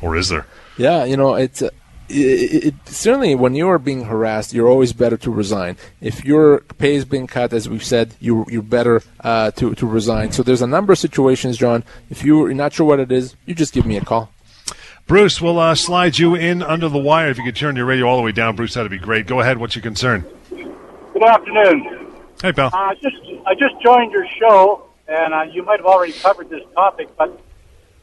Or 0.00 0.16
is 0.16 0.28
there? 0.28 0.46
Yeah, 0.76 1.04
you 1.04 1.16
know, 1.16 1.34
it's. 1.34 1.62
Uh, 1.62 1.70
it, 2.08 2.64
it, 2.64 2.74
certainly 2.84 3.34
when 3.34 3.54
you 3.54 3.68
are 3.68 3.78
being 3.78 4.04
harassed, 4.04 4.52
you're 4.52 4.68
always 4.68 4.92
better 4.92 5.16
to 5.16 5.30
resign. 5.30 5.76
If 6.00 6.24
your 6.24 6.60
pay 6.78 6.96
is 6.96 7.04
being 7.04 7.26
cut, 7.26 7.52
as 7.52 7.68
we've 7.68 7.84
said, 7.84 8.14
you, 8.20 8.44
you're 8.48 8.62
better 8.62 9.02
uh, 9.20 9.52
to, 9.52 9.74
to 9.74 9.86
resign. 9.86 10.32
So 10.32 10.42
there's 10.42 10.62
a 10.62 10.66
number 10.66 10.92
of 10.92 10.98
situations, 10.98 11.56
John. 11.56 11.84
If 12.10 12.22
you're 12.22 12.52
not 12.52 12.74
sure 12.74 12.86
what 12.86 13.00
it 13.00 13.10
is, 13.10 13.36
you 13.46 13.54
just 13.54 13.72
give 13.72 13.86
me 13.86 13.96
a 13.96 14.04
call. 14.04 14.31
Bruce, 15.06 15.40
we'll 15.40 15.58
uh, 15.58 15.74
slide 15.74 16.18
you 16.18 16.34
in 16.34 16.62
under 16.62 16.88
the 16.88 16.98
wire. 16.98 17.28
If 17.28 17.38
you 17.38 17.44
could 17.44 17.56
turn 17.56 17.76
your 17.76 17.86
radio 17.86 18.06
all 18.06 18.16
the 18.16 18.22
way 18.22 18.32
down, 18.32 18.56
Bruce, 18.56 18.74
that'd 18.74 18.90
be 18.90 18.98
great. 18.98 19.26
Go 19.26 19.40
ahead. 19.40 19.58
What's 19.58 19.74
your 19.74 19.82
concern? 19.82 20.24
Good 20.50 21.22
afternoon. 21.22 22.12
Hey, 22.40 22.52
pal. 22.52 22.70
Uh, 22.72 22.94
just 22.94 23.16
I 23.46 23.54
just 23.54 23.74
joined 23.82 24.12
your 24.12 24.26
show, 24.40 24.86
and 25.08 25.34
uh, 25.34 25.42
you 25.42 25.62
might 25.64 25.78
have 25.80 25.86
already 25.86 26.12
covered 26.12 26.48
this 26.48 26.62
topic, 26.74 27.08
but 27.16 27.40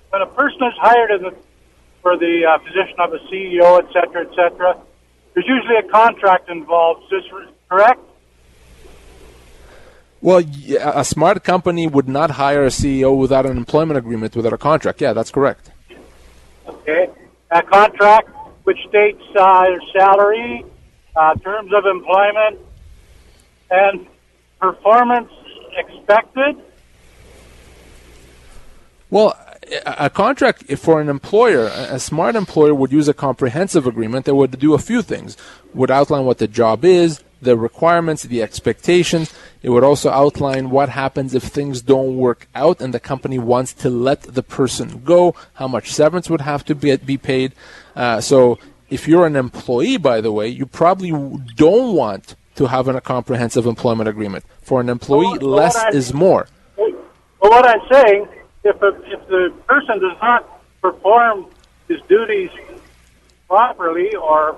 when 0.10 0.22
a 0.22 0.28
person 0.28 0.60
is 0.64 0.74
hired 0.80 1.12
the, 1.22 1.36
for 2.02 2.18
the 2.18 2.46
uh, 2.46 2.58
position 2.60 3.00
of 3.00 3.14
a 3.14 3.20
CEO, 3.32 3.80
et 3.80 3.88
cetera, 3.94 4.26
et 4.26 4.36
cetera, 4.36 4.80
there's 5.34 5.48
usually 5.48 5.78
a 5.78 5.90
contract 5.90 6.50
involved. 6.50 7.04
Is 7.12 7.24
this 7.24 7.50
correct? 7.70 8.02
Well, 10.22 10.44
a 10.82 11.06
smart 11.06 11.44
company 11.46 11.88
would 11.88 12.10
not 12.10 12.32
hire 12.32 12.64
a 12.64 12.70
CEO 12.70 13.18
without 13.18 13.46
an 13.46 13.56
employment 13.56 13.98
agreement, 13.98 14.36
without 14.36 14.52
a 14.52 14.58
contract. 14.58 15.00
Yeah, 15.00 15.14
that's 15.14 15.32
correct. 15.32 15.72
Okay. 16.90 17.12
A 17.52 17.62
contract 17.62 18.30
which 18.64 18.78
states 18.88 19.22
uh, 19.36 19.66
salary, 19.94 20.66
uh, 21.16 21.36
terms 21.36 21.72
of 21.74 21.86
employment, 21.86 22.60
and 23.72 24.08
performance 24.60 25.32
expected. 25.78 26.58
Well, 29.10 29.38
a 29.86 30.10
contract 30.10 30.72
for 30.78 31.02
an 31.02 31.10
employer, 31.10 31.72
a 31.74 32.00
smart 32.00 32.36
employer 32.36 32.74
would 32.74 32.92
use 32.92 33.08
a 33.08 33.14
comprehensive 33.14 33.88
agreement 33.88 34.26
that 34.26 34.36
would 34.36 34.60
do 34.60 34.74
a 34.74 34.80
few 34.80 35.02
things. 35.02 35.38
Would 35.74 35.92
outline 35.92 36.26
what 36.26 36.38
the 36.38 36.48
job 36.48 36.86
is, 36.86 37.24
the 37.42 37.58
requirements, 37.58 38.24
the 38.24 38.42
expectations. 38.42 39.34
It 39.62 39.70
would 39.70 39.84
also 39.84 40.10
outline 40.10 40.70
what 40.70 40.90
happens 40.90 41.36
if 41.36 41.44
things 41.44 41.82
don't 41.82 42.16
work 42.16 42.48
out 42.56 42.82
and 42.82 42.94
the 42.94 43.00
company 43.00 43.38
wants 43.38 43.74
to 43.74 43.90
let 43.90 44.22
the 44.22 44.44
person 44.44 45.02
go, 45.04 45.36
how 45.54 45.68
much 45.68 45.92
severance 45.92 46.30
would 46.30 46.42
have 46.42 46.64
to 46.66 46.76
be, 46.76 46.96
be 46.96 47.18
paid. 47.18 47.54
Uh, 47.96 48.22
so 48.22 48.58
if 48.90 49.08
you're 49.08 49.26
an 49.26 49.36
employee, 49.36 49.98
by 49.98 50.22
the 50.22 50.32
way, 50.32 50.48
you 50.48 50.66
probably 50.66 51.12
don't 51.56 51.94
want 51.94 52.36
to 52.56 52.68
have 52.68 52.88
a 52.88 53.02
comprehensive 53.02 53.66
employment 53.66 54.08
agreement. 54.08 54.46
For 54.62 54.80
an 54.80 54.90
employee, 54.90 55.38
well, 55.40 55.50
less 55.50 55.94
is 55.94 56.14
more. 56.14 56.48
Well, 56.78 57.52
what 57.52 57.66
I'm 57.66 57.82
saying, 57.92 58.28
if, 58.64 58.82
a, 58.82 58.88
if 59.06 59.28
the 59.28 59.54
person 59.68 60.00
does 60.00 60.18
not 60.22 60.62
perform 60.82 61.48
his 61.88 62.02
duties 62.08 62.52
properly 63.48 64.16
or 64.16 64.58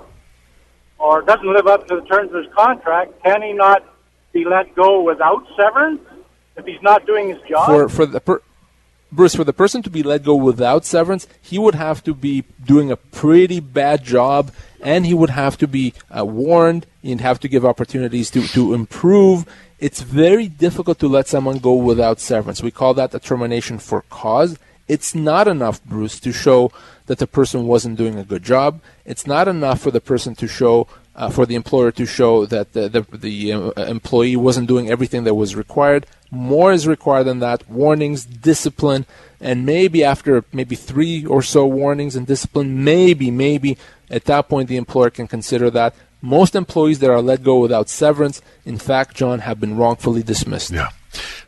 or 0.98 1.20
doesn't 1.22 1.52
live 1.52 1.66
up 1.66 1.88
to 1.88 1.96
the 1.96 2.02
terms 2.02 2.32
of 2.32 2.44
his 2.44 2.52
contract, 2.54 3.20
can 3.24 3.42
he 3.42 3.52
not 3.52 3.84
be 4.32 4.44
let 4.44 4.74
go 4.74 5.02
without 5.02 5.46
severance 5.56 6.00
if 6.56 6.64
he's 6.64 6.82
not 6.82 7.06
doing 7.06 7.28
his 7.28 7.40
job? 7.48 7.66
For 7.66 7.88
for 7.88 8.06
the 8.06 8.20
per- 8.20 8.42
Bruce, 9.12 9.34
for 9.34 9.44
the 9.44 9.52
person 9.52 9.82
to 9.82 9.90
be 9.90 10.02
let 10.02 10.24
go 10.24 10.34
without 10.34 10.86
severance, 10.86 11.28
he 11.40 11.58
would 11.58 11.74
have 11.74 12.02
to 12.04 12.14
be 12.14 12.44
doing 12.64 12.90
a 12.90 12.96
pretty 12.96 13.60
bad 13.60 14.02
job, 14.02 14.50
and 14.80 15.04
he 15.04 15.12
would 15.12 15.30
have 15.30 15.58
to 15.58 15.68
be 15.68 15.92
uh, 16.10 16.24
warned. 16.24 16.86
He'd 17.02 17.20
have 17.20 17.38
to 17.40 17.48
give 17.48 17.64
opportunities 17.64 18.30
to, 18.30 18.46
to 18.48 18.72
improve. 18.72 19.44
It's 19.78 20.00
very 20.00 20.48
difficult 20.48 20.98
to 21.00 21.08
let 21.08 21.28
someone 21.28 21.58
go 21.58 21.74
without 21.74 22.20
severance. 22.20 22.62
We 22.62 22.70
call 22.70 22.94
that 22.94 23.14
a 23.14 23.18
termination 23.18 23.78
for 23.78 24.02
cause. 24.08 24.58
It's 24.88 25.14
not 25.14 25.46
enough, 25.46 25.84
Bruce, 25.84 26.18
to 26.20 26.32
show 26.32 26.72
that 27.06 27.18
the 27.18 27.26
person 27.26 27.66
wasn't 27.66 27.98
doing 27.98 28.18
a 28.18 28.24
good 28.24 28.42
job. 28.42 28.80
It's 29.04 29.26
not 29.26 29.46
enough 29.46 29.80
for 29.80 29.90
the 29.90 30.00
person 30.00 30.34
to 30.36 30.48
show, 30.48 30.86
uh, 31.14 31.30
for 31.30 31.46
the 31.46 31.54
employer 31.54 31.90
to 31.92 32.06
show 32.06 32.46
that 32.46 32.72
the, 32.72 32.88
the, 32.88 33.16
the 33.16 33.52
uh, 33.52 33.70
employee 33.84 34.36
wasn't 34.36 34.68
doing 34.68 34.90
everything 34.90 35.24
that 35.24 35.34
was 35.34 35.54
required. 35.54 36.06
More 36.30 36.72
is 36.72 36.86
required 36.86 37.24
than 37.24 37.40
that. 37.40 37.68
Warnings, 37.68 38.24
discipline, 38.24 39.04
and 39.40 39.66
maybe 39.66 40.02
after 40.02 40.44
maybe 40.52 40.76
three 40.76 41.26
or 41.26 41.42
so 41.42 41.66
warnings 41.66 42.16
and 42.16 42.26
discipline, 42.26 42.82
maybe, 42.84 43.30
maybe 43.30 43.76
at 44.10 44.24
that 44.24 44.48
point 44.48 44.68
the 44.68 44.76
employer 44.76 45.10
can 45.10 45.26
consider 45.26 45.70
that. 45.70 45.94
Most 46.22 46.54
employees 46.54 47.00
that 47.00 47.10
are 47.10 47.20
let 47.20 47.42
go 47.42 47.58
without 47.58 47.88
severance, 47.88 48.40
in 48.64 48.78
fact, 48.78 49.16
John, 49.16 49.40
have 49.40 49.58
been 49.58 49.76
wrongfully 49.76 50.22
dismissed. 50.22 50.70
Yeah. 50.70 50.90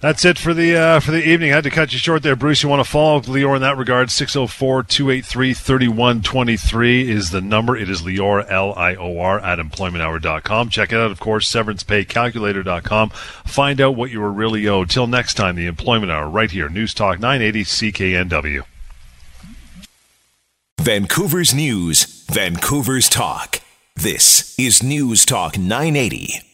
That's 0.00 0.24
it 0.24 0.38
for 0.38 0.52
the 0.52 0.76
uh, 0.76 1.00
for 1.00 1.10
the 1.10 1.26
evening. 1.26 1.52
I 1.52 1.56
had 1.56 1.64
to 1.64 1.70
cut 1.70 1.92
you 1.92 1.98
short 1.98 2.22
there, 2.22 2.36
Bruce. 2.36 2.62
You 2.62 2.68
want 2.68 2.84
to 2.84 2.90
follow 2.90 3.20
Lior 3.20 3.56
in 3.56 3.62
that 3.62 3.78
regard? 3.78 4.08
604-283-3123 4.08 7.08
is 7.08 7.30
the 7.30 7.40
number. 7.40 7.74
It 7.76 7.88
is 7.88 8.02
Lior, 8.02 8.44
L-I-O-R, 8.50 9.40
at 9.40 9.58
employmenthour.com. 9.58 10.68
Check 10.68 10.92
it 10.92 10.98
out, 10.98 11.10
of 11.10 11.20
course, 11.20 11.50
severancepaycalculator.com. 11.50 13.10
Find 13.10 13.80
out 13.80 13.96
what 13.96 14.10
you 14.10 14.20
were 14.20 14.32
really 14.32 14.68
owed. 14.68 14.90
Till 14.90 15.06
next 15.06 15.32
time, 15.34 15.56
the 15.56 15.66
Employment 15.66 16.12
Hour, 16.12 16.28
right 16.28 16.50
here, 16.50 16.68
News 16.68 16.92
Talk 16.92 17.18
980 17.18 17.64
CKNW. 17.64 18.64
Vancouver's 20.80 21.54
News, 21.54 22.26
Vancouver's 22.30 23.08
Talk. 23.08 23.60
This 23.96 24.58
is 24.58 24.82
News 24.82 25.24
Talk 25.24 25.56
980 25.56 26.53